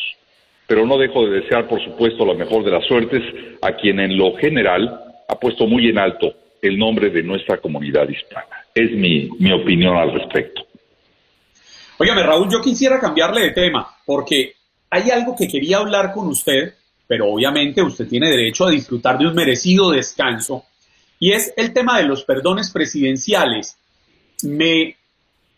Pero 0.67 0.85
no 0.85 0.97
dejo 0.97 1.27
de 1.27 1.41
desear, 1.41 1.67
por 1.67 1.83
supuesto, 1.83 2.25
lo 2.25 2.35
mejor 2.35 2.63
de 2.63 2.71
las 2.71 2.85
suertes 2.85 3.21
a 3.61 3.73
quien 3.73 3.99
en 3.99 4.17
lo 4.17 4.35
general 4.35 4.99
ha 5.27 5.39
puesto 5.39 5.67
muy 5.67 5.87
en 5.87 5.97
alto 5.97 6.33
el 6.61 6.77
nombre 6.77 7.09
de 7.09 7.23
nuestra 7.23 7.57
comunidad 7.57 8.09
hispana. 8.09 8.65
Es 8.73 8.91
mi, 8.91 9.29
mi 9.39 9.51
opinión 9.51 9.95
al 9.95 10.11
respecto. 10.13 10.64
Óigame, 11.97 12.23
Raúl, 12.23 12.49
yo 12.51 12.61
quisiera 12.61 12.99
cambiarle 12.99 13.41
de 13.41 13.51
tema, 13.51 13.95
porque 14.05 14.55
hay 14.89 15.09
algo 15.11 15.35
que 15.35 15.47
quería 15.47 15.77
hablar 15.77 16.13
con 16.13 16.27
usted 16.27 16.73
pero 17.07 17.31
obviamente 17.31 17.81
usted 17.81 18.07
tiene 18.07 18.29
derecho 18.29 18.65
a 18.65 18.71
disfrutar 18.71 19.17
de 19.17 19.27
un 19.27 19.35
merecido 19.35 19.91
descanso, 19.91 20.65
y 21.19 21.31
es 21.31 21.53
el 21.55 21.73
tema 21.73 21.97
de 21.97 22.05
los 22.05 22.23
perdones 22.23 22.71
presidenciales. 22.71 23.77
Me, 24.43 24.97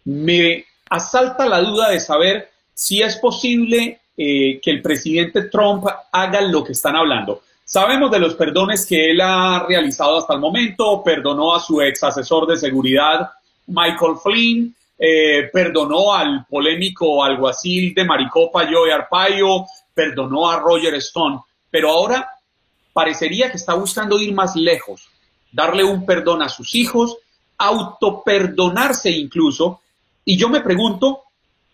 me 0.05 0.65
asalta 0.89 1.47
la 1.47 1.61
duda 1.61 1.89
de 1.89 1.99
saber 1.99 2.51
si 2.73 3.01
es 3.01 3.17
posible 3.17 4.01
eh, 4.15 4.59
que 4.61 4.71
el 4.71 4.81
presidente 4.81 5.43
Trump 5.43 5.85
haga 6.11 6.41
lo 6.41 6.63
que 6.63 6.73
están 6.73 6.95
hablando. 6.95 7.41
Sabemos 7.65 8.11
de 8.11 8.19
los 8.19 8.35
perdones 8.35 8.85
que 8.85 9.11
él 9.11 9.19
ha 9.19 9.65
realizado 9.67 10.17
hasta 10.17 10.35
el 10.35 10.39
momento, 10.39 11.03
perdonó 11.03 11.55
a 11.55 11.59
su 11.59 11.81
ex 11.81 12.03
asesor 12.03 12.47
de 12.47 12.57
seguridad, 12.57 13.31
Michael 13.65 14.15
Flynn, 14.21 14.75
eh, 14.99 15.49
perdonó 15.53 16.13
al 16.13 16.45
polémico 16.47 17.23
alguacil 17.23 17.93
de 17.93 18.03
Maricopa, 18.03 18.67
Joe 18.69 18.91
Arpaio, 18.91 19.65
perdonó 19.93 20.49
a 20.49 20.59
Roger 20.59 20.95
Stone, 20.95 21.39
pero 21.69 21.91
ahora 21.91 22.29
parecería 22.93 23.51
que 23.51 23.57
está 23.57 23.75
buscando 23.75 24.19
ir 24.19 24.33
más 24.33 24.55
lejos, 24.55 25.07
darle 25.51 25.83
un 25.83 26.05
perdón 26.05 26.41
a 26.41 26.49
sus 26.49 26.73
hijos, 26.73 27.17
autoperdonarse 27.57 29.11
incluso. 29.11 29.81
Y 30.25 30.37
yo 30.37 30.49
me 30.49 30.61
pregunto, 30.61 31.23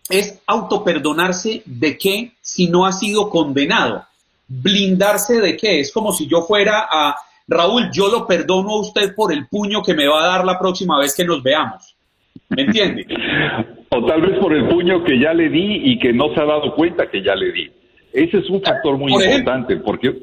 ¿es 0.08 0.40
autoperdonarse 0.46 1.62
de 1.64 1.96
qué 1.96 2.34
si 2.42 2.68
no 2.68 2.84
ha 2.84 2.92
sido 2.92 3.30
condenado? 3.30 4.04
¿Blindarse 4.46 5.40
de 5.40 5.56
qué? 5.56 5.80
Es 5.80 5.92
como 5.92 6.12
si 6.12 6.26
yo 6.26 6.42
fuera 6.42 6.86
a 6.90 7.16
Raúl, 7.46 7.90
yo 7.90 8.08
lo 8.08 8.26
perdono 8.26 8.70
a 8.72 8.80
usted 8.80 9.14
por 9.14 9.32
el 9.32 9.48
puño 9.48 9.82
que 9.82 9.94
me 9.94 10.06
va 10.06 10.24
a 10.24 10.28
dar 10.28 10.44
la 10.44 10.58
próxima 10.58 10.98
vez 10.98 11.14
que 11.14 11.24
nos 11.24 11.42
veamos. 11.42 11.93
¿Me 12.50 12.62
entiende? 12.62 13.06
o 13.96 14.04
tal 14.06 14.22
vez 14.22 14.38
por 14.38 14.52
el 14.54 14.66
puño 14.68 15.04
que 15.04 15.18
ya 15.18 15.32
le 15.32 15.48
di 15.48 15.80
y 15.84 15.98
que 15.98 16.12
no 16.12 16.34
se 16.34 16.40
ha 16.40 16.44
dado 16.44 16.74
cuenta 16.74 17.08
que 17.08 17.22
ya 17.22 17.34
le 17.34 17.52
di. 17.52 17.70
Ese 18.12 18.38
es 18.38 18.50
un 18.50 18.60
factor 18.62 18.96
muy 18.98 19.12
importante, 19.12 19.76
porque 19.76 20.14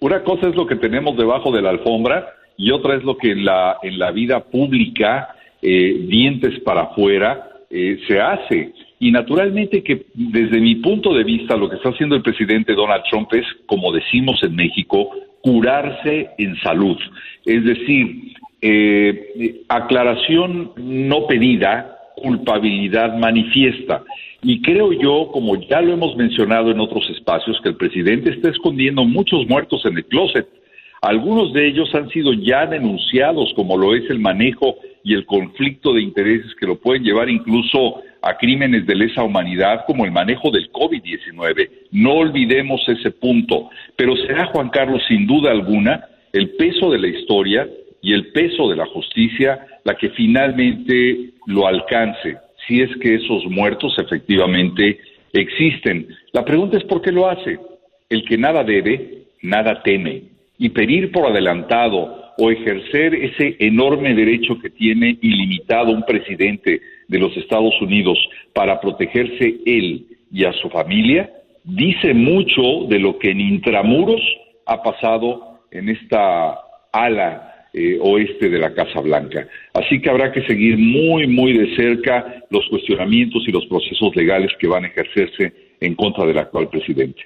una 0.00 0.22
cosa 0.22 0.48
es 0.48 0.54
lo 0.54 0.66
que 0.66 0.76
tenemos 0.76 1.16
debajo 1.16 1.50
de 1.50 1.62
la 1.62 1.70
alfombra 1.70 2.26
y 2.56 2.70
otra 2.70 2.96
es 2.96 3.04
lo 3.04 3.16
que 3.16 3.32
en 3.32 3.44
la, 3.44 3.78
en 3.82 3.98
la 3.98 4.10
vida 4.10 4.40
pública, 4.40 5.28
eh, 5.62 6.06
dientes 6.08 6.60
para 6.60 6.82
afuera, 6.82 7.48
eh, 7.70 7.98
se 8.06 8.20
hace. 8.20 8.72
Y 9.00 9.10
naturalmente 9.10 9.82
que 9.82 10.06
desde 10.14 10.60
mi 10.60 10.76
punto 10.76 11.14
de 11.14 11.24
vista 11.24 11.56
lo 11.56 11.68
que 11.68 11.76
está 11.76 11.90
haciendo 11.90 12.16
el 12.16 12.22
presidente 12.22 12.74
Donald 12.74 13.04
Trump 13.10 13.32
es, 13.32 13.44
como 13.66 13.92
decimos 13.92 14.42
en 14.42 14.56
México, 14.56 15.10
curarse 15.40 16.30
en 16.38 16.56
salud. 16.60 16.96
Es 17.44 17.64
decir, 17.64 18.34
eh, 18.60 19.62
aclaración 19.68 20.72
no 20.76 21.26
pedida, 21.26 21.98
culpabilidad 22.16 23.16
manifiesta. 23.16 24.02
Y 24.42 24.62
creo 24.62 24.92
yo, 24.92 25.30
como 25.32 25.56
ya 25.56 25.80
lo 25.80 25.92
hemos 25.92 26.16
mencionado 26.16 26.70
en 26.70 26.80
otros 26.80 27.08
espacios, 27.10 27.60
que 27.62 27.70
el 27.70 27.76
presidente 27.76 28.30
está 28.30 28.50
escondiendo 28.50 29.04
muchos 29.04 29.46
muertos 29.48 29.84
en 29.84 29.96
el 29.96 30.04
closet. 30.06 30.46
Algunos 31.00 31.52
de 31.52 31.68
ellos 31.68 31.94
han 31.94 32.08
sido 32.08 32.32
ya 32.32 32.66
denunciados, 32.66 33.52
como 33.54 33.76
lo 33.76 33.94
es 33.94 34.10
el 34.10 34.18
manejo 34.18 34.76
y 35.04 35.14
el 35.14 35.26
conflicto 35.26 35.92
de 35.92 36.02
intereses 36.02 36.52
que 36.58 36.66
lo 36.66 36.76
pueden 36.76 37.04
llevar 37.04 37.28
incluso 37.28 38.02
a 38.20 38.36
crímenes 38.36 38.84
de 38.84 38.96
lesa 38.96 39.22
humanidad, 39.22 39.84
como 39.86 40.04
el 40.04 40.10
manejo 40.10 40.50
del 40.50 40.72
COVID-19. 40.72 41.70
No 41.92 42.14
olvidemos 42.14 42.80
ese 42.88 43.12
punto. 43.12 43.70
Pero 43.94 44.16
será, 44.16 44.46
Juan 44.46 44.70
Carlos, 44.70 45.02
sin 45.06 45.26
duda 45.26 45.52
alguna, 45.52 46.04
el 46.32 46.50
peso 46.50 46.90
de 46.90 46.98
la 46.98 47.08
historia 47.08 47.68
y 48.00 48.12
el 48.12 48.32
peso 48.32 48.68
de 48.68 48.76
la 48.76 48.86
justicia 48.86 49.66
la 49.84 49.94
que 49.94 50.10
finalmente 50.10 51.30
lo 51.46 51.66
alcance 51.66 52.36
si 52.68 52.82
es 52.82 52.90
que 52.98 53.14
esos 53.14 53.46
muertos 53.46 53.96
efectivamente 53.98 54.98
existen. 55.32 56.08
La 56.32 56.44
pregunta 56.44 56.76
es 56.76 56.84
por 56.84 57.00
qué 57.00 57.10
lo 57.10 57.28
hace. 57.28 57.58
El 58.10 58.24
que 58.24 58.36
nada 58.36 58.62
debe, 58.62 59.24
nada 59.42 59.82
teme. 59.82 60.22
Y 60.58 60.68
pedir 60.68 61.10
por 61.10 61.26
adelantado 61.26 62.32
o 62.36 62.50
ejercer 62.50 63.14
ese 63.14 63.56
enorme 63.58 64.14
derecho 64.14 64.58
que 64.60 64.70
tiene 64.70 65.16
ilimitado 65.20 65.90
un 65.90 66.02
presidente 66.02 66.80
de 67.08 67.18
los 67.18 67.36
Estados 67.36 67.74
Unidos 67.80 68.18
para 68.52 68.80
protegerse 68.80 69.56
él 69.64 70.06
y 70.30 70.44
a 70.44 70.52
su 70.52 70.68
familia, 70.68 71.30
dice 71.64 72.14
mucho 72.14 72.86
de 72.88 72.98
lo 72.98 73.18
que 73.18 73.30
en 73.30 73.40
intramuros 73.40 74.20
ha 74.66 74.82
pasado 74.82 75.60
en 75.70 75.88
esta 75.88 76.58
ala 76.92 77.47
eh, 77.72 77.98
oeste 78.00 78.48
de 78.48 78.58
la 78.58 78.72
Casa 78.74 79.00
Blanca. 79.00 79.46
Así 79.74 80.00
que 80.00 80.10
habrá 80.10 80.32
que 80.32 80.46
seguir 80.46 80.78
muy, 80.78 81.26
muy 81.26 81.56
de 81.56 81.76
cerca 81.76 82.44
los 82.50 82.66
cuestionamientos 82.68 83.44
y 83.46 83.52
los 83.52 83.66
procesos 83.66 84.14
legales 84.16 84.50
que 84.58 84.66
van 84.66 84.84
a 84.84 84.88
ejercerse 84.88 85.52
en 85.80 85.94
contra 85.94 86.24
del 86.24 86.38
actual 86.38 86.68
presidente. 86.68 87.22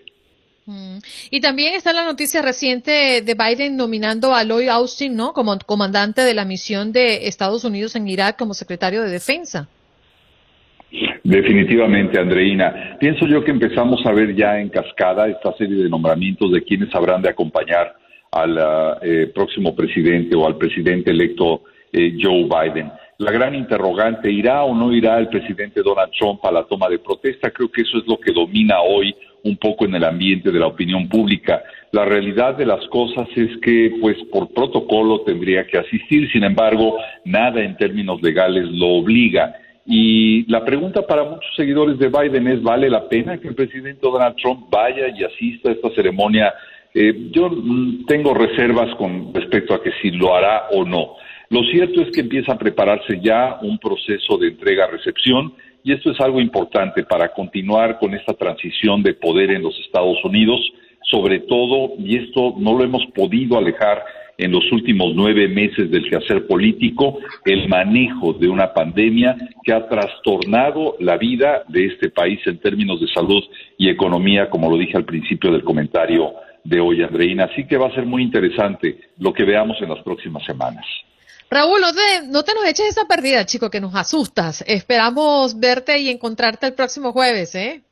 Mm. 0.66 0.98
Y 1.30 1.40
también 1.40 1.74
está 1.74 1.92
la 1.92 2.04
noticia 2.04 2.42
reciente 2.42 3.22
de 3.22 3.34
Biden 3.34 3.76
nominando 3.76 4.34
a 4.34 4.44
Lloyd 4.44 4.68
Austin, 4.68 5.16
¿no? 5.16 5.32
Como 5.32 5.58
comandante 5.60 6.22
de 6.22 6.34
la 6.34 6.44
misión 6.44 6.92
de 6.92 7.26
Estados 7.26 7.64
Unidos 7.64 7.96
en 7.96 8.08
Irak 8.08 8.38
como 8.38 8.54
secretario 8.54 9.02
de 9.02 9.10
Defensa. 9.10 9.68
Definitivamente, 11.24 12.18
Andreina. 12.18 12.96
Pienso 13.00 13.26
yo 13.26 13.42
que 13.42 13.50
empezamos 13.50 14.04
a 14.04 14.12
ver 14.12 14.34
ya 14.34 14.60
en 14.60 14.68
cascada 14.68 15.28
esta 15.28 15.56
serie 15.56 15.82
de 15.84 15.88
nombramientos 15.88 16.52
de 16.52 16.62
quienes 16.62 16.94
habrán 16.94 17.22
de 17.22 17.30
acompañar 17.30 17.94
al 18.32 18.98
eh, 19.02 19.30
próximo 19.34 19.76
presidente 19.76 20.34
o 20.34 20.46
al 20.46 20.56
presidente 20.56 21.10
electo 21.10 21.62
eh, 21.92 22.16
Joe 22.20 22.44
Biden. 22.44 22.90
La 23.18 23.30
gran 23.30 23.54
interrogante, 23.54 24.32
¿irá 24.32 24.64
o 24.64 24.74
no 24.74 24.92
irá 24.92 25.18
el 25.18 25.28
presidente 25.28 25.82
Donald 25.82 26.10
Trump 26.18 26.44
a 26.44 26.50
la 26.50 26.64
toma 26.64 26.88
de 26.88 26.98
protesta? 26.98 27.50
Creo 27.50 27.70
que 27.70 27.82
eso 27.82 27.98
es 27.98 28.06
lo 28.06 28.18
que 28.18 28.32
domina 28.32 28.80
hoy 28.80 29.14
un 29.44 29.56
poco 29.56 29.84
en 29.84 29.94
el 29.94 30.04
ambiente 30.04 30.50
de 30.50 30.58
la 30.58 30.66
opinión 30.66 31.08
pública. 31.08 31.62
La 31.92 32.04
realidad 32.04 32.56
de 32.56 32.66
las 32.66 32.84
cosas 32.88 33.28
es 33.36 33.58
que, 33.60 33.96
pues, 34.00 34.16
por 34.32 34.52
protocolo 34.52 35.20
tendría 35.20 35.66
que 35.66 35.78
asistir, 35.78 36.30
sin 36.32 36.44
embargo, 36.44 36.96
nada 37.24 37.62
en 37.62 37.76
términos 37.76 38.22
legales 38.22 38.64
lo 38.70 38.88
obliga. 38.88 39.54
Y 39.84 40.50
la 40.50 40.64
pregunta 40.64 41.06
para 41.06 41.24
muchos 41.24 41.54
seguidores 41.56 41.98
de 41.98 42.08
Biden 42.08 42.46
es, 42.48 42.62
¿vale 42.62 42.88
la 42.88 43.08
pena 43.08 43.38
que 43.38 43.48
el 43.48 43.54
presidente 43.54 44.00
Donald 44.00 44.36
Trump 44.36 44.68
vaya 44.70 45.08
y 45.08 45.24
asista 45.24 45.68
a 45.68 45.72
esta 45.72 45.90
ceremonia 45.90 46.54
eh, 46.94 47.30
yo 47.30 47.48
mm, 47.48 48.06
tengo 48.06 48.34
reservas 48.34 48.94
con 48.96 49.32
respecto 49.32 49.74
a 49.74 49.82
que 49.82 49.92
si 50.00 50.10
lo 50.10 50.34
hará 50.34 50.68
o 50.72 50.84
no. 50.84 51.16
Lo 51.50 51.62
cierto 51.64 52.02
es 52.02 52.10
que 52.12 52.20
empieza 52.20 52.52
a 52.52 52.58
prepararse 52.58 53.20
ya 53.22 53.58
un 53.62 53.78
proceso 53.78 54.38
de 54.38 54.48
entrega-recepción 54.48 55.54
y 55.84 55.92
esto 55.92 56.10
es 56.10 56.20
algo 56.20 56.40
importante 56.40 57.02
para 57.04 57.32
continuar 57.32 57.98
con 57.98 58.14
esta 58.14 58.34
transición 58.34 59.02
de 59.02 59.14
poder 59.14 59.50
en 59.50 59.62
los 59.62 59.78
Estados 59.80 60.16
Unidos, 60.24 60.60
sobre 61.10 61.40
todo, 61.40 61.94
y 61.98 62.16
esto 62.16 62.54
no 62.58 62.74
lo 62.74 62.84
hemos 62.84 63.04
podido 63.14 63.58
alejar 63.58 64.02
en 64.38 64.52
los 64.52 64.70
últimos 64.72 65.12
nueve 65.14 65.48
meses 65.48 65.90
del 65.90 66.08
quehacer 66.08 66.46
político, 66.46 67.18
el 67.44 67.68
manejo 67.68 68.32
de 68.32 68.48
una 68.48 68.72
pandemia 68.72 69.36
que 69.62 69.72
ha 69.72 69.88
trastornado 69.88 70.96
la 71.00 71.16
vida 71.16 71.64
de 71.68 71.86
este 71.86 72.10
país 72.10 72.40
en 72.46 72.58
términos 72.58 73.00
de 73.00 73.08
salud 73.08 73.42
y 73.76 73.88
economía, 73.88 74.48
como 74.48 74.70
lo 74.70 74.78
dije 74.78 74.96
al 74.96 75.04
principio 75.04 75.52
del 75.52 75.64
comentario 75.64 76.32
de 76.64 76.80
hoy, 76.80 77.02
Andreina. 77.02 77.44
Así 77.44 77.66
que 77.66 77.76
va 77.76 77.88
a 77.88 77.94
ser 77.94 78.06
muy 78.06 78.22
interesante 78.22 78.98
lo 79.18 79.32
que 79.32 79.44
veamos 79.44 79.76
en 79.80 79.90
las 79.90 80.02
próximas 80.02 80.44
semanas. 80.44 80.84
Raúl, 81.50 81.80
no 81.80 81.92
te, 81.92 82.26
no 82.28 82.42
te 82.42 82.54
nos 82.54 82.64
eches 82.64 82.88
esa 82.88 83.06
pérdida, 83.06 83.44
chico, 83.44 83.70
que 83.70 83.80
nos 83.80 83.94
asustas. 83.94 84.64
Esperamos 84.66 85.58
verte 85.58 85.98
y 85.98 86.08
encontrarte 86.08 86.66
el 86.66 86.74
próximo 86.74 87.12
jueves, 87.12 87.54
¿eh? 87.54 87.82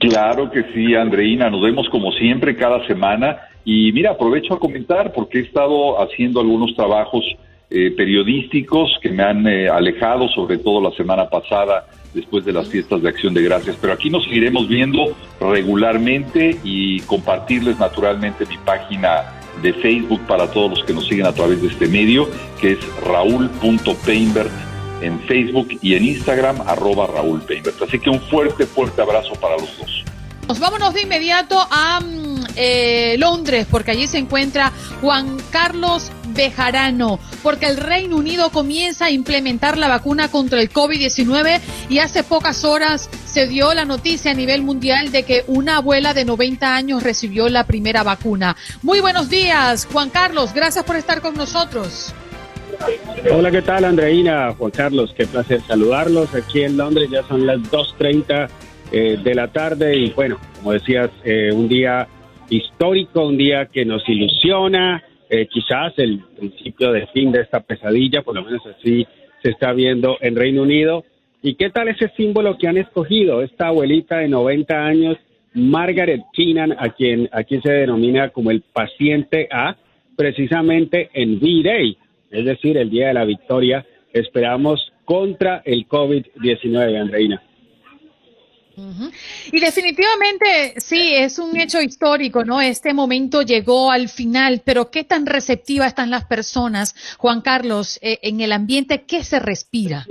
Claro 0.00 0.50
que 0.50 0.64
sí, 0.72 0.94
Andreina. 0.94 1.50
Nos 1.50 1.62
vemos 1.62 1.86
como 1.90 2.12
siempre 2.12 2.56
cada 2.56 2.86
semana. 2.86 3.40
Y 3.64 3.92
mira, 3.92 4.12
aprovecho 4.12 4.54
a 4.54 4.58
comentar 4.58 5.12
porque 5.12 5.38
he 5.38 5.42
estado 5.42 6.00
haciendo 6.02 6.40
algunos 6.40 6.74
trabajos 6.74 7.24
eh, 7.70 7.90
periodísticos 7.90 8.98
que 9.02 9.10
me 9.10 9.22
han 9.22 9.46
eh, 9.46 9.68
alejado, 9.68 10.28
sobre 10.28 10.58
todo 10.58 10.80
la 10.80 10.96
semana 10.96 11.28
pasada 11.28 11.86
después 12.14 12.44
de 12.44 12.52
las 12.52 12.68
fiestas 12.68 13.02
de 13.02 13.08
Acción 13.08 13.34
de 13.34 13.42
Gracias. 13.42 13.76
Pero 13.80 13.92
aquí 13.92 14.10
nos 14.10 14.24
seguiremos 14.24 14.68
viendo 14.68 15.16
regularmente 15.40 16.58
y 16.64 17.00
compartirles 17.00 17.78
naturalmente 17.78 18.46
mi 18.46 18.58
página 18.58 19.40
de 19.62 19.72
Facebook 19.72 20.20
para 20.26 20.50
todos 20.50 20.70
los 20.70 20.84
que 20.84 20.92
nos 20.92 21.06
siguen 21.06 21.26
a 21.26 21.32
través 21.32 21.62
de 21.62 21.68
este 21.68 21.86
medio, 21.86 22.28
que 22.60 22.72
es 22.72 22.78
raúl.painbert 23.02 24.50
en 25.00 25.20
Facebook 25.20 25.68
y 25.82 25.94
en 25.94 26.04
Instagram, 26.04 26.60
arroba 26.66 27.06
Raúl 27.06 27.42
Así 27.86 27.98
que 27.98 28.10
un 28.10 28.20
fuerte, 28.20 28.66
fuerte 28.66 29.02
abrazo 29.02 29.34
para 29.34 29.56
los 29.56 29.78
dos. 29.78 30.04
Nos 30.48 30.58
vámonos 30.58 30.92
de 30.94 31.02
inmediato 31.02 31.58
a 31.70 32.00
mm, 32.00 32.44
eh, 32.56 33.16
Londres, 33.18 33.66
porque 33.70 33.92
allí 33.92 34.06
se 34.06 34.18
encuentra 34.18 34.72
Juan 35.00 35.38
Carlos 35.50 36.10
Bejarano, 36.28 37.18
porque 37.44 37.66
el 37.66 37.76
Reino 37.76 38.16
Unido 38.16 38.50
comienza 38.50 39.04
a 39.04 39.10
implementar 39.10 39.76
la 39.76 39.86
vacuna 39.86 40.28
contra 40.28 40.60
el 40.60 40.70
COVID-19 40.70 41.60
y 41.90 41.98
hace 41.98 42.24
pocas 42.24 42.64
horas 42.64 43.10
se 43.26 43.46
dio 43.46 43.74
la 43.74 43.84
noticia 43.84 44.30
a 44.30 44.34
nivel 44.34 44.62
mundial 44.62 45.12
de 45.12 45.24
que 45.24 45.44
una 45.46 45.76
abuela 45.76 46.14
de 46.14 46.24
90 46.24 46.74
años 46.74 47.02
recibió 47.02 47.50
la 47.50 47.66
primera 47.66 48.02
vacuna. 48.02 48.56
Muy 48.82 49.00
buenos 49.00 49.28
días, 49.28 49.86
Juan 49.92 50.08
Carlos, 50.08 50.54
gracias 50.54 50.84
por 50.84 50.96
estar 50.96 51.20
con 51.20 51.34
nosotros. 51.34 52.14
Hola, 53.30 53.50
¿qué 53.50 53.62
tal, 53.62 53.84
Andreina? 53.84 54.52
Juan 54.54 54.70
Carlos, 54.70 55.14
qué 55.16 55.26
placer 55.26 55.60
saludarlos. 55.66 56.34
Aquí 56.34 56.62
en 56.62 56.78
Londres 56.78 57.10
ya 57.10 57.22
son 57.28 57.46
las 57.46 57.58
2.30 57.58 58.48
eh, 58.90 59.18
de 59.22 59.34
la 59.34 59.48
tarde 59.48 59.96
y 59.96 60.10
bueno, 60.10 60.38
como 60.56 60.72
decías, 60.72 61.10
eh, 61.24 61.50
un 61.52 61.68
día 61.68 62.08
histórico, 62.48 63.26
un 63.26 63.36
día 63.36 63.66
que 63.66 63.84
nos 63.84 64.08
ilusiona, 64.08 65.02
eh, 65.34 65.48
quizás 65.48 65.92
el 65.96 66.20
principio 66.36 66.92
de 66.92 67.06
fin 67.08 67.32
de 67.32 67.40
esta 67.40 67.60
pesadilla, 67.60 68.22
por 68.22 68.34
lo 68.34 68.44
menos 68.44 68.62
así 68.66 69.06
se 69.42 69.50
está 69.50 69.72
viendo 69.72 70.16
en 70.20 70.36
Reino 70.36 70.62
Unido. 70.62 71.04
¿Y 71.42 71.54
qué 71.54 71.70
tal 71.70 71.88
ese 71.88 72.08
símbolo 72.16 72.56
que 72.56 72.68
han 72.68 72.78
escogido? 72.78 73.42
Esta 73.42 73.68
abuelita 73.68 74.18
de 74.18 74.28
90 74.28 74.74
años, 74.74 75.18
Margaret 75.52 76.22
Keenan, 76.32 76.72
a 76.72 76.90
quien 76.90 77.28
aquí 77.32 77.60
se 77.60 77.72
denomina 77.72 78.30
como 78.30 78.50
el 78.50 78.62
paciente 78.62 79.48
A, 79.50 79.76
precisamente 80.16 81.10
en 81.12 81.36
V-Day, 81.36 81.98
es 82.30 82.44
decir, 82.44 82.76
el 82.76 82.90
día 82.90 83.08
de 83.08 83.14
la 83.14 83.24
victoria, 83.24 83.84
esperamos 84.12 84.92
contra 85.04 85.62
el 85.64 85.86
COVID-19, 85.88 87.00
Andreina. 87.00 87.42
Y 89.52 89.60
definitivamente 89.60 90.74
sí, 90.78 91.12
es 91.14 91.38
un 91.38 91.56
hecho 91.56 91.80
histórico, 91.80 92.44
¿no? 92.44 92.60
Este 92.60 92.92
momento 92.92 93.42
llegó 93.42 93.90
al 93.90 94.08
final, 94.08 94.62
pero 94.64 94.90
¿qué 94.90 95.04
tan 95.04 95.26
receptiva 95.26 95.86
están 95.86 96.10
las 96.10 96.24
personas, 96.24 96.94
Juan 97.18 97.40
Carlos, 97.40 97.98
eh, 98.02 98.18
en 98.22 98.40
el 98.40 98.52
ambiente? 98.52 99.04
¿Qué 99.06 99.22
se 99.22 99.38
respira? 99.38 100.06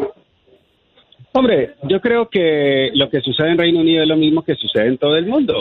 Hombre, 1.35 1.75
yo 1.89 1.99
creo 1.99 2.29
que 2.29 2.91
lo 2.93 3.09
que 3.09 3.19
sucede 3.21 3.49
en 3.49 3.57
Reino 3.57 3.79
Unido 3.79 4.03
es 4.03 4.07
lo 4.07 4.15
mismo 4.15 4.43
que 4.43 4.53
sucede 4.53 4.87
en 4.87 4.97
todo 4.99 5.17
el 5.17 5.25
mundo. 5.25 5.55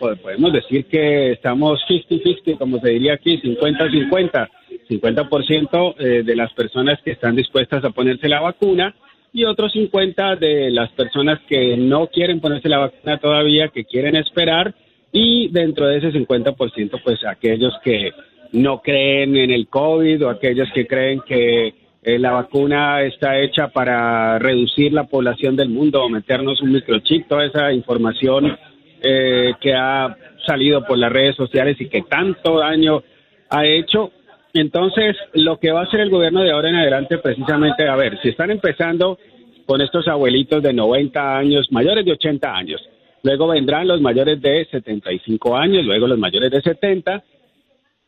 Podemos 0.00 0.52
decir 0.52 0.86
que 0.86 1.32
estamos 1.32 1.80
50-50, 1.88 2.58
como 2.58 2.80
se 2.80 2.90
diría 2.90 3.14
aquí, 3.14 3.40
50-50. 3.40 4.48
50% 4.90 5.94
eh, 5.98 6.22
de 6.24 6.36
las 6.36 6.52
personas 6.54 6.98
que 7.04 7.12
están 7.12 7.36
dispuestas 7.36 7.84
a 7.84 7.90
ponerse 7.90 8.28
la 8.28 8.40
vacuna 8.40 8.94
y 9.32 9.44
otros 9.44 9.72
50 9.72 10.36
de 10.36 10.70
las 10.70 10.90
personas 10.92 11.40
que 11.48 11.76
no 11.76 12.08
quieren 12.08 12.40
ponerse 12.40 12.68
la 12.68 12.78
vacuna 12.78 13.18
todavía, 13.18 13.68
que 13.68 13.84
quieren 13.84 14.16
esperar, 14.16 14.74
y 15.10 15.48
dentro 15.48 15.86
de 15.86 15.98
ese 15.98 16.12
50%, 16.12 17.00
pues 17.02 17.24
aquellos 17.24 17.74
que 17.84 18.12
no 18.52 18.80
creen 18.80 19.36
en 19.36 19.50
el 19.50 19.68
COVID 19.68 20.26
o 20.26 20.30
aquellos 20.30 20.68
que 20.72 20.86
creen 20.86 21.20
que 21.26 21.74
eh, 22.02 22.18
la 22.18 22.32
vacuna 22.32 23.02
está 23.02 23.38
hecha 23.38 23.68
para 23.68 24.38
reducir 24.38 24.92
la 24.92 25.04
población 25.04 25.54
del 25.54 25.68
mundo 25.68 26.02
o 26.02 26.08
meternos 26.08 26.60
un 26.60 26.72
microchip, 26.72 27.28
toda 27.28 27.44
esa 27.44 27.72
información 27.72 28.56
eh, 29.00 29.52
que 29.60 29.74
ha 29.74 30.16
salido 30.46 30.84
por 30.84 30.98
las 30.98 31.12
redes 31.12 31.36
sociales 31.36 31.80
y 31.80 31.88
que 31.88 32.02
tanto 32.02 32.58
daño 32.58 33.02
ha 33.50 33.66
hecho, 33.66 34.10
entonces, 34.54 35.16
lo 35.32 35.58
que 35.58 35.72
va 35.72 35.80
a 35.80 35.84
hacer 35.84 36.00
el 36.00 36.10
gobierno 36.10 36.42
de 36.42 36.52
ahora 36.52 36.68
en 36.68 36.76
adelante, 36.76 37.18
precisamente, 37.18 37.88
a 37.88 37.96
ver, 37.96 38.18
si 38.22 38.28
están 38.28 38.50
empezando 38.50 39.18
con 39.66 39.80
estos 39.80 40.06
abuelitos 40.08 40.62
de 40.62 40.72
90 40.72 41.38
años, 41.38 41.68
mayores 41.70 42.04
de 42.04 42.12
80 42.12 42.54
años, 42.54 42.82
luego 43.22 43.48
vendrán 43.48 43.88
los 43.88 44.00
mayores 44.00 44.40
de 44.42 44.66
75 44.70 45.56
años, 45.56 45.84
luego 45.84 46.06
los 46.06 46.18
mayores 46.18 46.50
de 46.50 46.60
70, 46.60 47.24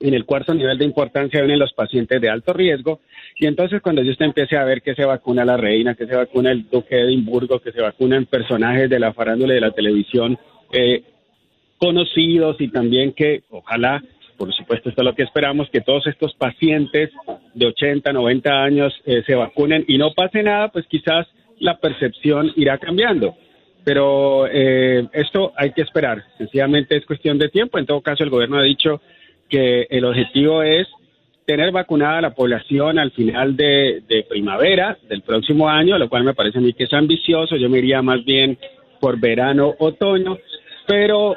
en 0.01 0.13
el 0.13 0.27
cuarto 0.27 0.53
nivel 0.53 0.77
de 0.77 0.85
importancia 0.85 1.41
vienen 1.41 1.61
los 1.61 1.73
pacientes 1.73 2.21
de 2.21 2.29
alto 2.29 2.53
riesgo, 2.53 3.01
y 3.39 3.47
entonces 3.47 3.81
cuando 3.81 4.03
yo 4.03 4.11
usted 4.11 4.27
empiece 4.27 4.57
a 4.57 4.65
ver 4.65 4.83
que 4.83 4.95
se 4.95 5.05
vacuna 5.05 5.47
la 5.47 5.57
reina, 5.57 5.95
que 5.95 6.07
se 6.07 6.15
vacuna 6.15 6.53
el 6.53 6.69
duque 6.69 6.97
de 6.97 7.03
Edimburgo, 7.05 7.61
que 7.61 7.73
se 7.73 7.81
vacunan 7.81 8.27
personajes 8.27 8.91
de 8.91 9.01
la 9.01 9.15
farándula 9.15 9.55
y 9.55 9.57
de 9.57 9.61
la 9.63 9.71
televisión 9.71 10.39
eh, 10.73 11.05
conocidos 11.79 12.61
y 12.61 12.69
también 12.69 13.13
que 13.13 13.45
ojalá 13.51 14.03
por 14.45 14.55
supuesto, 14.55 14.91
esto 14.91 15.01
es 15.01 15.05
lo 15.05 15.15
que 15.15 15.23
esperamos, 15.23 15.71
que 15.71 15.81
todos 15.81 16.07
estos 16.07 16.35
pacientes 16.35 17.11
de 17.55 17.67
80, 17.67 18.13
90 18.13 18.63
años 18.63 18.93
eh, 19.07 19.23
se 19.27 19.35
vacunen 19.35 19.87
y 19.89 19.97
no 19.97 20.13
pase 20.13 20.43
nada, 20.43 20.69
pues 20.69 20.87
quizás 20.87 21.27
la 21.61 21.79
percepción 21.79 22.53
irá 22.57 22.77
cambiando. 22.77 23.37
Pero 23.85 24.47
eh, 24.47 25.07
esto 25.15 25.53
hay 25.57 25.73
que 25.73 25.81
esperar, 25.81 26.23
sencillamente 26.37 26.95
es 26.95 27.07
cuestión 27.07 27.39
de 27.39 27.49
tiempo. 27.49 27.79
En 27.79 27.87
todo 27.87 28.03
caso, 28.03 28.23
el 28.23 28.29
gobierno 28.29 28.59
ha 28.59 28.63
dicho 28.63 29.01
que 29.49 29.87
el 29.89 30.05
objetivo 30.05 30.63
es 30.63 30.89
tener 31.47 31.73
vacunada 31.73 32.21
la 32.21 32.35
población 32.35 32.99
al 32.99 33.13
final 33.13 33.57
de, 33.57 34.03
de 34.07 34.27
primavera 34.29 34.99
del 35.09 35.23
próximo 35.23 35.71
año, 35.71 35.97
lo 35.97 36.11
cual 36.11 36.25
me 36.25 36.35
parece 36.35 36.59
a 36.59 36.61
mí 36.61 36.75
que 36.75 36.85
es 36.85 36.93
ambicioso. 36.93 37.57
Yo 37.57 37.71
me 37.71 37.79
iría 37.79 38.03
más 38.03 38.23
bien 38.27 38.59
por 39.01 39.19
verano, 39.19 39.75
otoño, 39.79 40.37
pero 40.87 41.37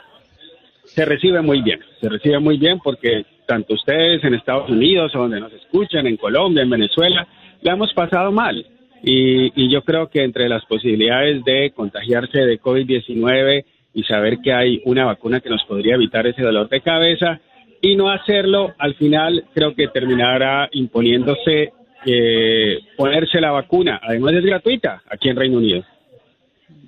se 0.83 1.05
recibe 1.05 1.41
muy 1.41 1.61
bien, 1.61 1.79
se 1.99 2.09
recibe 2.09 2.39
muy 2.39 2.57
bien 2.57 2.79
porque 2.79 3.25
tanto 3.45 3.73
ustedes 3.73 4.23
en 4.23 4.33
Estados 4.33 4.69
Unidos, 4.69 5.11
donde 5.13 5.39
nos 5.39 5.53
escuchan, 5.53 6.05
en 6.07 6.17
Colombia, 6.17 6.63
en 6.63 6.69
Venezuela, 6.69 7.27
la 7.61 7.73
hemos 7.73 7.93
pasado 7.93 8.31
mal. 8.31 8.65
Y, 9.03 9.51
y 9.55 9.71
yo 9.71 9.83
creo 9.83 10.09
que 10.09 10.23
entre 10.23 10.49
las 10.49 10.65
posibilidades 10.65 11.43
de 11.43 11.71
contagiarse 11.75 12.39
de 12.39 12.59
COVID-19 12.59 13.65
y 13.93 14.03
saber 14.03 14.39
que 14.43 14.53
hay 14.53 14.81
una 14.85 15.05
vacuna 15.05 15.39
que 15.39 15.49
nos 15.49 15.63
podría 15.63 15.95
evitar 15.95 16.27
ese 16.27 16.41
dolor 16.41 16.67
de 16.69 16.81
cabeza 16.81 17.39
y 17.81 17.95
no 17.95 18.09
hacerlo, 18.09 18.73
al 18.77 18.95
final 18.95 19.45
creo 19.53 19.75
que 19.75 19.87
terminará 19.87 20.67
imponiéndose 20.71 21.73
eh, 22.05 22.79
ponerse 22.95 23.39
la 23.39 23.51
vacuna. 23.51 23.99
Además 24.03 24.33
es 24.33 24.45
gratuita 24.45 25.01
aquí 25.09 25.29
en 25.29 25.35
Reino 25.35 25.57
Unido. 25.57 25.83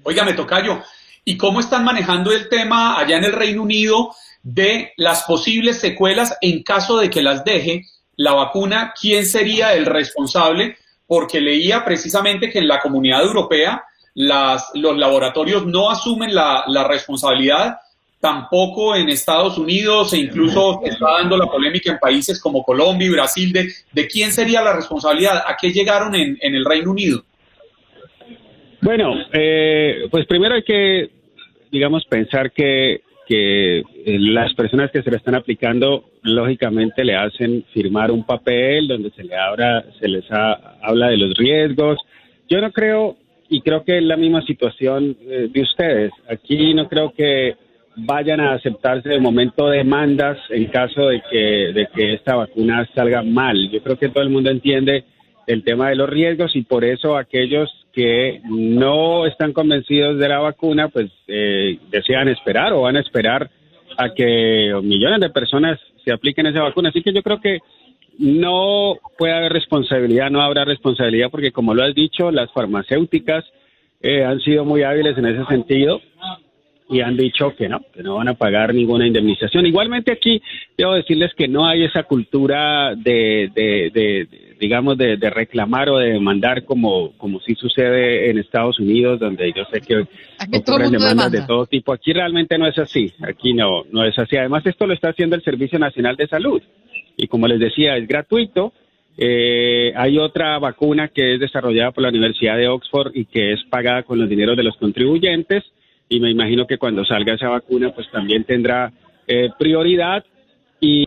Óigame, 0.03 0.33
Tocayo, 0.33 0.79
¿y 1.25 1.37
cómo 1.37 1.59
están 1.59 1.83
manejando 1.83 2.31
el 2.31 2.49
tema 2.49 2.99
allá 2.99 3.17
en 3.17 3.25
el 3.25 3.33
Reino 3.33 3.63
Unido 3.63 4.11
de 4.43 4.93
las 4.97 5.23
posibles 5.23 5.79
secuelas 5.79 6.37
en 6.41 6.63
caso 6.63 6.97
de 6.97 7.09
que 7.09 7.21
las 7.21 7.43
deje 7.43 7.85
la 8.15 8.33
vacuna? 8.33 8.93
¿Quién 8.99 9.25
sería 9.25 9.73
el 9.73 9.85
responsable? 9.85 10.77
Porque 11.07 11.41
leía 11.41 11.83
precisamente 11.85 12.49
que 12.49 12.59
en 12.59 12.67
la 12.67 12.79
comunidad 12.79 13.23
europea 13.23 13.83
las, 14.13 14.71
los 14.73 14.97
laboratorios 14.97 15.65
no 15.65 15.89
asumen 15.89 16.33
la, 16.33 16.63
la 16.67 16.87
responsabilidad 16.87 17.77
tampoco 18.19 18.95
en 18.95 19.09
Estados 19.09 19.57
Unidos 19.57 20.13
e 20.13 20.17
incluso 20.17 20.81
está 20.83 21.11
dando 21.19 21.37
la 21.37 21.45
polémica 21.45 21.91
en 21.91 21.99
países 21.99 22.41
como 22.41 22.63
Colombia 22.63 23.07
y 23.07 23.11
Brasil 23.11 23.53
de, 23.53 23.69
de 23.91 24.07
quién 24.07 24.31
sería 24.31 24.61
la 24.61 24.73
responsabilidad, 24.73 25.43
a 25.47 25.55
qué 25.55 25.71
llegaron 25.71 26.13
en, 26.15 26.37
en 26.41 26.55
el 26.55 26.65
Reino 26.65 26.91
Unido. 26.91 27.23
Bueno, 28.81 29.13
eh, 29.31 30.07
pues 30.11 30.25
primero 30.25 30.55
hay 30.55 30.63
que, 30.63 31.09
digamos, 31.71 32.05
pensar 32.05 32.51
que, 32.51 33.01
que 33.29 33.83
las 34.05 34.55
personas 34.55 34.89
que 34.89 35.03
se 35.03 35.11
le 35.11 35.17
están 35.17 35.35
aplicando, 35.35 36.05
lógicamente 36.23 37.05
le 37.05 37.15
hacen 37.15 37.63
firmar 37.71 38.09
un 38.09 38.23
papel 38.23 38.87
donde 38.87 39.11
se, 39.11 39.23
le 39.23 39.35
abra, 39.35 39.85
se 39.99 40.07
les 40.07 40.25
habla 40.31 41.09
de 41.09 41.17
los 41.17 41.37
riesgos. 41.37 41.99
Yo 42.49 42.59
no 42.59 42.71
creo, 42.71 43.17
y 43.47 43.61
creo 43.61 43.83
que 43.83 43.99
es 43.99 44.03
la 44.03 44.17
misma 44.17 44.41
situación 44.41 45.15
eh, 45.27 45.47
de 45.53 45.61
ustedes, 45.61 46.11
aquí 46.27 46.73
no 46.73 46.89
creo 46.89 47.13
que 47.15 47.55
vayan 47.97 48.39
a 48.39 48.53
aceptarse 48.53 49.09
de 49.09 49.19
momento 49.19 49.69
demandas 49.69 50.39
en 50.49 50.65
caso 50.65 51.09
de 51.09 51.21
que, 51.29 51.71
de 51.71 51.87
que 51.93 52.13
esta 52.13 52.35
vacuna 52.35 52.89
salga 52.95 53.21
mal. 53.21 53.69
Yo 53.69 53.79
creo 53.83 53.99
que 53.99 54.09
todo 54.09 54.23
el 54.23 54.31
mundo 54.31 54.49
entiende 54.49 55.03
el 55.49 55.63
tema 55.63 55.89
de 55.89 55.95
los 55.95 56.07
riesgos 56.07 56.55
y 56.55 56.61
por 56.61 56.85
eso 56.85 57.17
aquellos 57.17 57.71
que 57.91 58.39
no 58.47 59.25
están 59.25 59.51
convencidos 59.51 60.19
de 60.19 60.29
la 60.29 60.37
vacuna, 60.37 60.89
pues 60.89 61.09
eh, 61.27 61.79
desean 61.89 62.27
esperar 62.27 62.71
o 62.71 62.81
van 62.81 62.97
a 62.97 62.99
esperar 62.99 63.49
a 63.97 64.13
que 64.13 64.71
millones 64.83 65.19
de 65.19 65.31
personas 65.31 65.79
se 66.05 66.11
apliquen 66.11 66.45
esa 66.45 66.61
vacuna. 66.61 66.89
Así 66.89 67.01
que 67.01 67.11
yo 67.11 67.23
creo 67.23 67.41
que 67.41 67.57
no 68.19 68.99
puede 69.17 69.33
haber 69.33 69.51
responsabilidad, 69.51 70.29
no 70.29 70.41
habrá 70.41 70.65
responsabilidad, 70.65 71.31
porque 71.31 71.51
como 71.51 71.73
lo 71.73 71.83
has 71.83 71.95
dicho, 71.95 72.29
las 72.29 72.51
farmacéuticas 72.51 73.43
eh, 74.01 74.23
han 74.23 74.39
sido 74.41 74.65
muy 74.65 74.83
hábiles 74.83 75.17
en 75.17 75.25
ese 75.25 75.45
sentido 75.45 75.99
y 76.89 77.01
han 77.01 77.15
dicho 77.15 77.55
que 77.55 77.69
no, 77.69 77.81
que 77.93 78.01
no 78.01 78.15
van 78.15 78.29
a 78.29 78.33
pagar 78.33 78.73
ninguna 78.73 79.05
indemnización. 79.05 79.65
Igualmente 79.67 80.11
aquí 80.11 80.41
debo 80.75 80.93
decirles 80.93 81.33
que 81.35 81.47
no 81.47 81.67
hay 81.67 81.83
esa 81.83 82.03
cultura 82.03 82.95
de, 82.95 83.51
de, 83.53 84.27
digamos, 84.59 84.97
de, 84.97 85.15
reclamar 85.29 85.89
o 85.89 85.99
de 85.99 86.13
demandar 86.13 86.65
como, 86.65 87.11
como 87.17 87.39
sí 87.41 87.53
sucede 87.53 88.31
en 88.31 88.39
Estados 88.39 88.79
Unidos, 88.79 89.19
donde 89.19 89.53
yo 89.55 89.65
sé 89.71 89.81
que 89.81 90.07
ocurren 90.57 90.91
demandas 90.91 91.31
de 91.31 91.43
todo 91.43 91.67
tipo. 91.67 91.93
Aquí 91.93 92.11
realmente 92.11 92.57
no 92.57 92.65
es 92.65 92.79
así, 92.79 93.13
aquí 93.21 93.53
no, 93.53 93.83
no 93.91 94.03
es 94.03 94.17
así. 94.17 94.35
Además, 94.37 94.65
esto 94.65 94.87
lo 94.87 94.95
está 94.95 95.09
haciendo 95.09 95.35
el 95.35 95.43
Servicio 95.43 95.77
Nacional 95.77 96.15
de 96.15 96.27
Salud 96.27 96.61
y 97.17 97.27
como 97.27 97.47
les 97.47 97.59
decía, 97.59 97.97
es 97.97 98.07
gratuito. 98.07 98.73
Eh, 99.15 99.91
hay 99.95 100.17
otra 100.17 100.57
vacuna 100.57 101.09
que 101.09 101.35
es 101.35 101.39
desarrollada 101.39 101.91
por 101.91 102.01
la 102.01 102.09
Universidad 102.09 102.57
de 102.57 102.69
Oxford 102.69 103.11
y 103.13 103.25
que 103.25 103.53
es 103.53 103.63
pagada 103.69 104.03
con 104.03 104.17
los 104.17 104.29
dineros 104.29 104.57
de 104.57 104.63
los 104.63 104.77
contribuyentes 104.77 105.65
y 106.09 106.19
me 106.19 106.31
imagino 106.31 106.65
que 106.65 106.77
cuando 106.77 107.05
salga 107.05 107.35
esa 107.35 107.49
vacuna 107.49 107.91
pues 107.93 108.09
también 108.11 108.43
tendrá 108.43 108.91
eh, 109.27 109.49
prioridad 109.57 110.25
y 110.81 111.05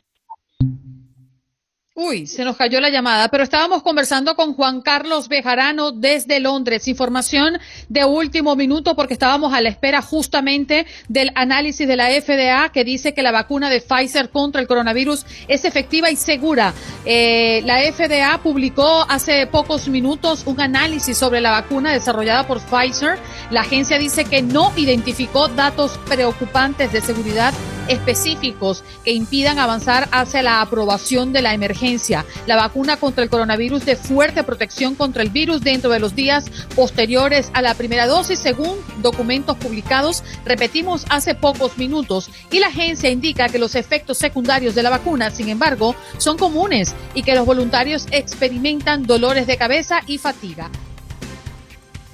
Uy, 1.94 2.26
se 2.26 2.42
nos 2.42 2.56
cayó 2.56 2.80
la 2.80 2.88
llamada, 2.88 3.28
pero 3.28 3.44
estábamos 3.44 3.82
conversando 3.82 4.34
con 4.34 4.54
Juan 4.54 4.80
Carlos 4.80 5.28
Bejarano 5.28 5.92
desde 5.92 6.40
Londres. 6.40 6.88
Información 6.88 7.58
de 7.90 8.06
último 8.06 8.56
minuto 8.56 8.96
porque 8.96 9.12
estábamos 9.12 9.52
a 9.52 9.60
la 9.60 9.68
espera 9.68 10.00
justamente 10.00 10.86
del 11.08 11.32
análisis 11.34 11.86
de 11.86 11.96
la 11.96 12.08
FDA 12.08 12.70
que 12.72 12.84
dice 12.84 13.12
que 13.12 13.20
la 13.20 13.30
vacuna 13.30 13.68
de 13.68 13.82
Pfizer 13.82 14.30
contra 14.30 14.62
el 14.62 14.68
coronavirus 14.68 15.26
es 15.48 15.66
efectiva 15.66 16.10
y 16.10 16.16
segura. 16.16 16.72
Eh, 17.04 17.60
la 17.66 17.82
FDA 17.92 18.38
publicó 18.42 19.04
hace 19.06 19.46
pocos 19.46 19.86
minutos 19.88 20.44
un 20.46 20.62
análisis 20.62 21.18
sobre 21.18 21.42
la 21.42 21.50
vacuna 21.50 21.92
desarrollada 21.92 22.46
por 22.46 22.62
Pfizer. 22.62 23.18
La 23.50 23.60
agencia 23.60 23.98
dice 23.98 24.24
que 24.24 24.40
no 24.40 24.72
identificó 24.76 25.48
datos 25.48 25.98
preocupantes 26.08 26.90
de 26.90 27.02
seguridad 27.02 27.52
específicos 27.88 28.84
que 29.04 29.12
impidan 29.12 29.58
avanzar 29.58 30.08
hacia 30.12 30.42
la 30.42 30.60
aprobación 30.60 31.32
de 31.32 31.42
la 31.42 31.54
emergencia. 31.54 32.24
La 32.46 32.56
vacuna 32.56 32.96
contra 32.96 33.24
el 33.24 33.30
coronavirus 33.30 33.84
de 33.84 33.96
fuerte 33.96 34.42
protección 34.44 34.94
contra 34.94 35.22
el 35.22 35.30
virus 35.30 35.62
dentro 35.62 35.90
de 35.90 36.00
los 36.00 36.14
días 36.14 36.44
posteriores 36.74 37.50
a 37.54 37.62
la 37.62 37.74
primera 37.74 38.06
dosis, 38.06 38.38
según 38.38 38.76
documentos 39.02 39.56
publicados, 39.56 40.22
repetimos 40.44 41.04
hace 41.08 41.34
pocos 41.34 41.78
minutos, 41.78 42.30
y 42.50 42.58
la 42.58 42.68
agencia 42.68 43.10
indica 43.10 43.48
que 43.48 43.58
los 43.58 43.74
efectos 43.74 44.18
secundarios 44.18 44.74
de 44.74 44.82
la 44.82 44.90
vacuna, 44.90 45.30
sin 45.30 45.48
embargo, 45.48 45.94
son 46.18 46.38
comunes 46.38 46.94
y 47.14 47.22
que 47.22 47.34
los 47.34 47.46
voluntarios 47.46 48.06
experimentan 48.10 49.06
dolores 49.06 49.46
de 49.46 49.56
cabeza 49.56 50.00
y 50.06 50.18
fatiga. 50.18 50.70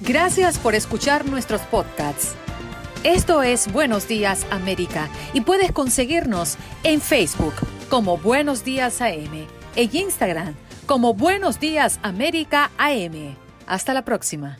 Gracias 0.01 0.57
por 0.57 0.75
escuchar 0.75 1.25
nuestros 1.25 1.61
podcasts. 1.61 2.35
Esto 3.05 3.43
es 3.43 3.71
Buenos 3.71 4.09
Días 4.09 4.45
América 4.51 5.07
y 5.31 5.39
puedes 5.39 5.71
conseguirnos 5.71 6.57
en 6.83 6.99
Facebook 6.99 7.53
como 7.89 8.17
Buenos 8.17 8.65
Días 8.65 9.01
AM, 9.01 9.47
en 9.77 9.95
Instagram 9.95 10.53
como 10.85 11.13
Buenos 11.13 11.61
Días 11.61 12.01
América 12.03 12.71
AM. 12.77 13.37
Hasta 13.67 13.93
la 13.93 14.03
próxima. 14.03 14.59